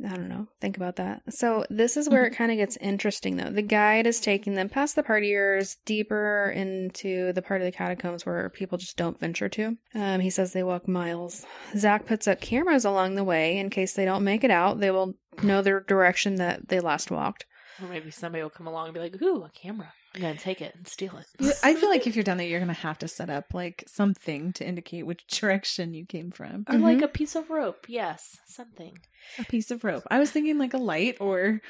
I 0.05 0.15
don't 0.15 0.29
know. 0.29 0.49
Think 0.61 0.77
about 0.77 0.97
that. 0.97 1.23
So, 1.31 1.65
this 1.71 1.97
is 1.97 2.09
where 2.09 2.25
it 2.25 2.35
kind 2.35 2.51
of 2.51 2.57
gets 2.57 2.77
interesting, 2.79 3.37
though. 3.37 3.51
The 3.51 3.63
guide 3.63 4.07
is 4.07 4.21
taking 4.21 4.55
them 4.55 4.69
past 4.69 4.97
the 4.97 5.03
partiers 5.03 5.77
deeper 5.85 6.53
into 6.55 7.33
the 7.33 7.43
part 7.43 7.61
of 7.61 7.67
the 7.67 7.73
catacombs 7.73 8.27
where 8.27 8.49
people 8.49 8.79
just 8.79 8.97
don't 8.97 9.21
venture 9.21 9.49
to. 9.51 9.77
Um, 9.95 10.21
he 10.21 10.31
says 10.31 10.53
they 10.53 10.63
walk 10.63 10.89
miles. 10.89 11.47
Zak 11.77 12.07
puts 12.07 12.27
up 12.27 12.41
cameras 12.41 12.85
along 12.85 13.15
the 13.15 13.25
way 13.25 13.59
in 13.59 13.71
case 13.71 13.93
they 13.93 14.05
don't 14.05 14.25
make 14.25 14.45
it 14.45 14.51
out. 14.51 14.81
They 14.81 14.91
will 14.91 15.15
know 15.43 15.63
the 15.63 15.85
direction 15.87 16.37
that 16.37 16.69
they 16.69 16.81
last 16.81 17.11
walked. 17.11 17.47
Or 17.83 17.89
maybe 17.91 18.11
somebody 18.11 18.43
will 18.43 18.51
come 18.51 18.67
along 18.67 18.87
and 18.87 18.95
be 18.95 19.01
like, 19.01 19.21
ooh, 19.23 19.43
a 19.45 19.51
camera. 19.51 19.93
I'm 20.15 20.21
going 20.21 20.37
to 20.37 20.41
take 20.43 20.61
it 20.61 20.75
and 20.75 20.87
steal 20.87 21.17
it. 21.17 21.57
I 21.65 21.75
feel 21.75 21.89
like 21.89 22.07
if 22.07 22.15
you're 22.17 22.23
down 22.23 22.37
there, 22.37 22.47
you're 22.47 22.61
gonna 22.61 22.75
have 22.75 22.99
to 22.99 23.09
set 23.09 23.31
up 23.31 23.55
like 23.55 23.83
something 23.87 24.53
to 24.55 24.67
indicate 24.67 25.07
which 25.07 25.27
direction 25.41 25.95
you 25.95 26.05
came 26.05 26.31
from. 26.31 26.65
Or 26.69 26.77
like 26.79 26.99
Mhm. 26.99 27.05
a 27.05 27.09
piece 27.09 27.35
of 27.35 27.49
rope. 27.51 27.87
Yes, 27.89 28.37
something. 28.47 28.99
A 29.39 29.45
piece 29.45 29.71
of 29.71 29.85
rope. 29.85 30.05
I 30.11 30.19
was 30.19 30.31
thinking 30.31 30.59
like 30.59 30.75
a 30.75 30.79
light 30.79 31.17
or 31.21 31.61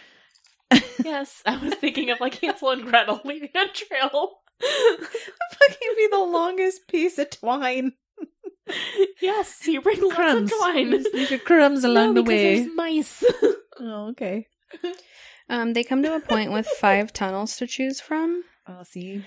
Yes, 1.04 1.42
I 1.46 1.56
was 1.58 1.74
thinking 1.74 2.10
of 2.10 2.18
like 2.20 2.34
Hansel 2.40 2.70
and 2.70 2.82
Gretel 2.84 3.20
leaving 3.24 3.50
a 3.54 3.68
trail. 3.68 4.30
fucking 4.60 5.94
be 5.96 6.08
the 6.10 6.18
longest 6.18 6.88
piece 6.88 7.18
of 7.18 7.30
twine. 7.30 7.92
yes, 9.20 9.66
you 9.66 9.80
bring 9.82 10.00
lots 10.02 10.14
Crumbs. 10.16 10.52
of 10.52 10.58
twine. 10.58 10.90
Leave 11.12 11.30
your 11.30 11.38
crumbs 11.40 11.84
along 11.84 12.14
no, 12.14 12.22
the 12.22 12.28
way. 12.28 12.56
There's 12.60 12.74
mice. 12.74 13.24
Oh, 13.80 14.08
okay. 14.10 14.46
Um, 15.52 15.74
they 15.74 15.84
come 15.84 16.02
to 16.02 16.16
a 16.16 16.20
point 16.20 16.50
with 16.50 16.66
five 16.80 17.12
tunnels 17.12 17.56
to 17.58 17.66
choose 17.66 18.00
from. 18.00 18.42
I'll 18.66 18.84
see. 18.84 19.22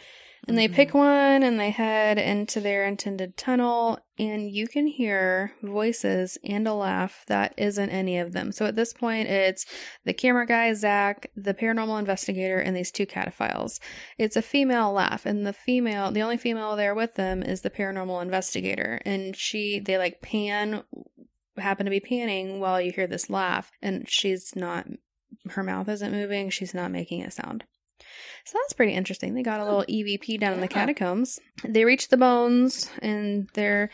And 0.48 0.58
they 0.58 0.68
Mhm. 0.68 0.74
pick 0.74 0.94
one 0.94 1.42
and 1.44 1.60
they 1.60 1.72
head 1.72 2.20
into 2.20 2.60
their 2.60 2.86
intended 2.86 3.36
tunnel, 3.36 3.98
and 4.20 4.52
you 4.52 4.68
can 4.68 4.86
hear 4.86 5.54
voices 5.64 6.38
and 6.44 6.68
a 6.68 6.74
laugh 6.74 7.24
that 7.28 7.54
isn't 7.58 7.90
any 7.90 8.20
of 8.20 8.32
them. 8.32 8.52
So 8.52 8.66
at 8.68 8.76
this 8.76 8.94
point, 8.94 9.28
it's 9.28 9.66
the 10.04 10.14
camera 10.14 10.46
guy, 10.46 10.72
Zak, 10.74 11.32
the 11.36 11.56
paranormal 11.56 11.98
investigator, 11.98 12.60
and 12.60 12.76
these 12.76 12.92
two 12.92 13.08
cataphiles. 13.08 13.80
It's 14.20 14.36
a 14.36 14.42
female 14.44 14.92
laugh, 14.92 15.26
and 15.26 15.48
the 15.48 15.54
female, 15.54 16.12
the 16.12 16.22
only 16.22 16.38
female 16.38 16.76
there 16.76 16.94
with 16.94 17.16
them 17.16 17.42
is 17.42 17.62
the 17.62 17.72
paranormal 17.72 18.22
investigator. 18.22 19.02
And 19.04 19.36
she, 19.36 19.80
they 19.80 19.98
like 19.98 20.22
pan, 20.22 20.84
happen 21.58 21.86
to 21.86 21.90
be 21.90 22.00
panning 22.00 22.60
while 22.60 22.80
you 22.80 22.92
hear 22.92 23.08
this 23.08 23.32
laugh, 23.32 23.72
and 23.82 24.08
she's 24.08 24.56
not, 24.56 24.86
her 25.50 25.64
mouth 25.64 25.88
isn't 25.90 26.12
moving, 26.12 26.50
she's 26.50 26.74
not 26.74 26.92
making 26.92 27.24
a 27.24 27.32
sound. 27.32 27.64
So 28.46 28.58
that's 28.62 28.74
pretty 28.74 28.94
interesting. 28.94 29.34
They 29.34 29.42
got 29.44 29.60
a 29.60 29.64
little 29.66 29.86
EVP 29.90 30.40
down 30.40 30.54
in 30.54 30.62
the 30.62 30.68
catacombs. 30.68 31.40
They 31.64 31.86
reach 31.86 32.10
the 32.10 32.18
bones 32.18 32.92
and 33.02 33.50
they're 33.54 33.90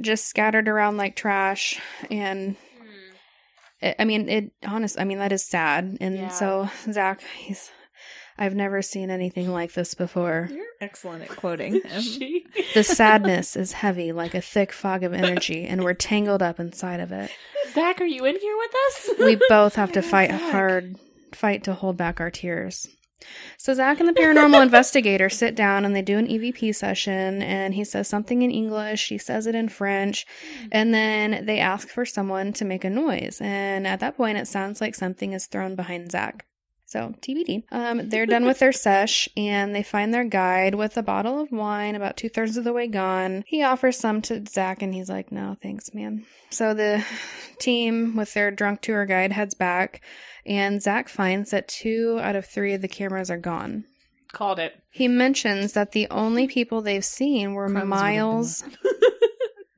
just 0.00 0.26
scattered 0.26 0.68
around 0.68 0.96
like 0.96 1.16
trash. 1.16 1.80
And 2.10 2.56
hmm. 2.78 3.14
it, 3.80 3.96
I 3.98 4.04
mean, 4.04 4.28
it 4.28 4.52
honest. 4.66 5.00
I 5.00 5.04
mean, 5.04 5.18
that 5.18 5.32
is 5.32 5.44
sad. 5.44 5.96
And 6.00 6.16
Yeah. 6.16 6.28
so 6.28 6.68
Zak, 6.90 7.22
he's. 7.36 7.70
I've 8.38 8.54
never 8.54 8.82
seen 8.82 9.10
anything 9.10 9.50
like 9.50 9.72
this 9.72 9.94
before. 9.94 10.48
You're 10.52 10.64
excellent 10.80 11.24
at 11.24 11.28
quoting. 11.36 11.80
him. 11.82 12.00
she. 12.02 12.46
The 12.74 12.84
sadness 12.84 13.56
is 13.56 13.72
heavy, 13.72 14.12
like 14.12 14.34
a 14.34 14.40
thick 14.40 14.72
fog 14.72 15.02
of 15.02 15.12
energy, 15.12 15.64
and 15.64 15.82
we're 15.82 15.94
tangled 15.94 16.42
up 16.42 16.60
inside 16.60 17.00
of 17.00 17.10
it. 17.12 17.30
Zak, 17.74 18.00
are 18.00 18.04
you 18.06 18.24
in 18.24 18.38
here 18.38 18.56
with 18.56 18.70
us? 18.86 19.10
We 19.18 19.38
both 19.48 19.74
have 19.74 19.92
to 19.92 20.02
fight 20.02 20.30
Zak. 20.30 20.40
hard, 20.52 20.96
fight 21.34 21.64
to 21.64 21.74
hold 21.74 21.96
back 21.96 22.20
our 22.20 22.30
tears. 22.30 22.86
So 23.56 23.74
Zak 23.74 23.98
and 23.98 24.08
the 24.08 24.12
paranormal 24.12 24.62
investigator 24.62 25.28
sit 25.28 25.56
down 25.56 25.84
and 25.84 25.94
they 25.94 26.02
do 26.02 26.18
an 26.18 26.28
EVP 26.28 26.72
session 26.72 27.42
and 27.42 27.74
he 27.74 27.82
says 27.82 28.06
something 28.06 28.42
in 28.42 28.52
English, 28.52 29.00
she 29.00 29.18
says 29.18 29.48
it 29.48 29.56
in 29.56 29.68
French, 29.68 30.24
and 30.70 30.94
then 30.94 31.44
they 31.44 31.58
ask 31.58 31.88
for 31.88 32.06
someone 32.06 32.52
to 32.52 32.64
make 32.64 32.84
a 32.84 32.90
noise. 32.90 33.38
And 33.42 33.88
at 33.88 33.98
that 34.00 34.16
point 34.16 34.38
it 34.38 34.46
sounds 34.46 34.80
like 34.80 34.94
something 34.94 35.32
is 35.32 35.46
thrown 35.46 35.74
behind 35.74 36.12
Zak. 36.12 36.46
So 36.88 37.14
TBD. 37.20 37.64
Um, 37.70 38.08
they're 38.08 38.24
done 38.24 38.46
with 38.46 38.60
their 38.60 38.72
sesh 38.72 39.28
and 39.36 39.74
they 39.74 39.82
find 39.82 40.12
their 40.12 40.24
guide 40.24 40.74
with 40.74 40.96
a 40.96 41.02
bottle 41.02 41.38
of 41.38 41.52
wine 41.52 41.94
about 41.94 42.16
two 42.16 42.30
thirds 42.30 42.56
of 42.56 42.64
the 42.64 42.72
way 42.72 42.86
gone. 42.86 43.44
He 43.46 43.62
offers 43.62 43.98
some 43.98 44.22
to 44.22 44.42
Zak 44.46 44.80
and 44.80 44.94
he's 44.94 45.10
like, 45.10 45.30
No, 45.30 45.54
thanks, 45.62 45.92
man. 45.92 46.24
So 46.48 46.72
the 46.72 47.04
team 47.58 48.16
with 48.16 48.32
their 48.32 48.50
drunk 48.50 48.80
tour 48.80 49.04
guide 49.04 49.32
heads 49.32 49.52
back 49.54 50.00
and 50.46 50.80
Zak 50.82 51.10
finds 51.10 51.50
that 51.50 51.68
two 51.68 52.18
out 52.22 52.36
of 52.36 52.46
three 52.46 52.72
of 52.72 52.80
the 52.80 52.88
cameras 52.88 53.30
are 53.30 53.36
gone. 53.36 53.84
Called 54.32 54.58
it. 54.58 54.72
He 54.90 55.08
mentions 55.08 55.74
that 55.74 55.92
the 55.92 56.06
only 56.10 56.46
people 56.48 56.80
they've 56.80 57.04
seen 57.04 57.52
were 57.52 57.68
Crumbs 57.68 57.74
would 57.74 57.80
have 57.80 58.00
been 58.00 58.16
miles. 58.16 58.64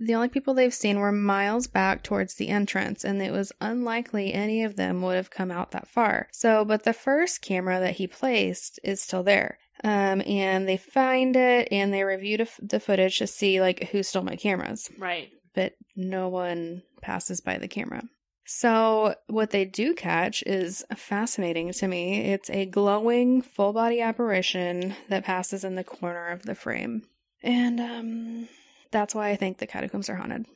The 0.02 0.14
only 0.14 0.28
people 0.28 0.54
they've 0.54 0.72
seen 0.72 0.98
were 0.98 1.12
miles 1.12 1.66
back 1.66 2.02
towards 2.02 2.34
the 2.34 2.48
entrance, 2.48 3.04
and 3.04 3.20
it 3.20 3.32
was 3.32 3.52
unlikely 3.60 4.32
any 4.32 4.62
of 4.64 4.76
them 4.76 5.02
would 5.02 5.16
have 5.16 5.30
come 5.30 5.50
out 5.50 5.72
that 5.72 5.86
far. 5.86 6.28
So, 6.32 6.64
but 6.64 6.84
the 6.84 6.94
first 6.94 7.42
camera 7.42 7.78
that 7.80 7.96
he 7.96 8.06
placed 8.06 8.80
is 8.82 9.02
still 9.02 9.22
there. 9.22 9.58
Um, 9.84 10.22
and 10.26 10.68
they 10.68 10.76
find 10.78 11.36
it 11.36 11.68
and 11.70 11.92
they 11.92 12.02
review 12.04 12.38
the, 12.38 12.48
the 12.60 12.80
footage 12.80 13.18
to 13.18 13.26
see 13.26 13.60
like 13.60 13.88
who 13.90 14.02
stole 14.02 14.22
my 14.22 14.36
cameras, 14.36 14.90
Right. 14.98 15.30
but 15.54 15.72
no 15.96 16.28
one 16.28 16.82
passes 17.00 17.40
by 17.40 17.56
the 17.58 17.68
camera. 17.68 18.02
So 18.46 19.14
what 19.28 19.50
they 19.50 19.64
do 19.64 19.94
catch 19.94 20.42
is 20.42 20.84
fascinating 20.96 21.72
to 21.72 21.88
me. 21.88 22.20
It's 22.32 22.50
a 22.50 22.66
glowing 22.66 23.40
full 23.42 23.72
body 23.72 24.00
apparition 24.00 24.94
that 25.08 25.24
passes 25.24 25.62
in 25.64 25.76
the 25.76 25.84
corner 25.84 26.28
of 26.28 26.42
the 26.42 26.54
frame. 26.54 27.04
And 27.42 27.80
um 27.80 28.48
that's 28.90 29.14
why 29.14 29.30
I 29.30 29.36
think 29.36 29.58
the 29.58 29.66
catacombs 29.66 30.08
are 30.10 30.16
haunted. 30.16 30.46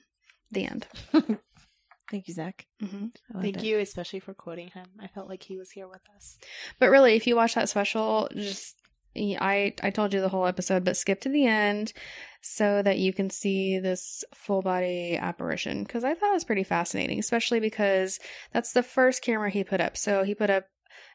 The 0.51 0.66
end. 0.66 0.87
Thank 2.11 2.28
you, 2.28 2.35
Zak. 2.35 2.66
hmm 2.80 3.07
Thank 3.41 3.57
it. 3.59 3.64
you, 3.64 3.78
especially 3.78 4.20
for 4.20 4.35
quoting 4.35 4.68
him. 4.68 4.87
I 5.01 5.09
felt 5.09 5.28
like 5.28 5.43
he 5.43 5.57
was 5.57 5.70
here 5.70 5.89
with 5.89 6.03
us. 6.14 6.39
But 6.78 6.91
really, 6.91 7.14
if 7.14 7.26
you 7.26 7.35
watch 7.35 7.55
that 7.55 7.68
special, 7.68 8.28
just 8.35 8.76
I 9.16 9.74
I 9.82 9.91
told 9.91 10.12
you 10.12 10.20
the 10.20 10.28
whole 10.28 10.47
episode, 10.47 10.85
but 10.85 10.97
skip 10.97 11.20
to 11.22 11.28
the 11.28 11.47
end 11.47 11.93
so 12.43 12.82
that 12.82 12.99
you 12.99 13.12
can 13.12 13.30
see 13.30 13.78
this 13.78 14.22
full 14.35 14.61
body 14.61 15.16
apparition 15.16 15.82
because 15.82 16.05
I 16.05 16.14
thought 16.14 16.30
it 16.30 16.35
was 16.35 16.45
pretty 16.45 16.64
fascinating, 16.64 17.18
especially 17.18 17.59
because 17.59 18.18
that's 18.53 18.72
the 18.72 18.82
first 18.82 19.22
camera 19.22 19.51
he 19.51 19.64
put 19.64 19.80
up. 19.80 19.97
So 19.97 20.24
he 20.24 20.35
put 20.35 20.51
up 20.51 20.66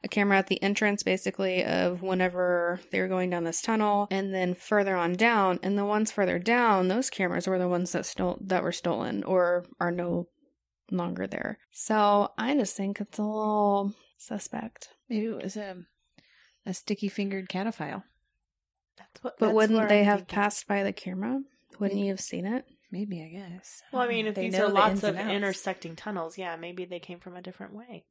a 0.04 0.08
camera 0.08 0.38
at 0.38 0.48
the 0.48 0.62
entrance 0.64 1.04
basically 1.04 1.64
of 1.64 2.02
whenever 2.02 2.80
they 2.92 3.00
were 3.02 3.08
going 3.08 3.30
down 3.30 3.44
this 3.44 3.62
tunnel 3.62 4.08
and 4.12 4.34
then 4.34 4.54
further 4.54 4.96
on 4.96 5.14
down 5.14 5.60
and 5.64 5.78
the 5.78 5.86
ones 5.86 6.12
further 6.12 6.40
down 6.40 6.88
those 6.88 7.10
cameras 7.10 7.48
were 7.48 7.60
the 7.60 7.68
ones 7.68 7.92
that 7.92 8.06
stole 8.06 8.38
that 8.42 8.64
were 8.64 8.72
stolen 8.72 9.24
or 9.24 9.66
are 9.80 9.92
no 9.92 10.28
longer 10.92 11.28
there 11.28 11.58
so 11.72 12.32
i 12.38 12.56
just 12.56 12.76
think 12.76 13.00
it's 13.02 13.18
a 13.20 13.24
little 13.24 13.94
suspect 14.18 14.90
Maybe 15.10 15.26
it 15.26 15.44
was 15.44 15.58
a 15.58 15.76
a 16.66 16.74
sticky 16.74 17.08
fingered 17.08 17.50
cataphile. 17.50 18.04
That's 18.98 19.24
what. 19.24 19.40
But 19.40 19.48
that's 19.48 19.56
wouldn't 19.56 19.80
where 19.80 19.88
they 19.88 20.00
I'm 20.02 20.06
have 20.06 20.20
thinking. 20.20 20.36
passed 20.36 20.68
by 20.68 20.84
the 20.84 20.94
camera? 20.94 21.40
Wouldn't 21.80 21.96
Maybe. 21.96 22.08
you 22.08 22.12
have 22.14 22.20
seen 22.20 22.46
it? 22.46 22.66
Maybe 22.92 23.24
I 23.24 23.30
guess. 23.40 23.82
Well, 23.92 24.02
I 24.04 24.08
mean, 24.08 24.28
if 24.28 24.36
They 24.36 24.50
these 24.50 24.54
know 24.54 24.66
are 24.66 24.68
the 24.68 24.74
lots 24.76 24.92
ins 24.92 25.04
of 25.06 25.16
outs. 25.16 25.32
intersecting 25.32 25.96
tunnels, 25.96 26.38
yeah, 26.38 26.56
maybe 26.58 26.86
they 26.86 27.00
came 27.00 27.20
from 27.20 27.36
a 27.36 27.42
different 27.42 27.74
way. 27.74 28.06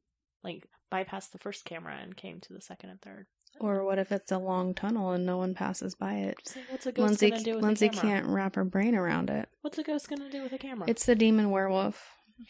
Like 0.44 0.64
bypassed 0.92 1.32
the 1.32 1.38
first 1.38 1.64
camera 1.64 1.96
and 2.00 2.16
came 2.16 2.40
to 2.40 2.52
the 2.52 2.60
second 2.60 2.90
and 2.90 3.00
third. 3.00 3.26
Or 3.60 3.84
what 3.84 3.98
if 3.98 4.12
it's 4.12 4.30
a 4.30 4.38
long 4.38 4.74
tunnel 4.74 5.10
and 5.12 5.26
no 5.26 5.38
one 5.38 5.54
passes 5.54 5.94
by 5.94 6.14
it? 6.14 6.36
So 6.44 6.60
what's 6.70 6.86
a 6.86 6.92
ghost 6.92 7.08
Lindsay, 7.08 7.30
gonna 7.30 7.42
do 7.42 7.54
with 7.56 7.64
Lindsay 7.64 7.86
a 7.86 7.90
camera? 7.90 8.16
can't 8.20 8.26
wrap 8.26 8.54
her 8.56 8.64
brain 8.64 8.94
around 8.94 9.30
it. 9.30 9.48
What's 9.62 9.78
a 9.78 9.82
ghost 9.82 10.08
gonna 10.08 10.30
do 10.30 10.42
with 10.42 10.52
a 10.52 10.58
camera? 10.58 10.88
It's 10.88 11.06
the 11.06 11.14
demon 11.16 11.50
werewolf. 11.50 12.00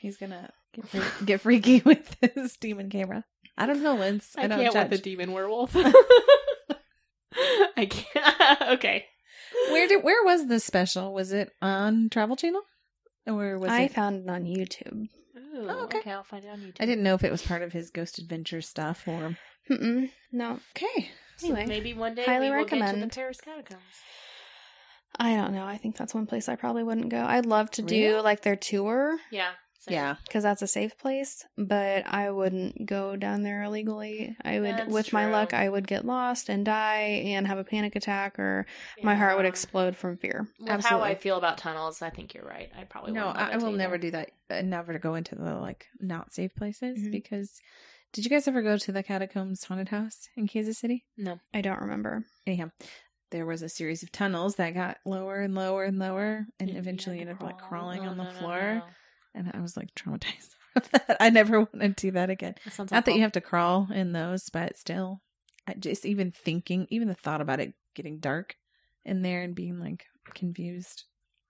He's 0.00 0.18
gonna 0.18 0.50
get, 0.74 0.86
free- 0.88 1.24
get 1.26 1.40
freaky 1.40 1.80
with 1.84 2.16
his 2.34 2.56
demon 2.56 2.90
camera. 2.90 3.24
I 3.56 3.66
don't 3.66 3.82
know, 3.82 3.96
Lindsay. 3.96 4.38
I, 4.38 4.44
I 4.44 4.46
don't 4.48 4.60
can't 4.60 4.72
judge. 4.74 4.90
with 4.90 5.02
the 5.02 5.10
demon 5.10 5.32
werewolf. 5.32 5.74
I 7.76 7.86
can't. 7.86 8.60
okay. 8.72 9.04
Where 9.70 9.88
did 9.88 10.02
where 10.04 10.24
was 10.24 10.46
this 10.46 10.64
special? 10.64 11.12
Was 11.14 11.32
it 11.32 11.50
on 11.62 12.08
Travel 12.10 12.36
Channel, 12.36 12.62
or 13.26 13.58
was 13.58 13.70
I 13.70 13.82
it? 13.82 13.92
found 13.92 14.24
it 14.24 14.30
on 14.30 14.44
YouTube. 14.44 15.08
Ooh, 15.58 15.66
Oh, 15.68 15.84
okay. 15.84 15.98
okay. 15.98 16.12
I'll 16.12 16.22
find 16.24 16.44
it 16.44 16.48
on 16.48 16.58
YouTube. 16.60 16.76
I 16.80 16.86
didn't 16.86 17.02
know 17.04 17.14
if 17.14 17.24
it 17.24 17.30
was 17.32 17.42
part 17.42 17.62
of 17.62 17.72
his 17.72 17.90
Ghost 17.90 18.18
Adventure 18.18 18.60
stuff 18.62 19.06
or. 19.08 19.36
Mm-mm, 19.70 20.10
no. 20.32 20.60
Okay. 20.76 21.10
Anyway, 21.42 21.66
Maybe 21.66 21.94
one 21.94 22.14
day 22.14 22.24
highly 22.24 22.50
we 22.50 22.56
will 22.56 22.64
get 22.64 22.70
to 22.70 22.76
the 22.76 22.82
recommend. 22.84 23.12
Paris 23.12 23.40
catacombs. 23.40 23.82
I 25.18 25.34
don't 25.34 25.52
know. 25.54 25.64
I 25.64 25.76
think 25.78 25.96
that's 25.96 26.14
one 26.14 26.26
place 26.26 26.48
I 26.48 26.56
probably 26.56 26.82
wouldn't 26.84 27.08
go. 27.10 27.20
I'd 27.24 27.46
love 27.46 27.70
to 27.72 27.82
do 27.82 27.94
Really? 27.94 28.22
like 28.22 28.42
their 28.42 28.56
tour 28.56 29.18
Yeah. 29.30 29.50
Same. 29.88 29.94
Yeah. 29.96 30.16
because 30.26 30.42
that's 30.42 30.62
a 30.62 30.66
safe 30.66 30.96
place, 30.98 31.44
but 31.56 32.04
I 32.06 32.30
wouldn't 32.30 32.86
go 32.86 33.16
down 33.16 33.42
there 33.42 33.62
illegally. 33.62 34.36
I 34.44 34.60
would, 34.60 34.70
That's 34.76 34.92
with 34.92 35.12
my 35.12 35.30
luck, 35.30 35.54
I 35.54 35.68
would 35.68 35.86
get 35.86 36.04
lost 36.04 36.48
and 36.48 36.64
die 36.64 37.22
and 37.26 37.46
have 37.46 37.58
a 37.58 37.64
panic 37.64 37.96
attack, 37.96 38.38
or 38.38 38.66
my 39.02 39.14
heart 39.14 39.36
would 39.36 39.46
explode 39.46 39.96
from 39.96 40.16
fear. 40.16 40.46
With 40.58 40.68
how 40.68 40.74
Absolutely. 40.74 41.08
I 41.10 41.14
feel 41.16 41.38
about 41.38 41.58
tunnels, 41.58 42.02
I 42.02 42.10
think 42.10 42.34
you're 42.34 42.44
right. 42.46 42.70
I 42.78 42.84
probably 42.84 43.12
No, 43.12 43.26
wouldn't 43.28 43.42
I, 43.48 43.52
I 43.52 43.56
will 43.56 43.68
either. 43.68 43.76
never 43.78 43.98
do 43.98 44.10
that. 44.12 44.30
Uh, 44.50 44.62
never 44.62 44.92
to 44.92 44.98
go 44.98 45.14
into 45.14 45.34
the 45.34 45.54
like 45.56 45.86
not 46.00 46.32
safe 46.32 46.54
places 46.54 46.98
Mhm. 47.00 47.12
because. 47.12 47.60
Did 48.14 48.24
you 48.24 48.30
guys 48.30 48.48
ever 48.48 48.62
go 48.62 48.78
to 48.78 48.90
the 48.90 49.02
Catacombs 49.02 49.64
Haunted 49.64 49.90
House 49.90 50.30
in 50.34 50.46
Kansas 50.48 50.78
City? 50.78 51.04
No. 51.18 51.40
I 51.52 51.60
don't 51.60 51.82
remember. 51.82 52.24
Anyhow, 52.46 52.70
there 53.30 53.44
was 53.44 53.60
a 53.60 53.68
series 53.68 54.02
of 54.02 54.10
tunnels 54.10 54.54
that 54.56 54.72
got 54.72 54.96
lower 55.04 55.40
and 55.42 55.54
lower 55.54 55.84
and 55.84 55.98
lower, 55.98 56.46
and 56.58 56.70
You- 56.70 56.76
you 56.76 56.80
eventually 56.80 57.20
ended 57.20 57.36
up 57.36 57.42
like 57.42 57.58
crawling 57.58 58.06
on 58.08 58.16
the 58.16 58.24
no, 58.24 58.30
no, 58.32 58.38
floor. 58.38 58.74
no. 58.76 58.82
And 59.38 59.50
I 59.54 59.60
was 59.60 59.76
like 59.76 59.94
traumatized 59.94 60.56
from 60.72 60.82
that. 60.92 61.16
I 61.20 61.30
never 61.30 61.60
want 61.60 61.80
to 61.80 61.88
do 61.90 62.10
that 62.12 62.28
again. 62.30 62.54
That 62.76 62.90
Not 62.90 63.04
that 63.04 63.14
you 63.14 63.22
have 63.22 63.32
to 63.32 63.40
crawl 63.40 63.88
in 63.94 64.12
those, 64.12 64.48
but 64.50 64.76
still, 64.76 65.20
I 65.66 65.74
just 65.74 66.04
even 66.04 66.32
thinking, 66.32 66.86
even 66.90 67.08
the 67.08 67.14
thought 67.14 67.40
about 67.40 67.60
it 67.60 67.74
getting 67.94 68.18
dark 68.18 68.56
in 69.04 69.22
there 69.22 69.42
and 69.42 69.54
being 69.54 69.78
like 69.78 70.04
confused. 70.34 71.04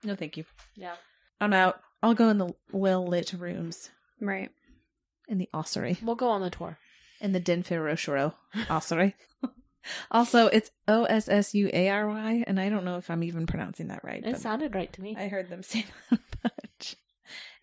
No, 0.05 0.15
thank 0.15 0.37
you. 0.37 0.45
Yeah. 0.77 0.95
I'm 1.41 1.53
out. 1.53 1.81
I'll 2.03 2.15
go 2.15 2.29
in 2.29 2.39
the 2.39 2.53
well 2.73 3.07
lit 3.07 3.33
rooms 3.33 3.91
Right. 4.21 4.51
in 5.29 5.39
the 5.39 5.49
ossuary, 5.55 5.97
We'll 6.03 6.15
go 6.15 6.29
on 6.29 6.43
the 6.43 6.51
tour. 6.51 6.79
in 7.21 7.33
the 7.33 7.41
Denfero 7.41 8.35
ossuary. 8.71 9.15
also, 10.11 10.47
it's 10.47 10.71
O 10.87 11.05
S 11.05 11.29
S 11.29 11.55
U 11.55 11.71
A 11.73 11.89
R 11.89 12.09
Y, 12.09 12.45
and 12.47 12.61
I 12.61 12.69
don't 12.69 12.85
know 12.85 12.97
if 12.99 13.11
I'm 13.11 13.23
even 13.25 13.47
pronouncing 13.47 13.89
that 13.89 14.05
right. 14.05 14.25
It 14.25 14.39
sounded 14.39 14.75
right 14.75 14.93
to 14.93 15.01
me. 15.01 15.17
I 15.19 15.29
heard 15.29 15.49
them 15.49 15.63
say 15.63 15.87
that 16.11 16.21
a 16.21 16.49
bunch. 16.49 16.97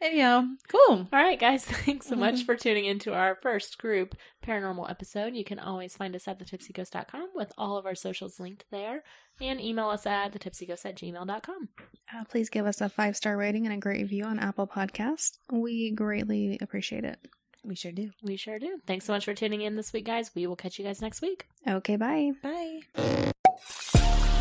Anyhow, 0.01 0.45
cool. 0.67 1.07
All 1.11 1.23
right, 1.23 1.39
guys. 1.39 1.65
Thanks 1.65 2.07
so 2.07 2.15
much 2.15 2.43
for 2.43 2.55
tuning 2.55 2.85
into 2.85 3.13
our 3.13 3.35
first 3.41 3.77
group 3.77 4.15
paranormal 4.45 4.89
episode. 4.89 5.33
You 5.33 5.43
can 5.43 5.59
always 5.59 5.95
find 5.95 6.15
us 6.15 6.27
at 6.27 6.39
thetipsyghost.com 6.39 7.29
with 7.33 7.51
all 7.57 7.77
of 7.77 7.85
our 7.85 7.95
socials 7.95 8.39
linked 8.39 8.65
there 8.71 9.03
and 9.41 9.59
email 9.59 9.89
us 9.89 10.05
at 10.05 10.33
thetipsyghost 10.33 10.85
at 10.85 10.97
gmail.com. 10.97 11.69
Uh, 12.13 12.23
please 12.29 12.49
give 12.49 12.65
us 12.65 12.81
a 12.81 12.89
five 12.89 13.15
star 13.15 13.37
rating 13.37 13.65
and 13.65 13.75
a 13.75 13.79
great 13.79 14.01
review 14.01 14.25
on 14.25 14.39
Apple 14.39 14.67
Podcast. 14.67 15.37
We 15.51 15.91
greatly 15.91 16.57
appreciate 16.61 17.03
it. 17.03 17.17
We 17.63 17.75
sure 17.75 17.91
do. 17.91 18.11
We 18.21 18.37
sure 18.37 18.59
do. 18.59 18.79
Thanks 18.85 19.05
so 19.05 19.13
much 19.13 19.25
for 19.25 19.33
tuning 19.33 19.61
in 19.61 19.75
this 19.75 19.91
week, 19.91 20.05
guys. 20.05 20.31
We 20.35 20.45
will 20.45 20.55
catch 20.55 20.77
you 20.77 20.85
guys 20.85 21.01
next 21.01 21.21
week. 21.21 21.47
Okay, 21.67 21.95
bye. 21.95 22.31
Bye. 22.43 24.31